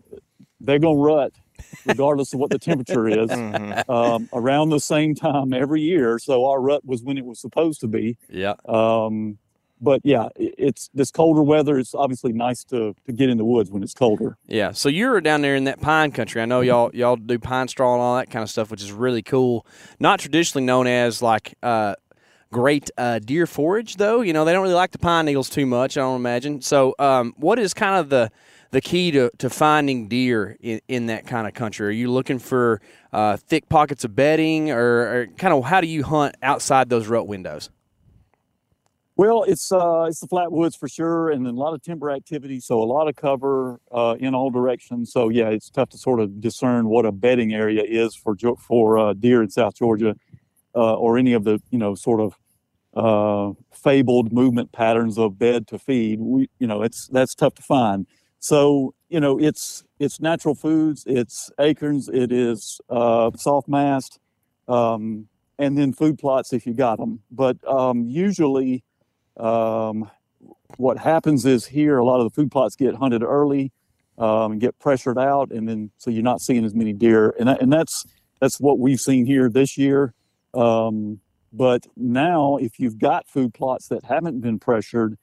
they're 0.62 0.80
gonna 0.80 0.98
rut 0.98 1.34
regardless 1.86 2.34
of 2.34 2.40
what 2.40 2.50
the 2.50 2.60
temperature 2.60 3.08
is 3.08 3.30
Mhm. 3.30 3.90
um, 3.90 4.30
around 4.34 4.70
the 4.70 4.80
same 4.80 5.16
time 5.16 5.54
every 5.54 5.82
year. 5.82 6.20
So 6.20 6.46
our 6.46 6.60
rut 6.62 6.86
was 6.86 7.04
when 7.04 7.18
it 7.18 7.26
was 7.26 7.40
supposed 7.40 7.82
to 7.82 7.88
be. 7.88 8.18
Yeah. 8.30 8.54
Um, 8.66 9.38
but 9.82 10.00
yeah, 10.06 10.30
it's 10.38 10.90
this 10.94 11.12
colder 11.12 11.44
weather. 11.44 11.78
It's 11.78 11.94
obviously 11.94 12.32
nice 12.32 12.64
to 12.66 12.96
to 13.06 13.12
get 13.12 13.30
in 13.30 13.38
the 13.38 13.44
woods 13.44 13.70
when 13.70 13.84
it's 13.84 13.94
colder. 13.94 14.38
Yeah. 14.48 14.72
So 14.72 14.88
you're 14.88 15.20
down 15.20 15.42
there 15.42 15.56
in 15.58 15.66
that 15.66 15.82
pine 15.82 16.12
country. 16.12 16.42
I 16.42 16.46
know 16.46 16.62
y'all 16.62 16.90
y'all 16.94 17.18
do 17.18 17.38
pine 17.38 17.68
straw 17.68 17.94
and 17.94 18.02
all 18.02 18.16
that 18.16 18.30
kind 18.30 18.44
of 18.44 18.50
stuff, 18.50 18.72
which 18.72 18.82
is 18.82 18.94
really 18.94 19.22
cool. 19.22 19.66
Not 20.00 20.22
traditionally 20.22 20.66
known 20.66 20.88
as 20.88 21.22
like 21.22 21.56
uh, 21.62 21.96
great 22.50 22.92
uh, 22.98 23.20
deer 23.20 23.46
forage, 23.46 23.98
though. 23.98 24.22
You 24.22 24.32
know 24.32 24.46
they 24.46 24.54
don't 24.54 24.64
really 24.64 24.74
like 24.74 24.92
the 24.92 25.00
pine 25.00 25.26
needles 25.26 25.50
too 25.50 25.66
much. 25.66 25.98
I 25.98 26.02
don't 26.02 26.16
imagine. 26.16 26.62
So 26.62 26.96
um, 26.98 27.34
what 27.36 27.60
is 27.60 27.74
kind 27.74 27.98
of 28.00 28.08
the 28.08 28.32
the 28.74 28.82
key 28.82 29.12
to, 29.12 29.30
to 29.38 29.52
finding 29.52 30.08
deer 30.08 30.58
in, 30.60 30.82
in 30.88 31.06
that 31.06 31.28
kind 31.28 31.48
of 31.48 31.54
country? 31.54 31.88
Are 31.88 31.92
you 31.92 32.12
looking 32.12 32.40
for 32.40 32.82
uh, 33.14 33.38
thick 33.38 33.70
pockets 33.70 34.04
of 34.04 34.16
bedding, 34.16 34.72
or, 34.72 34.82
or 34.82 35.28
kind 35.38 35.54
of 35.54 35.64
how 35.64 35.80
do 35.80 35.86
you 35.86 36.04
hunt 36.04 36.36
outside 36.42 36.90
those 36.90 37.08
rut 37.08 37.28
windows? 37.28 37.70
Well, 39.16 39.44
it's 39.44 39.72
uh, 39.72 40.08
it's 40.10 40.22
the 40.22 40.28
flatwoods 40.28 40.76
for 40.76 40.90
sure, 40.90 41.30
and 41.30 41.46
then 41.46 41.54
a 41.54 41.58
lot 41.58 41.76
of 41.76 41.84
timber 41.84 42.10
activity. 42.10 42.60
So 42.60 42.82
a 42.82 42.84
lot 42.84 43.08
of 43.08 43.16
cover 43.16 43.80
uh, 43.92 44.16
in 44.20 44.34
all 44.34 44.50
directions. 44.50 45.12
So 45.12 45.30
yeah, 45.30 45.50
it's 45.50 45.70
tough 45.70 45.90
to 45.90 46.00
sort 46.00 46.20
of 46.20 46.42
discern 46.42 46.88
what 46.88 47.06
a 47.06 47.12
bedding 47.12 47.54
area 47.54 47.84
is 47.84 48.16
for 48.16 48.36
for 48.58 48.98
uh, 48.98 49.14
deer 49.14 49.44
in 49.44 49.52
South 49.52 49.76
Georgia, 49.76 50.16
uh, 50.74 50.96
or 50.96 51.20
any 51.20 51.34
of 51.34 51.44
the 51.44 51.62
you 51.70 51.78
know 51.78 51.94
sort 51.94 52.22
of 52.22 52.36
uh, 52.96 53.54
fabled 53.72 54.34
movement 54.34 54.72
patterns 54.72 55.20
of 55.20 55.38
bed 55.38 55.68
to 55.68 55.78
feed. 55.78 56.20
We 56.20 56.50
you 56.58 56.66
know 56.66 56.82
it's 56.82 57.08
that's 57.10 57.36
tough 57.36 57.54
to 57.54 57.62
find. 57.62 58.08
So 58.44 58.94
you 59.08 59.22
know 59.22 59.40
it's 59.40 59.86
it's 60.00 60.20
natural 60.20 60.54
foods, 60.54 61.06
it's 61.08 61.50
acorns, 61.60 62.10
it 62.10 62.30
is 62.34 62.82
uh, 62.90 63.32
soft 63.38 63.70
mast, 63.70 64.20
um, 64.68 65.30
and 65.58 65.78
then 65.78 65.94
food 65.94 66.20
plots 66.20 66.52
if 66.52 66.68
you 66.68 66.74
got 66.74 66.98
them. 66.98 67.22
But 67.32 67.56
um, 67.66 68.04
usually 68.10 68.84
um, 69.38 70.12
what 70.76 70.98
happens 70.98 71.46
is 71.46 71.66
here 71.66 71.98
a 71.98 72.04
lot 72.04 72.20
of 72.20 72.26
the 72.26 72.36
food 72.36 72.52
plots 72.52 72.76
get 72.76 72.96
hunted 72.96 73.24
early 73.24 73.72
um, 74.18 74.52
and 74.52 74.60
get 74.60 74.78
pressured 74.78 75.18
out, 75.18 75.52
and 75.52 75.70
then 75.70 75.92
so 75.98 76.12
you're 76.12 76.22
not 76.22 76.42
seeing 76.42 76.66
as 76.66 76.76
many 76.76 76.92
deer, 76.92 77.34
and 77.40 77.48
that, 77.48 77.62
and 77.62 77.72
that's 77.72 78.06
that's 78.42 78.60
what 78.60 78.78
we've 78.78 79.00
seen 79.00 79.26
here 79.26 79.50
this 79.50 79.78
year. 79.78 80.14
Um, 80.54 81.22
but 81.54 81.88
now, 81.96 82.58
if 82.58 82.78
you've 82.78 83.00
got 83.00 83.26
food 83.26 83.54
plots 83.54 83.88
that 83.88 84.04
haven't 84.04 84.42
been 84.42 84.60
pressured 84.60 85.18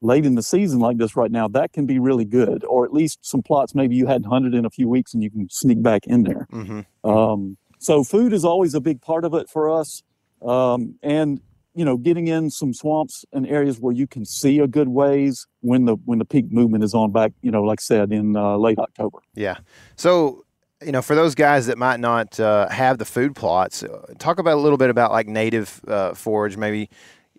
late 0.00 0.24
in 0.24 0.34
the 0.34 0.42
season 0.42 0.78
like 0.78 0.98
this 0.98 1.16
right 1.16 1.30
now, 1.30 1.48
that 1.48 1.72
can 1.72 1.86
be 1.86 1.98
really 1.98 2.24
good, 2.24 2.64
or 2.64 2.84
at 2.84 2.92
least 2.92 3.18
some 3.22 3.42
plots 3.42 3.74
maybe 3.74 3.96
you 3.96 4.06
hadn't 4.06 4.30
hunted 4.30 4.54
in 4.54 4.64
a 4.64 4.70
few 4.70 4.88
weeks 4.88 5.14
and 5.14 5.22
you 5.22 5.30
can 5.30 5.48
sneak 5.50 5.82
back 5.82 6.06
in 6.06 6.24
there. 6.24 6.46
hmm 6.50 6.80
Um, 7.04 7.56
so 7.80 8.02
food 8.02 8.32
is 8.32 8.44
always 8.44 8.74
a 8.74 8.80
big 8.80 9.00
part 9.00 9.24
of 9.24 9.34
it 9.34 9.48
for 9.48 9.70
us, 9.70 10.02
um, 10.42 10.94
and 11.02 11.40
you 11.74 11.84
know, 11.84 11.96
getting 11.96 12.26
in 12.26 12.50
some 12.50 12.74
swamps 12.74 13.24
and 13.32 13.46
areas 13.46 13.78
where 13.78 13.94
you 13.94 14.08
can 14.08 14.24
see 14.24 14.58
a 14.58 14.66
good 14.66 14.88
ways 14.88 15.46
when 15.60 15.84
the 15.84 15.94
when 16.06 16.18
the 16.18 16.24
peak 16.24 16.50
movement 16.50 16.82
is 16.82 16.92
on 16.92 17.12
back. 17.12 17.32
You 17.40 17.52
know, 17.52 17.62
like 17.62 17.78
I 17.80 17.82
said, 17.82 18.12
in 18.12 18.36
uh, 18.36 18.56
late 18.56 18.78
October. 18.78 19.18
Yeah. 19.34 19.58
So, 19.94 20.44
you 20.84 20.90
know, 20.90 21.02
for 21.02 21.14
those 21.14 21.36
guys 21.36 21.66
that 21.66 21.78
might 21.78 22.00
not 22.00 22.40
uh, 22.40 22.68
have 22.68 22.98
the 22.98 23.04
food 23.04 23.36
plots, 23.36 23.84
uh, 23.84 24.12
talk 24.18 24.40
about 24.40 24.54
a 24.54 24.60
little 24.60 24.76
bit 24.76 24.90
about 24.90 25.12
like 25.12 25.28
native 25.28 25.80
uh, 25.86 26.14
forage. 26.14 26.56
Maybe, 26.56 26.90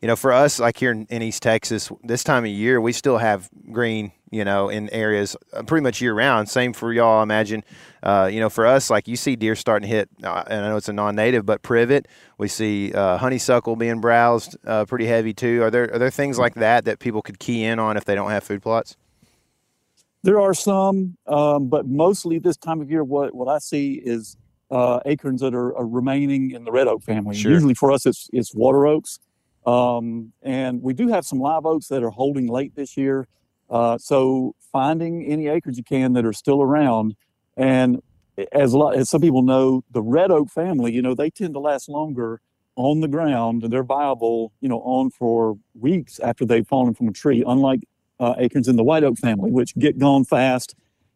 you 0.02 0.08
know, 0.08 0.16
for 0.16 0.32
us, 0.32 0.60
like 0.60 0.78
here 0.78 0.92
in, 0.92 1.06
in 1.10 1.22
East 1.22 1.44
Texas, 1.44 1.92
this 2.04 2.24
time 2.24 2.46
of 2.46 2.50
year, 2.50 2.80
we 2.80 2.94
still 2.94 3.18
have 3.18 3.50
green, 3.72 4.12
you 4.32 4.46
know, 4.46 4.70
in 4.70 4.90
areas 4.92 5.36
uh, 5.52 5.64
pretty 5.64 5.84
much 5.84 6.02
year 6.02 6.14
round. 6.14 6.50
Same 6.50 6.72
for 6.72 6.94
y'all, 6.94 7.20
I 7.20 7.24
imagine. 7.24 7.64
Uh, 8.02 8.30
you 8.32 8.40
know, 8.40 8.50
for 8.50 8.66
us, 8.66 8.90
like 8.90 9.08
you 9.08 9.18
see 9.18 9.36
deer 9.36 9.56
starting 9.56 9.90
to 9.90 9.94
hit, 9.94 10.10
uh, 10.24 10.44
and 10.48 10.66
I 10.66 10.70
know 10.70 10.78
it's 10.78 10.88
a 10.88 10.94
non-native, 10.94 11.46
but 11.46 11.62
privet. 11.62 12.08
We 12.38 12.48
see 12.48 12.94
uh, 12.94 13.18
honeysuckle 13.18 13.76
being 13.76 14.00
browsed 14.00 14.56
uh, 14.66 14.86
pretty 14.86 15.06
heavy 15.06 15.34
too. 15.34 15.64
Are 15.64 15.72
there 15.72 15.94
are 15.94 16.00
there 16.00 16.10
things 16.10 16.40
like 16.40 16.56
that 16.56 16.86
that 16.86 17.00
people 17.00 17.22
could 17.22 17.40
key 17.40 17.64
in 17.64 17.78
on 17.78 17.98
if 17.98 18.06
they 18.06 18.16
don't 18.16 18.32
have 18.32 18.44
food 18.44 18.62
plots? 18.62 18.96
There 20.22 20.40
are 20.40 20.54
some, 20.54 21.18
um, 21.28 21.68
but 21.68 21.88
mostly 21.88 22.40
this 22.40 22.58
time 22.58 22.82
of 22.82 22.90
year, 22.90 23.04
what 23.04 23.34
what 23.36 23.50
I 23.50 23.60
see 23.60 23.94
is 23.94 24.38
uh, 24.72 25.00
acorns 25.06 25.42
that 25.42 25.54
are, 25.54 25.76
are 25.78 25.88
remaining 25.88 26.52
in 26.52 26.64
the 26.64 26.72
red 26.72 26.88
oak 26.88 27.04
family. 27.04 27.36
Sure. 27.36 27.52
Usually 27.52 27.74
for 27.74 27.92
us, 27.92 28.06
it's 28.06 28.30
it's 28.32 28.54
water 28.54 28.86
oaks, 28.86 29.20
um, 29.70 30.34
and 30.42 30.82
we 30.82 30.94
do 30.94 31.08
have 31.10 31.26
some 31.26 31.40
live 31.40 31.66
oaks 31.66 31.88
that 31.88 32.02
are 32.02 32.10
holding 32.10 32.48
late 32.48 32.76
this 32.76 32.98
year. 32.98 33.28
Uh, 33.70 33.98
so 33.98 34.56
finding 34.72 35.26
any 35.26 35.48
acres 35.48 35.78
you 35.78 35.84
can 35.84 36.14
that 36.14 36.26
are 36.26 36.34
still 36.34 36.62
around, 36.62 37.16
and 37.56 38.02
as 38.52 38.76
as 38.96 39.10
some 39.10 39.22
people 39.22 39.44
know, 39.44 39.84
the 39.92 40.02
red 40.02 40.32
oak 40.32 40.50
family, 40.50 40.92
you 40.92 41.02
know, 41.02 41.14
they 41.14 41.30
tend 41.30 41.54
to 41.54 41.60
last 41.60 41.88
longer 41.88 42.42
on 42.76 43.02
the 43.02 43.08
ground, 43.08 43.64
they're 43.64 43.84
viable, 43.84 44.54
you 44.62 44.70
know, 44.70 44.80
on 44.80 45.12
for 45.12 45.58
weeks 45.78 46.20
after 46.20 46.46
they've 46.46 46.66
fallen 46.66 46.94
from 46.94 47.10
a 47.10 47.12
tree. 47.12 47.44
Unlike 47.46 47.82
uh, 48.20 48.36
acorns 48.38 48.70
in 48.70 48.78
the 48.78 48.84
white 48.84 49.04
oak 49.04 49.18
family, 49.18 49.52
which 49.52 49.78
get 49.78 50.00
gone 50.00 50.24
fast, 50.24 50.76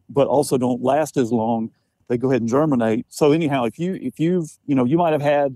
but 0.10 0.28
also 0.28 0.58
don't 0.58 0.84
last 0.84 1.16
as 1.16 1.32
long. 1.32 1.72
They 2.10 2.18
go 2.18 2.30
ahead 2.30 2.42
and 2.42 2.50
germinate. 2.50 3.06
So 3.10 3.32
anyhow, 3.32 3.64
if 3.64 3.80
you 3.80 3.96
if 3.96 4.20
you've 4.20 4.52
you 4.68 4.76
know 4.76 4.84
you 4.84 4.98
might 4.98 5.14
have 5.14 5.22
had 5.22 5.56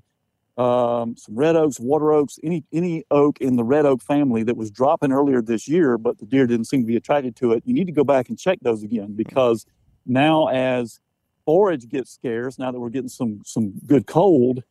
um, 0.57 1.15
some 1.15 1.35
red 1.35 1.55
oaks, 1.55 1.79
water 1.79 2.11
oaks, 2.11 2.39
any 2.43 2.63
any 2.73 3.03
oak 3.11 3.39
in 3.39 3.55
the 3.57 3.63
red 3.63 3.85
oak 3.85 4.01
family 4.01 4.43
that 4.43 4.57
was 4.57 4.71
dropping 4.71 5.11
earlier 5.11 5.41
this 5.41 5.67
year, 5.67 5.97
but 5.97 6.17
the 6.17 6.25
deer 6.25 6.47
didn't 6.47 6.65
seem 6.65 6.81
to 6.81 6.87
be 6.87 6.95
attracted 6.95 7.35
to 7.37 7.51
it. 7.51 7.63
You 7.65 7.73
need 7.73 7.85
to 7.85 7.91
go 7.91 8.03
back 8.03 8.29
and 8.29 8.39
check 8.39 8.57
those 8.61 8.81
again 8.83 9.13
because 9.15 9.65
now 10.05 10.47
as 10.47 10.99
forage 11.45 11.87
gets 11.87 12.11
scarce, 12.11 12.57
now 12.57 12.71
that 12.71 12.79
we're 12.79 12.89
getting 12.89 13.09
some 13.09 13.41
some 13.45 13.73
good 13.85 14.07
cold, 14.07 14.63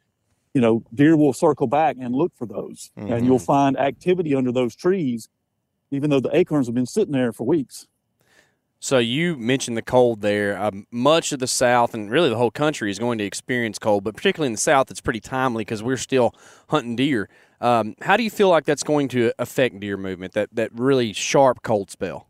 you 0.55 0.61
know, 0.61 0.83
deer 0.93 1.17
will 1.17 1.33
circle 1.33 1.69
back 1.69 1.97
and 2.01 2.15
look 2.15 2.33
for 2.37 2.47
those, 2.47 2.91
and 2.97 3.25
you'll 3.25 3.39
find 3.39 3.79
activity 3.79 4.35
under 4.35 4.51
those 4.51 4.75
trees, 4.75 5.29
even 5.93 6.11
though 6.11 6.21
the 6.21 6.37
acorns 6.37 6.67
have 6.67 6.75
been 6.75 6.87
sitting 6.87 7.13
there 7.13 7.33
for 7.33 7.45
weeks. 7.47 7.87
So 8.87 8.99
you 8.99 9.37
mentioned 9.37 9.77
the 9.77 9.83
cold 9.83 10.21
there. 10.21 10.57
Um, 10.57 10.87
much 10.93 11.33
of 11.33 11.41
the 11.41 11.49
South 11.49 11.93
and 11.93 12.09
really 12.09 12.29
the 12.29 12.37
whole 12.37 12.53
country 12.53 12.89
is 12.89 13.01
going 13.01 13.19
to 13.19 13.25
experience 13.25 13.81
cold, 13.81 14.05
but 14.05 14.15
particularly 14.15 14.47
in 14.47 14.53
the 14.53 14.61
South, 14.61 14.93
it's 14.93 15.01
pretty 15.01 15.19
timely 15.19 15.63
because 15.63 15.83
we're 15.83 15.97
still 15.97 16.33
hunting 16.69 16.95
deer. 16.95 17.29
Um, 17.61 17.97
how 18.03 18.17
do 18.17 18.23
you 18.23 18.31
feel 18.31 18.49
like 18.49 18.65
that's 18.65 18.85
going 18.85 19.09
to 19.09 19.33
affect 19.41 19.81
deer 19.81 19.97
movement? 19.97 20.35
That 20.35 20.51
that 20.53 20.71
really 20.73 21.13
sharp 21.13 21.65
cold 21.65 21.91
spell. 21.91 22.29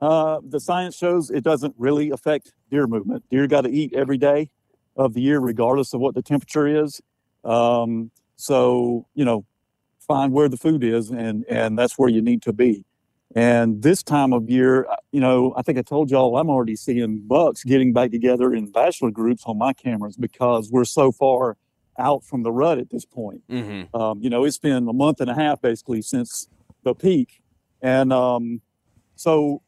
Uh, 0.00 0.38
the 0.48 0.60
science 0.60 0.96
shows 0.96 1.28
it 1.28 1.42
doesn't 1.42 1.74
really 1.76 2.10
affect 2.10 2.52
deer 2.70 2.86
movement. 2.86 3.24
Deer 3.32 3.48
got 3.48 3.62
to 3.62 3.68
eat 3.68 3.92
every 3.92 4.16
day 4.16 4.48
of 4.94 5.14
the 5.14 5.20
year, 5.22 5.40
regardless 5.40 5.92
of 5.92 5.98
what 5.98 6.14
the 6.14 6.22
temperature 6.22 6.68
is. 6.68 7.00
Um, 7.42 8.12
so 8.36 9.08
you 9.16 9.24
know, 9.24 9.44
find 9.98 10.32
where 10.32 10.48
the 10.48 10.56
food 10.56 10.84
is, 10.84 11.10
and 11.10 11.44
and 11.48 11.76
that's 11.76 11.98
where 11.98 12.08
you 12.08 12.22
need 12.22 12.42
to 12.42 12.52
be. 12.52 12.84
And 13.34 13.82
this 13.82 14.02
time 14.02 14.32
of 14.32 14.50
year, 14.50 14.86
uh, 14.90 14.96
you 15.12 15.20
know, 15.20 15.54
I 15.56 15.62
think 15.62 15.78
I 15.78 15.82
told 15.82 16.10
y'all 16.10 16.36
I'm 16.36 16.50
already 16.50 16.74
seeing 16.76 17.22
bucks 17.26 17.62
getting 17.62 17.92
back 17.92 18.10
together 18.10 18.52
in 18.52 18.70
bachelor 18.70 19.10
groups 19.10 19.44
on 19.46 19.56
my 19.56 19.72
cameras 19.72 20.16
because 20.16 20.70
we're 20.70 20.84
so 20.84 21.12
far 21.12 21.56
out 21.98 22.24
from 22.24 22.42
the 22.42 22.50
rut 22.50 22.78
at 22.78 22.90
this 22.90 23.04
point. 23.04 23.42
Mm-hmm. 23.48 23.94
Um, 23.94 24.20
you 24.20 24.30
know, 24.30 24.44
it's 24.44 24.58
been 24.58 24.88
a 24.88 24.92
month 24.92 25.20
and 25.20 25.30
a 25.30 25.34
half 25.34 25.60
basically 25.60 26.02
since 26.02 26.48
the 26.82 26.94
peak, 26.94 27.42
and 27.82 28.12
um, 28.12 28.62
so 29.14 29.62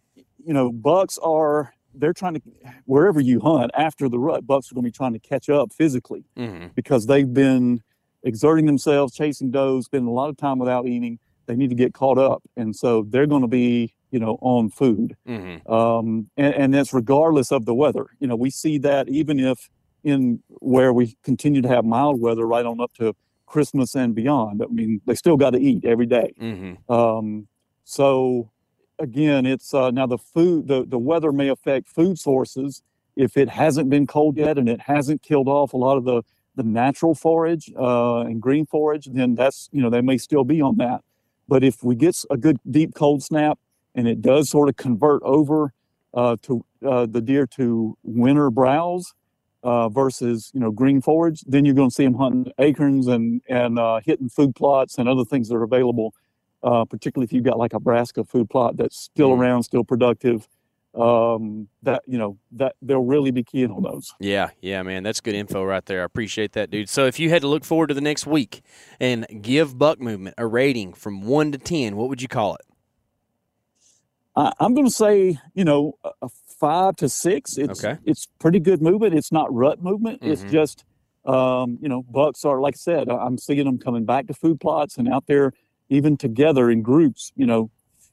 you 0.45 0.53
know, 0.53 0.73
bucks 0.73 1.19
are 1.23 1.73
they're 1.95 2.15
trying 2.15 2.35
to 2.35 2.43
wherever 2.87 3.21
you 3.21 3.39
hunt 3.39 3.71
after 3.77 4.09
the 4.09 4.19
rut, 4.19 4.47
bucks 4.47 4.73
are 4.73 4.75
going 4.75 4.85
to 4.85 4.89
be 4.89 4.97
trying 4.97 5.13
to 5.13 5.19
catch 5.19 5.49
up 5.49 5.73
physically 5.73 6.25
Mm-hmm. 6.37 6.69
because 6.75 7.07
they've 7.07 7.33
been 7.33 7.83
exerting 8.25 8.67
themselves, 8.67 9.15
chasing 9.15 9.51
does, 9.51 9.85
spending 9.85 10.09
a 10.09 10.13
lot 10.13 10.31
of 10.31 10.37
time 10.37 10.59
without 10.59 10.87
eating. 10.87 11.19
They 11.53 11.59
need 11.59 11.71
to 11.71 11.77
get 11.77 11.93
caught 11.93 12.19
up, 12.19 12.43
and 12.57 12.75
so 12.75 13.07
they're 13.09 13.27
going 13.27 13.43
to 13.43 13.49
be 13.49 13.95
you 14.11 14.19
know 14.19 14.39
on 14.41 14.71
food, 14.71 15.17
Mm-hmm. 15.29 15.71
um, 15.73 16.31
and, 16.37 16.55
and 16.55 16.75
that's 16.75 16.93
regardless 16.93 17.53
of 17.53 17.67
the 17.67 17.75
weather. 17.75 18.07
You 18.21 18.27
know, 18.27 18.37
we 18.37 18.51
see 18.51 18.79
that 18.79 19.09
even 19.09 19.39
if 19.39 19.69
in 20.05 20.43
where 20.49 20.93
we 20.93 21.17
continue 21.23 21.63
to 21.63 21.69
have 21.69 21.85
mild 21.85 22.21
weather 22.21 22.47
right 22.47 22.65
on 22.67 22.81
up 22.81 22.93
to 22.95 23.15
Christmas 23.47 23.95
and 23.95 24.15
beyond. 24.15 24.63
I 24.63 24.67
mean, 24.67 25.01
they 25.07 25.15
still 25.15 25.37
got 25.37 25.51
to 25.51 25.61
eat 25.61 25.85
every 25.85 26.07
day. 26.07 26.33
Mm-hmm. 26.41 26.93
Um, 26.93 27.47
so 27.85 28.51
again, 28.99 29.47
it's 29.47 29.75
uh, 29.75 29.91
now 29.91 30.07
the 30.07 30.19
food, 30.19 30.69
the, 30.69 30.85
the 30.87 30.99
weather 30.99 31.33
may 31.33 31.49
affect 31.49 31.89
food 31.89 32.19
sources 32.19 32.83
if 33.15 33.37
it 33.37 33.49
hasn't 33.49 33.91
been 33.91 34.07
cold 34.07 34.39
yet 34.39 34.57
and 34.59 34.69
it 34.69 34.81
hasn't 34.81 35.23
killed 35.23 35.49
off 35.49 35.75
a 35.75 35.77
lot 35.77 35.99
of 35.99 36.05
the, 36.05 36.23
the 36.57 36.63
natural 36.63 37.15
forage 37.15 37.71
uh, 37.79 38.21
and 38.21 38.41
green 38.41 38.65
forage, 38.67 39.07
then 39.13 39.35
that's, 39.35 39.69
you 39.73 39.83
know, 39.83 39.91
they 39.91 40.01
may 40.01 40.17
still 40.19 40.45
be 40.45 40.61
on 40.61 40.77
that. 40.79 41.03
But 41.49 41.65
if 41.65 41.83
we 41.83 41.95
get 41.97 42.17
a 42.31 42.37
good 42.37 42.59
deep 42.71 42.95
cold 42.95 43.23
snap 43.23 43.59
and 43.95 44.09
it 44.09 44.23
does 44.23 44.51
sort 44.51 44.69
of 44.69 44.77
convert 44.77 45.23
over 45.23 45.73
uh, 46.15 46.37
to 46.43 46.65
uh, 46.87 47.07
the 47.07 47.21
deer 47.21 47.47
to 47.47 47.97
winter 48.03 48.51
browse 48.51 49.15
uh, 49.63 49.89
versus 49.89 50.51
you 50.55 50.61
know 50.61 50.71
green 50.71 51.01
forage, 51.01 51.43
then 51.47 51.65
you're 51.65 51.75
going 51.75 51.91
to 51.91 51.95
see 51.95 52.05
them 52.05 52.15
hunting 52.15 52.53
acorns 52.59 53.07
and 53.09 53.43
and 53.49 53.79
uh, 53.79 54.01
hitting 54.05 54.29
food 54.29 54.55
plots 54.55 54.99
and 54.99 55.09
other 55.09 55.25
things 55.25 55.49
that 55.49 55.57
are 55.57 55.63
available. 55.63 56.15
Uh, 56.63 56.85
particularly 56.85 57.25
if 57.25 57.33
you've 57.33 57.45
got 57.45 57.59
like 57.59 57.73
a 57.75 57.81
brassica 57.81 58.25
food 58.25 58.49
plot 58.49 58.77
that's 58.77 58.97
still 58.97 59.31
Mm-hmm. 59.31 59.41
around, 59.41 59.63
still 59.65 59.85
productive. 59.85 60.49
Um, 60.95 61.69
that 61.85 62.03
you 62.07 62.19
know 62.19 62.37
that 62.53 62.77
they'll 62.83 63.03
really 63.03 63.31
be 63.31 63.43
keying 63.43 63.71
on 63.71 63.83
those. 63.83 64.13
Yeah, 64.21 64.51
yeah, 64.61 64.83
man, 64.83 65.03
that's 65.03 65.23
good 65.23 65.35
info 65.35 65.65
right 65.65 65.85
there. 65.87 66.03
I 66.03 66.05
appreciate 66.05 66.53
that, 66.53 66.71
dude. 66.71 66.91
So, 66.91 67.07
if 67.07 67.19
you 67.19 67.31
had 67.31 67.41
to 67.43 67.49
look 67.49 67.65
forward 67.65 67.87
to 67.87 67.95
the 67.95 68.03
next 68.03 68.27
week 68.27 68.61
and 69.01 69.27
give 69.41 69.79
buck 69.79 70.01
movement 70.01 70.35
a 70.37 70.47
rating 70.47 70.93
from 70.93 71.23
one 71.23 71.51
to 71.53 71.59
ten, 71.59 71.97
what 71.97 72.11
would 72.11 72.21
you 72.21 72.29
call 72.29 72.57
it? 72.57 72.67
I, 74.37 74.53
I'm 74.61 74.75
going 74.75 74.87
to 74.87 74.93
say, 74.93 75.39
you 75.55 75.65
know, 75.65 75.95
a, 76.21 76.29
five 76.59 76.97
to 76.97 77.09
six. 77.09 77.57
It's 77.59 77.83
Okay. 77.85 77.99
it's 78.05 78.29
pretty 78.39 78.61
good 78.61 78.83
movement. 78.83 79.15
It's 79.15 79.33
not 79.33 79.53
rut 79.53 79.83
movement. 79.83 80.21
It's 80.23 80.45
Mhm. 80.45 80.51
just, 80.51 80.85
um, 81.25 81.79
you 81.81 81.89
know, 81.89 82.03
bucks 82.03 82.45
are 82.45 82.61
like 82.61 82.75
I 82.75 82.77
said. 82.77 83.09
I'm 83.09 83.39
seeing 83.39 83.65
them 83.65 83.79
coming 83.79 84.05
back 84.05 84.27
to 84.27 84.35
food 84.35 84.61
plots 84.61 84.97
and 84.99 85.09
out 85.09 85.27
there, 85.27 85.53
even 85.89 86.17
together 86.17 86.71
in 86.71 86.83
groups. 86.83 87.33
You 87.35 87.47
know, 87.47 87.71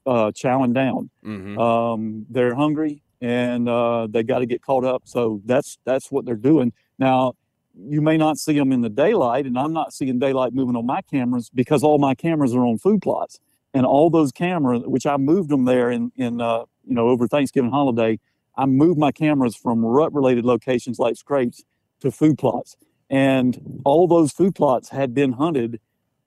uh, 0.09 0.31
chowing 0.31 0.73
down. 0.73 1.09
Mm-hmm. 1.23 1.57
Um, 1.59 2.25
they're 2.29 2.55
hungry 2.55 3.03
and 3.21 3.67
uh, 3.67 4.07
they 4.09 4.23
got 4.23 4.39
to 4.39 4.45
get 4.45 4.61
caught 4.61 4.85
up. 4.85 5.03
So 5.05 5.41
that's 5.45 5.77
that's 5.85 6.11
what 6.11 6.25
they're 6.25 6.35
doing 6.35 6.73
now. 6.97 7.33
You 7.75 8.01
may 8.01 8.17
not 8.17 8.37
see 8.37 8.57
them 8.57 8.71
in 8.71 8.81
the 8.81 8.89
daylight, 8.89 9.45
and 9.45 9.57
I'm 9.57 9.71
not 9.71 9.93
seeing 9.93 10.19
daylight 10.19 10.53
moving 10.53 10.75
on 10.75 10.85
my 10.85 11.01
cameras 11.01 11.49
because 11.53 11.81
all 11.81 11.97
my 11.97 12.13
cameras 12.13 12.53
are 12.53 12.65
on 12.65 12.77
food 12.77 13.01
plots, 13.01 13.39
and 13.73 13.85
all 13.85 14.09
those 14.09 14.31
cameras, 14.31 14.81
which 14.85 15.05
I 15.05 15.17
moved 15.17 15.49
them 15.49 15.65
there 15.65 15.89
in 15.91 16.11
in 16.17 16.41
uh, 16.41 16.65
you 16.85 16.95
know 16.95 17.07
over 17.07 17.27
Thanksgiving 17.27 17.71
holiday, 17.71 18.19
I 18.57 18.65
moved 18.65 18.99
my 18.99 19.11
cameras 19.11 19.55
from 19.55 19.85
rut 19.85 20.13
related 20.13 20.45
locations 20.45 20.99
like 20.99 21.15
scrapes 21.15 21.63
to 22.01 22.11
food 22.11 22.37
plots, 22.37 22.75
and 23.09 23.81
all 23.85 24.07
those 24.07 24.31
food 24.31 24.55
plots 24.55 24.89
had 24.89 25.13
been 25.13 25.33
hunted 25.33 25.79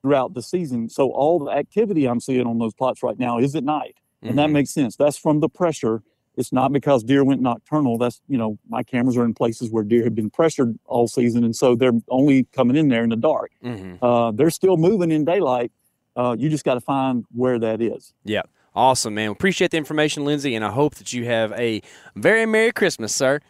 throughout 0.03 0.35
the 0.35 0.43
season. 0.43 0.89
So 0.89 1.11
all 1.11 1.39
the 1.39 1.51
activity 1.53 2.07
I'm 2.07 2.21
seeing 2.21 2.47
on 2.47 2.59
those 2.59 2.75
plots 2.75 3.03
right 3.03 3.19
now 3.19 3.39
is 3.39 3.55
at 3.55 3.65
night 3.65 3.97
and 4.23 4.39
that 4.39 4.49
Mhm. 4.51 4.53
makes 4.53 4.71
sense. 4.71 4.97
That's 4.97 5.17
from 5.17 5.41
the 5.41 5.49
pressure. 5.49 6.03
It's 6.37 6.53
not 6.53 6.73
because 6.73 7.03
deer 7.05 7.25
went 7.25 7.41
nocturnal. 7.43 7.99
That's 7.99 8.21
you 8.29 8.39
know 8.39 8.59
my 8.69 8.83
cameras 8.83 9.17
are 9.17 9.25
in 9.25 9.35
places 9.35 9.71
where 9.71 9.85
deer 9.85 10.05
have 10.05 10.15
been 10.15 10.31
pressured 10.31 10.79
all 10.87 11.07
season, 11.07 11.45
and 11.45 11.55
so 11.55 11.75
they're 11.75 11.93
only 12.09 12.45
coming 12.53 12.75
in 12.77 12.89
there 12.89 13.03
in 13.05 13.11
the 13.11 13.17
dark. 13.17 13.51
Mm-hmm. 13.63 14.03
Uh, 14.03 14.31
they're 14.33 14.49
still 14.51 14.77
moving 14.79 15.11
in 15.11 15.25
daylight. 15.27 15.73
Uh, 16.17 16.35
you 16.39 16.49
just 16.49 16.65
got 16.65 16.75
to 16.75 16.81
find 16.81 17.25
where 17.35 17.59
that 17.59 17.83
is. 17.83 18.15
Yeah, 18.25 18.43
awesome, 18.75 19.15
man. 19.15 19.31
Appreciate 19.31 19.73
the 19.73 19.77
information, 19.77 20.25
Lindsay, 20.25 20.55
and 20.55 20.65
I 20.65 20.71
hope 20.71 20.95
that 20.95 21.13
you 21.13 21.27
have 21.27 21.53
a 21.53 21.83
very 22.17 22.47
merry 22.47 22.73
Christmas, 22.73 23.15
sir. 23.15 23.41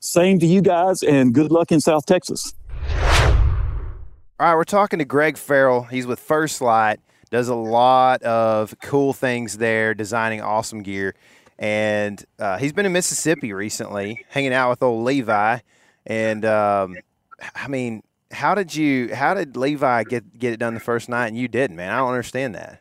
Same 0.00 0.38
to 0.40 0.46
you 0.46 0.60
guys, 0.62 1.02
and 1.04 1.32
good 1.32 1.52
luck 1.52 1.70
in 1.70 1.80
South 1.80 2.04
Texas. 2.06 2.52
All 4.40 4.46
right, 4.46 4.54
we're 4.54 4.62
talking 4.62 5.00
to 5.00 5.04
Greg 5.04 5.36
Farrell. 5.36 5.82
He's 5.82 6.06
with 6.06 6.20
First 6.20 6.60
Lite, 6.60 7.00
does 7.28 7.48
a 7.48 7.56
lot 7.56 8.22
of 8.22 8.72
cool 8.80 9.12
things 9.12 9.58
there, 9.58 9.94
designing 9.94 10.40
awesome 10.40 10.84
gear. 10.84 11.16
And 11.58 12.24
uh, 12.38 12.56
he's 12.56 12.72
been 12.72 12.86
in 12.86 12.92
Mississippi 12.92 13.52
recently, 13.52 14.24
hanging 14.28 14.52
out 14.52 14.70
with 14.70 14.80
old 14.80 15.04
Levi. 15.04 15.58
And 16.06 16.44
um, 16.44 16.98
I 17.56 17.66
mean, 17.66 18.04
how 18.30 18.54
did 18.54 18.76
you? 18.76 19.12
How 19.12 19.34
did 19.34 19.56
Levi 19.56 20.04
get 20.04 20.38
get 20.38 20.52
it 20.52 20.58
done 20.58 20.74
the 20.74 20.78
first 20.78 21.08
night 21.08 21.26
and 21.26 21.36
you 21.36 21.48
didn't, 21.48 21.74
man? 21.74 21.90
I 21.90 21.96
don't 21.96 22.10
understand 22.10 22.54
that. 22.54 22.80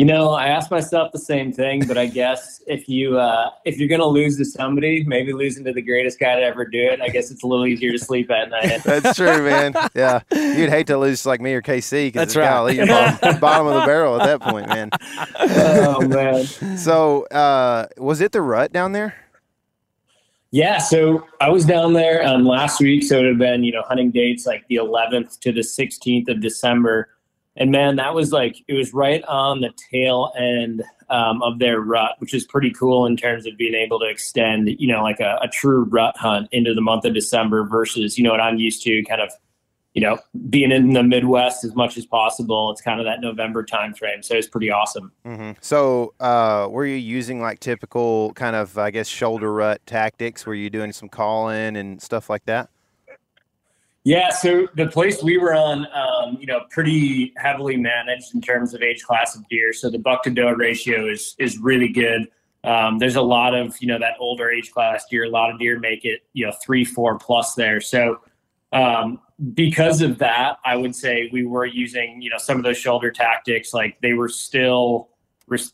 You 0.00 0.06
know, 0.06 0.30
I 0.30 0.46
asked 0.46 0.70
myself 0.70 1.12
the 1.12 1.18
same 1.18 1.52
thing, 1.52 1.86
but 1.86 1.98
I 1.98 2.06
guess 2.06 2.62
if 2.66 2.88
you 2.88 3.18
uh, 3.18 3.50
if 3.66 3.76
you're 3.76 3.86
gonna 3.86 4.06
lose 4.06 4.38
to 4.38 4.46
somebody, 4.46 5.04
maybe 5.04 5.34
losing 5.34 5.62
to 5.64 5.74
the 5.74 5.82
greatest 5.82 6.18
guy 6.18 6.36
to 6.36 6.42
ever 6.42 6.64
do 6.64 6.80
it, 6.80 7.02
I 7.02 7.10
guess 7.10 7.30
it's 7.30 7.42
a 7.42 7.46
little 7.46 7.66
easier 7.66 7.92
to 7.92 7.98
sleep 7.98 8.30
at 8.30 8.48
night. 8.48 8.82
That's 8.84 9.14
true, 9.14 9.44
man. 9.44 9.74
Yeah, 9.94 10.20
you'd 10.32 10.70
hate 10.70 10.86
to 10.86 10.96
lose 10.96 11.26
like 11.26 11.42
me 11.42 11.52
or 11.52 11.60
KC 11.60 12.06
because 12.06 12.32
That's 12.32 12.34
it's 12.34 12.34
kind 12.34 12.48
of 12.48 12.54
right. 12.54 12.70
leaving 12.70 12.86
bottom, 12.86 13.40
bottom 13.40 13.66
of 13.66 13.74
the 13.74 13.86
barrel 13.86 14.18
at 14.18 14.24
that 14.24 14.40
point, 14.40 14.68
man. 14.68 14.88
Oh, 15.38 16.00
man. 16.08 16.46
So, 16.78 17.24
uh, 17.24 17.88
was 17.98 18.22
it 18.22 18.32
the 18.32 18.40
rut 18.40 18.72
down 18.72 18.92
there? 18.92 19.14
Yeah, 20.50 20.78
so 20.78 21.26
I 21.42 21.50
was 21.50 21.66
down 21.66 21.92
there 21.92 22.26
um, 22.26 22.46
last 22.46 22.80
week, 22.80 23.02
so 23.02 23.18
it 23.18 23.20
would 23.20 23.28
have 23.28 23.38
been 23.38 23.64
you 23.64 23.72
know 23.72 23.82
hunting 23.82 24.10
dates 24.12 24.46
like 24.46 24.66
the 24.68 24.76
11th 24.76 25.40
to 25.40 25.52
the 25.52 25.60
16th 25.60 26.30
of 26.30 26.40
December, 26.40 27.10
and 27.56 27.70
man, 27.70 27.96
that 27.96 28.14
was 28.14 28.32
like 28.32 28.56
it 28.68 28.74
was 28.74 28.94
right 28.94 29.22
on 29.24 29.60
the 29.60 29.70
tail 29.90 30.32
end 30.38 30.82
um, 31.08 31.42
of 31.42 31.58
their 31.58 31.80
rut, 31.80 32.12
which 32.18 32.32
is 32.32 32.44
pretty 32.44 32.70
cool 32.70 33.06
in 33.06 33.16
terms 33.16 33.46
of 33.46 33.56
being 33.56 33.74
able 33.74 33.98
to 34.00 34.06
extend 34.06 34.68
you 34.78 34.88
know 34.88 35.02
like 35.02 35.20
a, 35.20 35.38
a 35.42 35.48
true 35.48 35.84
rut 35.84 36.16
hunt 36.16 36.48
into 36.52 36.74
the 36.74 36.80
month 36.80 37.04
of 37.04 37.14
December 37.14 37.64
versus 37.64 38.16
you 38.16 38.24
know 38.24 38.30
what 38.30 38.40
I'm 38.40 38.58
used 38.58 38.82
to, 38.84 39.02
kind 39.04 39.20
of 39.20 39.32
you 39.94 40.00
know 40.00 40.18
being 40.48 40.70
in 40.70 40.92
the 40.92 41.02
Midwest 41.02 41.64
as 41.64 41.74
much 41.74 41.96
as 41.96 42.06
possible. 42.06 42.70
It's 42.70 42.80
kind 42.80 43.00
of 43.00 43.06
that 43.06 43.20
November 43.20 43.64
time 43.64 43.94
frame, 43.94 44.22
so 44.22 44.36
it's 44.36 44.48
pretty 44.48 44.70
awesome. 44.70 45.12
hmm 45.24 45.52
So, 45.60 46.14
uh, 46.20 46.68
were 46.70 46.86
you 46.86 46.96
using 46.96 47.40
like 47.40 47.58
typical 47.58 48.32
kind 48.34 48.54
of, 48.54 48.78
I 48.78 48.92
guess, 48.92 49.08
shoulder 49.08 49.52
rut 49.52 49.80
tactics? 49.86 50.46
Were 50.46 50.54
you 50.54 50.70
doing 50.70 50.92
some 50.92 51.08
calling 51.08 51.76
and 51.76 52.00
stuff 52.00 52.30
like 52.30 52.44
that? 52.44 52.70
Yeah, 54.04 54.30
so 54.30 54.66
the 54.76 54.86
place 54.86 55.22
we 55.22 55.36
were 55.36 55.54
on, 55.54 55.86
um, 55.92 56.38
you 56.40 56.46
know, 56.46 56.60
pretty 56.70 57.34
heavily 57.36 57.76
managed 57.76 58.34
in 58.34 58.40
terms 58.40 58.72
of 58.72 58.82
age 58.82 59.02
class 59.02 59.36
of 59.36 59.46
deer. 59.48 59.74
So 59.74 59.90
the 59.90 59.98
buck 59.98 60.22
to 60.22 60.30
doe 60.30 60.52
ratio 60.52 61.06
is 61.06 61.34
is 61.38 61.58
really 61.58 61.88
good. 61.88 62.28
Um, 62.64 62.98
there's 62.98 63.16
a 63.16 63.22
lot 63.22 63.54
of 63.54 63.76
you 63.80 63.88
know 63.88 63.98
that 63.98 64.14
older 64.18 64.50
age 64.50 64.72
class 64.72 65.04
deer. 65.10 65.24
A 65.24 65.28
lot 65.28 65.50
of 65.50 65.58
deer 65.58 65.78
make 65.78 66.06
it 66.06 66.22
you 66.32 66.46
know 66.46 66.52
three, 66.64 66.84
four 66.84 67.18
plus 67.18 67.54
there. 67.54 67.80
So 67.80 68.20
um, 68.72 69.20
because 69.52 70.00
of 70.00 70.16
that, 70.18 70.58
I 70.64 70.76
would 70.76 70.94
say 70.94 71.28
we 71.30 71.44
were 71.44 71.66
using 71.66 72.22
you 72.22 72.30
know 72.30 72.38
some 72.38 72.56
of 72.56 72.62
those 72.62 72.78
shoulder 72.78 73.10
tactics. 73.10 73.74
Like 73.74 74.00
they 74.00 74.14
were 74.14 74.30
still 74.30 75.10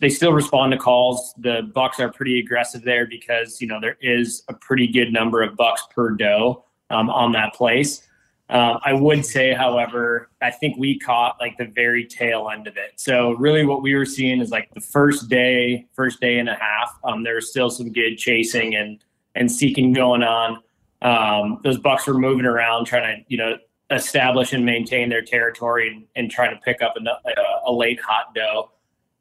they 0.01 0.09
still 0.09 0.33
respond 0.33 0.73
to 0.73 0.79
calls. 0.79 1.33
The 1.39 1.71
bucks 1.75 2.01
are 2.01 2.11
pretty 2.11 2.41
aggressive 2.41 2.83
there 2.83 3.07
because 3.07 3.61
you 3.61 3.69
know 3.69 3.81
there 3.81 3.99
is 4.01 4.43
a 4.49 4.55
pretty 4.55 4.89
good 4.89 5.13
number 5.13 5.43
of 5.43 5.57
bucks 5.57 5.85
per 5.95 6.11
doe 6.11 6.65
um, 6.91 7.09
on 7.09 7.33
that 7.33 7.55
place. 7.55 8.03
Um, 8.49 8.79
I 8.85 8.93
would 8.93 9.27
say, 9.27 9.53
however, 9.53 10.31
I 10.41 10.53
think 10.53 10.77
we 10.79 10.99
caught 10.99 11.37
like 11.41 11.57
the 11.59 11.65
very 11.65 12.07
tail 12.07 12.49
end 12.53 12.69
of 12.69 12.77
it. 12.77 12.93
So 12.97 13.33
really, 13.33 13.65
what 13.65 13.83
we 13.83 13.95
were 13.97 14.07
seeing 14.07 14.41
is 14.41 14.51
like 14.51 14.73
the 14.73 14.81
first 14.81 15.29
day, 15.29 15.87
first 15.95 16.21
day 16.21 16.39
and 16.39 16.49
a 16.49 16.55
half. 16.55 16.97
Um, 17.03 17.25
there 17.25 17.35
was 17.35 17.51
still 17.51 17.71
some 17.71 17.93
good 17.93 18.17
chasing 18.17 18.77
and 18.77 19.03
and 19.35 19.51
seeking 19.51 19.93
going 19.93 20.23
on. 20.23 20.63
Um, 21.03 21.61
those 21.65 21.79
bucks 21.79 22.07
were 22.07 22.19
moving 22.19 22.47
around, 22.47 22.85
trying 22.87 23.19
to 23.19 23.25
you 23.29 23.37
know 23.37 23.57
establish 23.91 24.53
and 24.53 24.65
maintain 24.65 25.09
their 25.09 25.23
territory 25.23 25.89
and, 25.89 26.05
and 26.15 26.31
trying 26.31 26.55
to 26.55 26.61
pick 26.63 26.83
up 26.83 26.95
a, 26.97 27.29
a, 27.29 27.71
a 27.71 27.73
late 27.73 28.01
hot 28.01 28.35
doe. 28.35 28.71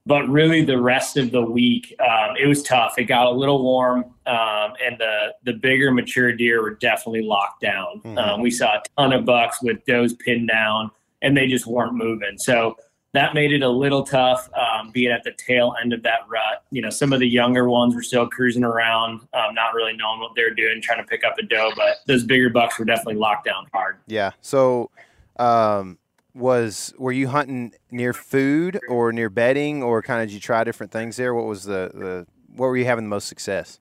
But 0.08 0.30
really, 0.30 0.64
the 0.64 0.80
rest 0.80 1.18
of 1.18 1.32
the 1.32 1.42
week, 1.42 1.96
um, 2.00 2.36
it 2.40 2.46
was 2.46 2.62
tough. 2.62 3.00
It 3.00 3.06
got 3.06 3.26
a 3.26 3.32
little 3.32 3.64
warm, 3.64 4.06
um, 4.28 4.74
and 4.84 4.98
the 5.00 5.34
the 5.44 5.54
bigger 5.54 5.92
mature 5.92 6.32
deer 6.32 6.62
were 6.62 6.76
definitely 6.76 7.24
locked 7.24 7.62
down. 7.62 8.02
Mhm. 8.04 8.18
Um, 8.18 8.42
we 8.42 8.52
saw 8.52 8.76
a 8.76 8.84
ton 8.98 9.14
of 9.14 9.26
bucks 9.26 9.64
with 9.64 9.84
does 9.86 10.14
pinned 10.14 10.48
down, 10.48 10.92
and 11.24 11.36
they 11.36 11.48
just 11.48 11.66
weren't 11.66 11.94
moving. 11.94 12.38
So 12.38 12.78
that 13.14 13.34
made 13.34 13.52
it 13.54 13.64
a 13.64 13.70
little 13.70 14.04
tough, 14.04 14.50
um, 14.54 14.92
being 14.92 15.10
at 15.10 15.24
the 15.24 15.32
tail 15.32 15.74
end 15.82 15.94
of 15.94 16.04
that 16.04 16.20
rut. 16.28 16.64
You 16.70 16.82
know, 16.82 16.90
some 16.90 17.14
of 17.14 17.20
the 17.20 17.28
younger 17.28 17.68
ones 17.70 17.96
were 17.96 18.04
still 18.04 18.28
cruising 18.28 18.64
around, 18.66 19.22
um, 19.34 19.56
not 19.56 19.74
really 19.74 19.96
knowing 19.96 20.20
what 20.20 20.32
they're 20.36 20.54
doing, 20.54 20.82
trying 20.82 20.98
to 21.00 21.06
pick 21.06 21.24
up 21.24 21.36
a 21.40 21.44
doe. 21.44 21.72
But 21.78 22.00
those 22.08 22.24
bigger 22.26 22.50
bucks 22.50 22.78
were 22.78 22.86
definitely 22.86 23.16
locked 23.16 23.46
down 23.46 23.68
hard. 23.74 23.98
Yeah. 24.06 24.32
So, 24.42 24.92
um, 25.38 25.98
was 26.36 26.94
were 26.98 27.14
you 27.14 27.30
hunting 27.30 27.74
near 27.90 28.14
food 28.14 28.80
or 28.90 29.12
near 29.12 29.30
bedding, 29.30 29.82
or 29.82 30.02
kind 30.02 30.22
of 30.22 30.28
did 30.28 30.34
you 30.34 30.40
try 30.40 30.64
different 30.64 30.92
things 30.92 31.16
there? 31.16 31.34
What 31.34 31.46
was 31.46 31.64
the 31.64 31.92
the 31.94 32.28
what 32.56 32.68
were 32.68 32.78
you 32.78 32.86
having 32.86 33.06
the 33.06 33.10
most 33.10 33.28
success? 33.28 33.80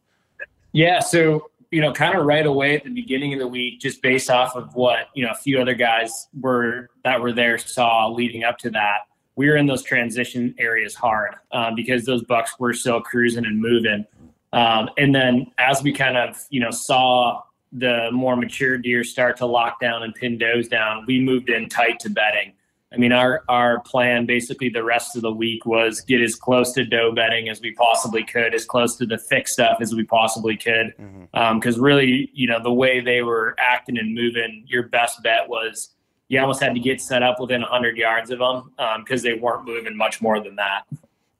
Yeah, 0.73 1.01
so 1.01 1.51
you 1.71 1.81
know, 1.81 1.93
kind 1.93 2.17
of 2.17 2.25
right 2.25 2.47
away 2.47 2.77
at 2.77 2.85
the 2.85 2.91
beginning 2.91 3.33
of 3.33 3.41
the 3.41 3.49
week, 3.49 3.81
just 3.81 4.01
based 4.01 4.31
off 4.31 4.55
of 4.55 4.75
what 4.77 5.09
you 5.15 5.25
know 5.25 5.33
a 5.33 5.37
few 5.37 5.61
other 5.61 5.75
guys 5.75 6.29
were 6.41 6.89
that 7.03 7.21
were 7.21 7.33
there 7.33 7.59
saw 7.59 8.09
leading 8.09 8.45
up 8.45 8.59
to 8.59 8.71
that, 8.71 9.01
we 9.35 9.49
were 9.49 9.57
in 9.57 9.67
those 9.67 9.83
transition 9.83 10.55
areas 10.59 10.95
hard 10.95 11.35
um, 11.51 11.75
because 11.75 12.05
those 12.05 12.23
bucks 12.23 12.59
were 12.61 12.73
still 12.73 13.01
cruising 13.01 13.45
and 13.45 13.61
moving. 13.61 14.07
Um, 14.53 14.89
and 14.99 15.13
then 15.13 15.51
as 15.59 15.83
we 15.83 15.93
kind 15.93 16.17
of 16.17 16.41
you 16.51 16.61
know 16.61 16.71
saw 16.71 17.43
the 17.75 18.09
more 18.13 18.37
mature 18.37 18.79
deer 18.79 19.05
start 19.05 19.37
to 19.39 19.47
lock 19.47 19.81
down 19.81 20.03
and 20.03 20.15
pin 20.15 20.39
does 20.39 20.69
down, 20.69 21.05
we 21.07 21.21
moved 21.21 21.51
in 21.51 21.69
tight 21.69 21.99
to 22.01 22.11
bedding. 22.11 22.53
I 22.93 22.97
mean, 22.97 23.11
our 23.11 23.43
our 23.49 23.81
plan 23.81 24.25
basically 24.25 24.69
the 24.69 24.85
rest 24.85 25.17
of 25.17 25.23
the 25.23 25.33
week 25.33 25.67
was 25.67 26.01
get 26.01 26.21
as 26.21 26.37
close 26.37 26.73
to 26.75 26.85
doe 26.85 27.13
bedding 27.13 27.49
as 27.49 27.61
we 27.61 27.73
possibly 27.73 28.23
could, 28.23 28.55
as 28.55 28.65
close 28.65 28.97
to 28.99 29.07
the 29.07 29.19
thick 29.19 29.49
stuff 29.49 29.79
as 29.81 29.95
we 29.95 30.05
possibly 30.05 30.57
could. 30.57 30.95
Mm-hmm. 30.99 31.25
Um, 31.35 31.59
because 31.59 31.79
really, 31.79 32.31
you 32.33 32.47
know, 32.47 32.63
the 32.63 32.73
way 32.73 33.01
they 33.01 33.23
were 33.23 33.57
acting 33.59 33.99
and 33.99 34.15
moving, 34.15 34.65
your 34.69 34.85
best 34.85 35.23
bet 35.25 35.49
was 35.49 35.91
you 36.29 36.41
almost 36.41 36.63
had 36.63 36.75
to 36.75 36.81
get 36.81 37.01
set 37.01 37.23
up 37.23 37.41
within 37.41 37.61
100 37.61 37.97
yards 37.97 38.31
of 38.31 38.39
them 38.39 38.73
because 38.99 39.25
um, 39.25 39.31
they 39.31 39.35
weren't 39.35 39.65
moving 39.65 39.97
much 39.97 40.23
more 40.23 40.41
than 40.41 40.57
that. 40.57 40.85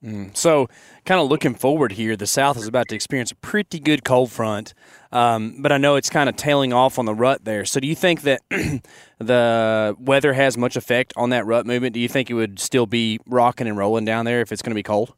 Mm. 0.05 0.37
So, 0.37 0.69
kind 1.05 1.19
of 1.19 1.29
looking 1.29 1.55
forward 1.55 1.93
here, 1.93 2.15
the 2.15 2.27
South 2.27 2.57
is 2.57 2.67
about 2.67 2.87
to 2.89 2.95
experience 2.95 3.31
a 3.31 3.35
pretty 3.35 3.79
good 3.79 4.03
cold 4.03 4.31
front, 4.31 4.75
um, 5.11 5.55
but 5.59 5.71
I 5.71 5.77
know 5.77 5.95
it's 5.95 6.11
kind 6.11 6.29
of 6.29 6.35
tailing 6.35 6.73
off 6.73 6.99
on 6.99 7.05
the 7.05 7.13
rut 7.15 7.43
there. 7.43 7.65
So, 7.65 7.79
do 7.79 7.87
you 7.87 7.95
think 7.95 8.21
that 8.21 8.41
the 9.17 9.95
weather 9.99 10.33
has 10.33 10.57
much 10.57 10.75
effect 10.75 11.11
on 11.15 11.31
that 11.31 11.47
rut 11.47 11.65
movement? 11.65 11.95
Do 11.95 11.99
you 11.99 12.07
think 12.07 12.29
it 12.29 12.35
would 12.35 12.59
still 12.59 12.85
be 12.85 13.19
rocking 13.25 13.67
and 13.67 13.77
rolling 13.77 14.05
down 14.05 14.25
there 14.25 14.41
if 14.41 14.51
it's 14.51 14.61
going 14.61 14.71
to 14.71 14.75
be 14.75 14.83
cold? 14.83 15.13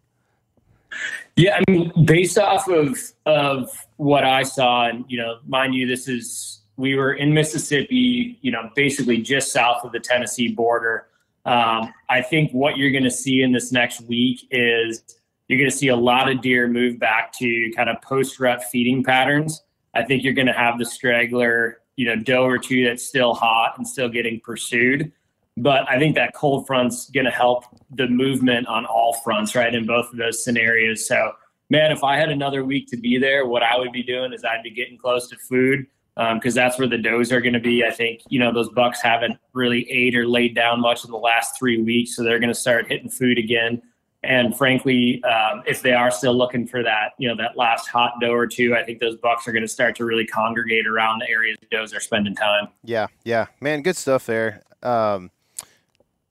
Yeah, 1.36 1.60
I 1.60 1.70
mean, 1.70 1.92
based 2.06 2.38
off 2.38 2.70
of 2.70 2.98
of 3.26 3.70
what 3.98 4.24
I 4.24 4.44
saw, 4.44 4.88
and 4.88 5.04
you 5.10 5.18
know, 5.18 5.40
mind 5.46 5.76
you, 5.76 5.86
this 5.86 6.08
is 6.08 6.62
we 6.78 6.96
were 6.96 7.14
in 7.14 7.34
Mississippi, 7.34 8.38
you 8.42 8.52
know, 8.52 8.70
basically 8.74 9.18
just 9.18 9.52
south 9.52 9.84
of 9.84 9.92
the 9.92 10.00
Tennessee 10.00 10.54
border. 10.54 11.08
Um, 11.48 11.94
I 12.10 12.22
think 12.22 12.52
what 12.52 12.76
you're 12.76 12.92
going 12.92 13.06
to 13.06 13.12
see 13.12 13.42
in 13.42 13.54
this 13.54 13.72
next 13.72 14.02
week 14.02 14.46
is 14.52 15.02
you're 15.48 15.58
going 15.58 15.72
to 15.72 15.76
see 15.76 15.88
a 15.88 15.96
lot 15.96 16.30
of 16.30 16.42
deer 16.42 16.68
move 16.68 17.00
back 17.00 17.32
to 17.40 17.72
kind 17.74 17.90
of 17.90 18.02
post 18.02 18.38
rut 18.40 18.66
feeding 18.66 19.02
patterns. 19.02 19.64
I 19.94 20.04
think 20.04 20.24
you're 20.24 20.34
going 20.34 20.48
to 20.48 20.54
have 20.54 20.78
the 20.78 20.84
straggler, 20.84 21.80
you 21.96 22.06
know, 22.06 22.18
doe 22.22 22.44
or 22.44 22.58
two 22.58 22.84
that's 22.84 23.08
still 23.08 23.34
hot 23.34 23.76
and 23.78 23.88
still 23.88 24.10
getting 24.10 24.42
pursued. 24.42 25.10
But 25.56 25.90
I 25.90 25.98
think 25.98 26.16
that 26.16 26.36
cold 26.36 26.68
front's 26.68 27.10
going 27.12 27.26
to 27.26 27.32
help 27.32 27.64
the 27.92 28.08
movement 28.10 28.68
on 28.68 28.86
all 28.86 29.14
fronts, 29.24 29.56
right, 29.56 29.74
in 29.74 29.88
both 29.88 30.12
of 30.12 30.18
those 30.18 30.44
scenarios. 30.44 31.08
So, 31.08 31.32
man, 31.70 31.94
if 31.94 32.04
I 32.04 32.18
had 32.18 32.30
another 32.30 32.66
week 32.66 32.88
to 32.90 32.98
be 32.98 33.18
there, 33.18 33.46
what 33.46 33.64
I 33.64 33.78
would 33.78 33.94
be 33.94 34.04
doing 34.04 34.34
is 34.34 34.44
I'd 34.44 34.64
be 34.64 34.72
getting 34.72 34.98
close 34.98 35.30
to 35.30 35.38
food 35.38 35.88
because 36.18 36.58
um, 36.58 36.64
that's 36.64 36.80
where 36.80 36.88
the 36.88 36.98
does 36.98 37.32
are 37.32 37.42
going 37.42 37.54
to 37.54 37.60
be. 37.60 37.86
I 37.86 37.92
think 37.92 38.22
you 38.28 38.40
know 38.40 38.52
those 38.52 38.70
bucks 38.70 39.02
haven't 39.02 39.38
really 39.54 39.90
ate 39.92 40.16
or 40.16 40.28
laid 40.28 40.56
down 40.56 40.82
much 40.82 41.06
in 41.06 41.12
the 41.12 41.18
last 41.18 41.58
three 41.60 41.82
weeks, 41.82 42.16
so 42.16 42.24
they're 42.24 42.40
going 42.40 42.50
to 42.50 42.56
start 42.56 42.88
hitting 42.88 43.10
food 43.10 43.38
again. 43.38 43.82
And 44.24 44.58
frankly, 44.58 45.24
um, 45.24 45.62
if 45.68 45.84
they 45.84 45.94
are 45.94 46.10
still 46.10 46.36
looking 46.36 46.66
for 46.66 46.82
that, 46.82 47.12
you 47.20 47.28
know, 47.28 47.36
that 47.38 47.56
last 47.56 47.88
hot 47.88 48.14
doe 48.20 48.34
or 48.34 48.48
two, 48.48 48.76
I 48.76 48.84
think 48.84 49.00
those 49.00 49.16
bucks 49.18 49.48
are 49.48 49.52
going 49.52 49.62
to 49.62 49.68
start 49.68 49.96
to 49.98 50.06
really 50.06 50.26
congregate 50.26 50.88
around 50.88 51.20
the 51.20 51.30
areas 51.30 51.56
the 51.62 51.68
does 51.68 51.94
are 51.94 52.00
spending 52.00 52.34
time. 52.34 52.70
Yeah, 52.84 53.08
yeah, 53.24 53.46
man, 53.62 53.84
good 53.84 53.96
stuff 53.96 54.26
there. 54.26 54.64
Um, 54.82 55.30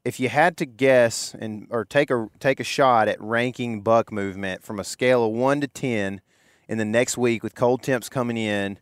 if 0.05 0.19
you 0.19 0.29
had 0.29 0.57
to 0.57 0.67
guess 0.67 1.33
and 1.39 1.69
or 1.71 1.85
take 1.85 2.11
a 2.11 2.27
take 2.41 2.59
a 2.59 2.65
shot 2.65 3.07
at 3.07 3.21
ranking 3.21 3.83
buck 3.83 4.11
movement 4.11 4.65
from 4.65 4.81
a 4.81 4.85
scale 4.85 5.25
of 5.25 5.33
one 5.33 5.61
to 5.61 5.69
ten 5.69 6.21
in 6.69 6.79
the 6.79 6.85
next 6.85 7.17
week 7.17 7.45
with 7.45 7.55
cold 7.55 7.85
temps 7.85 8.09
coming 8.09 8.37
in 8.37 8.81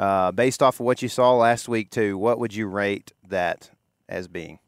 uh, 0.00 0.32
based 0.32 0.62
off 0.62 0.80
of 0.80 0.86
what 0.86 1.02
you 1.02 1.08
saw 1.08 1.36
last 1.36 1.68
week, 1.68 1.90
too, 1.90 2.16
what 2.16 2.38
would 2.38 2.54
you 2.54 2.66
rate 2.66 3.12
that 3.28 3.70
as 4.08 4.28
being? 4.28 4.58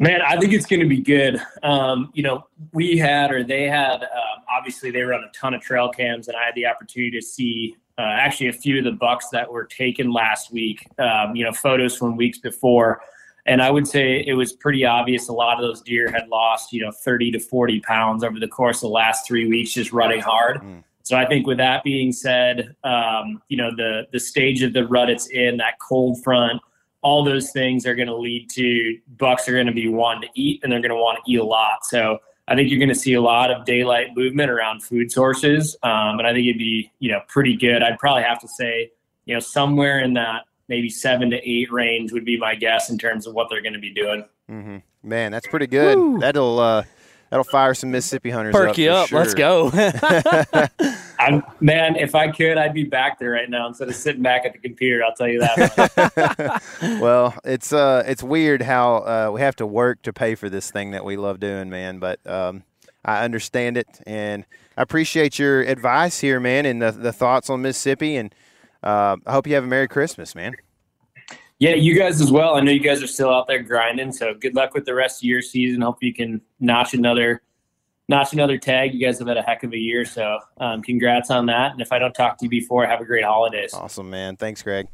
Man, 0.00 0.20
I 0.20 0.36
think 0.36 0.52
it's 0.52 0.66
going 0.66 0.80
to 0.80 0.88
be 0.88 1.00
good. 1.00 1.40
Um, 1.62 2.10
you 2.12 2.24
know, 2.24 2.48
we 2.72 2.98
had, 2.98 3.30
or 3.30 3.44
they 3.44 3.68
had, 3.68 4.02
um, 4.02 4.42
obviously 4.52 4.90
they 4.90 5.02
run 5.02 5.22
a 5.22 5.30
ton 5.32 5.54
of 5.54 5.60
trail 5.60 5.90
cams, 5.90 6.26
and 6.26 6.36
I 6.36 6.44
had 6.44 6.56
the 6.56 6.66
opportunity 6.66 7.12
to 7.20 7.24
see 7.24 7.76
uh, 7.98 8.02
actually 8.02 8.48
a 8.48 8.52
few 8.52 8.78
of 8.78 8.84
the 8.84 8.92
bucks 8.92 9.28
that 9.28 9.50
were 9.50 9.64
taken 9.64 10.12
last 10.12 10.50
week, 10.50 10.88
um, 10.98 11.36
you 11.36 11.44
know, 11.44 11.52
photos 11.52 11.96
from 11.96 12.16
weeks 12.16 12.38
before. 12.38 13.02
And 13.46 13.62
I 13.62 13.70
would 13.70 13.86
say 13.86 14.24
it 14.26 14.34
was 14.34 14.52
pretty 14.52 14.84
obvious 14.84 15.28
a 15.28 15.32
lot 15.32 15.56
of 15.58 15.62
those 15.62 15.82
deer 15.82 16.10
had 16.10 16.28
lost, 16.28 16.72
you 16.72 16.82
know, 16.82 16.90
30 16.90 17.30
to 17.32 17.38
40 17.38 17.80
pounds 17.80 18.24
over 18.24 18.40
the 18.40 18.48
course 18.48 18.78
of 18.78 18.82
the 18.82 18.88
last 18.88 19.24
three 19.26 19.48
weeks 19.48 19.72
just 19.72 19.92
running 19.92 20.20
hard. 20.20 20.62
Mm. 20.62 20.82
So 21.10 21.16
I 21.16 21.26
think 21.26 21.44
with 21.44 21.58
that 21.58 21.82
being 21.82 22.12
said, 22.12 22.76
um, 22.84 23.42
you 23.48 23.56
know, 23.56 23.74
the 23.74 24.06
the 24.12 24.20
stage 24.20 24.62
of 24.62 24.72
the 24.72 24.86
rut 24.86 25.10
it's 25.10 25.26
in, 25.26 25.56
that 25.56 25.80
cold 25.80 26.22
front, 26.22 26.62
all 27.02 27.24
those 27.24 27.50
things 27.50 27.84
are 27.84 27.96
going 27.96 28.06
to 28.06 28.14
lead 28.14 28.48
to 28.50 28.96
bucks 29.18 29.48
are 29.48 29.52
going 29.54 29.66
to 29.66 29.72
be 29.72 29.88
wanting 29.88 30.30
to 30.32 30.40
eat 30.40 30.60
and 30.62 30.70
they're 30.70 30.78
going 30.78 30.90
to 30.90 30.94
want 30.94 31.18
to 31.18 31.28
eat 31.28 31.40
a 31.40 31.44
lot. 31.44 31.84
So 31.84 32.20
I 32.46 32.54
think 32.54 32.70
you're 32.70 32.78
going 32.78 32.90
to 32.90 32.94
see 32.94 33.14
a 33.14 33.20
lot 33.20 33.50
of 33.50 33.64
daylight 33.64 34.10
movement 34.14 34.52
around 34.52 34.84
food 34.84 35.10
sources. 35.10 35.76
Um, 35.82 36.20
and 36.20 36.28
I 36.28 36.32
think 36.32 36.46
it'd 36.46 36.58
be, 36.58 36.92
you 37.00 37.10
know, 37.10 37.22
pretty 37.26 37.56
good. 37.56 37.82
I'd 37.82 37.98
probably 37.98 38.22
have 38.22 38.40
to 38.42 38.48
say, 38.48 38.92
you 39.24 39.34
know, 39.34 39.40
somewhere 39.40 39.98
in 39.98 40.14
that 40.14 40.44
maybe 40.68 40.88
seven 40.88 41.28
to 41.30 41.38
eight 41.38 41.72
range 41.72 42.12
would 42.12 42.24
be 42.24 42.38
my 42.38 42.54
guess 42.54 42.88
in 42.88 42.98
terms 42.98 43.26
of 43.26 43.34
what 43.34 43.48
they're 43.50 43.62
going 43.62 43.72
to 43.72 43.80
be 43.80 43.92
doing. 43.92 44.24
Mm-hmm. 44.48 44.76
Man, 45.02 45.32
that's 45.32 45.48
pretty 45.48 45.66
good. 45.66 45.98
Woo. 45.98 46.20
That'll, 46.20 46.60
uh, 46.60 46.84
That'll 47.30 47.44
fire 47.44 47.74
some 47.74 47.92
Mississippi 47.92 48.30
hunters. 48.30 48.52
Perk 48.52 48.70
up 48.70 48.78
you 48.78 48.90
up. 48.90 49.08
Sure. 49.08 49.20
Let's 49.20 49.34
go. 49.34 49.70
I'm, 51.20 51.44
man, 51.60 51.94
if 51.94 52.16
I 52.16 52.32
could, 52.32 52.58
I'd 52.58 52.74
be 52.74 52.82
back 52.82 53.20
there 53.20 53.30
right 53.30 53.48
now 53.48 53.68
instead 53.68 53.88
of 53.88 53.94
sitting 53.94 54.22
back 54.22 54.44
at 54.44 54.52
the 54.52 54.58
computer. 54.58 55.04
I'll 55.04 55.14
tell 55.14 55.28
you 55.28 55.38
that. 55.38 56.60
well, 57.00 57.38
it's 57.44 57.72
uh, 57.72 58.02
it's 58.04 58.22
weird 58.22 58.62
how 58.62 58.96
uh, 58.96 59.30
we 59.32 59.42
have 59.42 59.54
to 59.56 59.66
work 59.66 60.02
to 60.02 60.12
pay 60.12 60.34
for 60.34 60.48
this 60.48 60.72
thing 60.72 60.90
that 60.90 61.04
we 61.04 61.16
love 61.16 61.38
doing, 61.38 61.70
man. 61.70 62.00
But 62.00 62.26
um, 62.26 62.64
I 63.04 63.24
understand 63.24 63.76
it, 63.76 64.00
and 64.06 64.44
I 64.76 64.82
appreciate 64.82 65.38
your 65.38 65.60
advice 65.60 66.18
here, 66.18 66.40
man, 66.40 66.66
and 66.66 66.82
the 66.82 66.90
the 66.90 67.12
thoughts 67.12 67.48
on 67.48 67.62
Mississippi. 67.62 68.16
And 68.16 68.34
uh, 68.82 69.18
I 69.24 69.32
hope 69.32 69.46
you 69.46 69.54
have 69.54 69.64
a 69.64 69.68
Merry 69.68 69.86
Christmas, 69.86 70.34
man. 70.34 70.56
Yeah, 71.60 71.74
you 71.74 71.94
guys 71.94 72.22
as 72.22 72.32
well. 72.32 72.54
I 72.54 72.60
know 72.60 72.72
you 72.72 72.80
guys 72.80 73.02
are 73.02 73.06
still 73.06 73.30
out 73.30 73.46
there 73.46 73.62
grinding, 73.62 74.12
so 74.12 74.32
good 74.32 74.54
luck 74.54 74.72
with 74.72 74.86
the 74.86 74.94
rest 74.94 75.20
of 75.20 75.24
your 75.24 75.42
season. 75.42 75.82
Hope 75.82 76.02
you 76.02 76.14
can 76.14 76.40
notch 76.58 76.94
another 76.94 77.42
notch 78.08 78.32
another 78.32 78.56
tag. 78.56 78.94
You 78.94 79.06
guys 79.06 79.18
have 79.18 79.28
had 79.28 79.36
a 79.36 79.42
heck 79.42 79.62
of 79.62 79.74
a 79.74 79.78
year, 79.78 80.06
so 80.06 80.38
um, 80.58 80.82
congrats 80.82 81.30
on 81.30 81.46
that. 81.46 81.72
And 81.72 81.82
if 81.82 81.92
I 81.92 81.98
don't 81.98 82.14
talk 82.14 82.38
to 82.38 82.46
you 82.46 82.48
before, 82.48 82.86
have 82.86 83.02
a 83.02 83.04
great 83.04 83.24
holidays. 83.24 83.74
Awesome, 83.74 84.08
man. 84.08 84.36
Thanks, 84.36 84.62
Greg. 84.62 84.88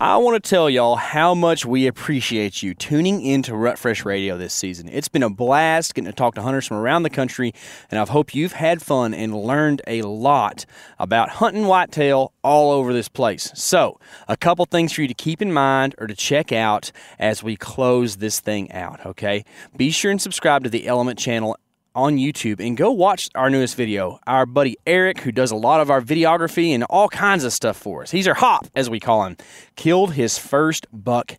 I 0.00 0.18
want 0.18 0.40
to 0.40 0.48
tell 0.48 0.70
y'all 0.70 0.94
how 0.94 1.34
much 1.34 1.66
we 1.66 1.88
appreciate 1.88 2.62
you 2.62 2.72
tuning 2.72 3.20
into 3.20 3.56
Rut 3.56 3.80
Fresh 3.80 4.04
Radio 4.04 4.38
this 4.38 4.54
season. 4.54 4.88
It's 4.88 5.08
been 5.08 5.24
a 5.24 5.28
blast 5.28 5.92
getting 5.92 6.08
to 6.08 6.14
talk 6.14 6.36
to 6.36 6.42
hunters 6.42 6.68
from 6.68 6.76
around 6.76 7.02
the 7.02 7.10
country, 7.10 7.52
and 7.90 7.98
I 7.98 8.06
hope 8.06 8.32
you've 8.32 8.52
had 8.52 8.80
fun 8.80 9.12
and 9.12 9.34
learned 9.34 9.82
a 9.88 10.02
lot 10.02 10.66
about 11.00 11.30
hunting 11.30 11.66
whitetail 11.66 12.32
all 12.44 12.70
over 12.70 12.92
this 12.92 13.08
place. 13.08 13.50
So, 13.56 13.98
a 14.28 14.36
couple 14.36 14.64
things 14.66 14.92
for 14.92 15.02
you 15.02 15.08
to 15.08 15.14
keep 15.14 15.42
in 15.42 15.52
mind 15.52 15.96
or 15.98 16.06
to 16.06 16.14
check 16.14 16.52
out 16.52 16.92
as 17.18 17.42
we 17.42 17.56
close 17.56 18.18
this 18.18 18.38
thing 18.38 18.70
out, 18.70 19.04
okay? 19.04 19.44
Be 19.76 19.90
sure 19.90 20.12
and 20.12 20.22
subscribe 20.22 20.62
to 20.62 20.70
the 20.70 20.86
Element 20.86 21.18
channel 21.18 21.56
on 21.94 22.16
YouTube 22.16 22.64
and 22.64 22.76
go 22.76 22.90
watch 22.90 23.28
our 23.34 23.50
newest 23.50 23.74
video. 23.74 24.18
Our 24.26 24.46
buddy 24.46 24.76
Eric, 24.86 25.20
who 25.20 25.32
does 25.32 25.50
a 25.50 25.56
lot 25.56 25.80
of 25.80 25.90
our 25.90 26.00
videography 26.00 26.70
and 26.70 26.84
all 26.84 27.08
kinds 27.08 27.44
of 27.44 27.52
stuff 27.52 27.76
for 27.76 28.02
us, 28.02 28.10
he's 28.10 28.28
our 28.28 28.34
hop, 28.34 28.66
as 28.74 28.88
we 28.88 29.00
call 29.00 29.24
him, 29.24 29.36
killed 29.76 30.14
his 30.14 30.38
first 30.38 30.86
buck 30.92 31.38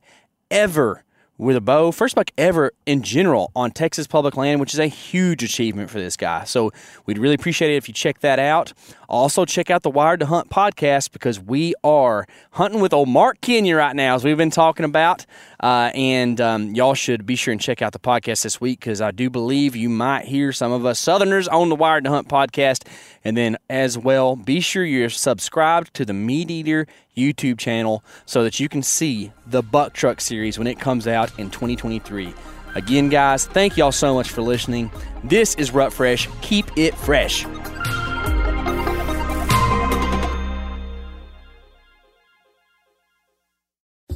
ever 0.52 1.04
with 1.38 1.56
a 1.56 1.62
bow. 1.62 1.92
First 1.92 2.16
buck 2.16 2.30
ever 2.38 2.72
in 2.86 3.02
general 3.02 3.52
on 3.56 3.72
Texas 3.72 4.06
public 4.06 4.36
land, 4.38 4.60
which 4.60 4.74
is 4.74 4.80
a 4.80 4.88
huge 4.88 5.42
achievement 5.42 5.90
for 5.90 6.00
this 6.00 6.18
guy. 6.18 6.44
So 6.44 6.72
we'd 7.06 7.18
really 7.18 7.36
appreciate 7.36 7.72
it 7.72 7.78
if 7.78 7.88
you 7.88 7.94
check 7.94 8.20
that 8.20 8.38
out. 8.38 8.74
Also, 9.10 9.44
check 9.44 9.72
out 9.72 9.82
the 9.82 9.90
Wired 9.90 10.20
to 10.20 10.28
Hunt 10.28 10.52
podcast 10.52 11.12
because 11.12 11.40
we 11.40 11.74
are 11.84 12.28
hunting 12.52 12.80
with 12.80 12.94
old 12.94 13.10
Mark 13.10 13.42
Kenyon 13.42 13.76
right 13.76 13.96
now, 13.96 14.14
as 14.14 14.24
we've 14.24 14.38
been 14.38 14.52
talking 14.52 14.86
about. 14.86 15.26
Uh, 15.60 15.90
and 15.96 16.40
um, 16.40 16.76
y'all 16.76 16.94
should 16.94 17.26
be 17.26 17.36
sure 17.36 17.52
and 17.52 17.60
check 17.60 17.82
out 17.82 17.92
the 17.92 18.00
podcast 18.00 18.44
this 18.44 18.62
week 18.62 18.80
because 18.82 19.02
I 19.02 19.10
do 19.10 19.32
believe 19.32 19.76
you 19.76 19.90
might 19.90 20.26
hear 20.26 20.52
some 20.52 20.72
of 20.72 20.86
us 20.86 21.00
Southerners 21.00 21.48
on 21.48 21.70
the 21.70 21.76
Wired 21.76 22.04
to 22.04 22.12
Hunt 22.12 22.28
podcast. 22.28 22.88
And 23.24 23.36
then, 23.36 23.58
as 23.68 23.98
well, 23.98 24.36
be 24.36 24.60
sure 24.60 24.86
you're 24.86 25.10
subscribed 25.10 25.92
to 25.96 26.06
the 26.06 26.14
MeatEater 26.14 26.88
YouTube 27.18 27.58
channel 27.58 28.04
so 28.28 28.44
that 28.44 28.60
you 28.60 28.70
can 28.70 28.84
see 28.84 29.32
the 29.48 29.64
Buck 29.64 29.94
Truck 29.94 30.22
series 30.22 30.60
when 30.60 30.68
it 30.68 30.80
comes 30.80 31.08
out 31.08 31.38
in 31.40 31.50
2023. 31.50 32.32
Again, 32.76 33.10
guys, 33.10 33.48
thank 33.48 33.76
y'all 33.76 33.92
so 33.92 34.14
much 34.14 34.30
for 34.30 34.44
listening. 34.44 34.92
This 35.24 35.56
is 35.56 35.72
Rut 35.72 35.92
Fresh. 35.92 36.30
Keep 36.42 36.78
it 36.78 36.94
fresh. 36.94 37.46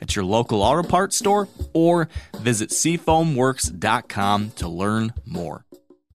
at 0.00 0.16
your 0.16 0.24
local 0.24 0.62
auto 0.62 0.82
parts 0.82 1.16
store 1.16 1.48
or 1.72 2.08
visit 2.38 2.70
seafoamworks.com 2.70 4.50
to 4.52 4.68
learn 4.68 5.12
more. 5.24 5.64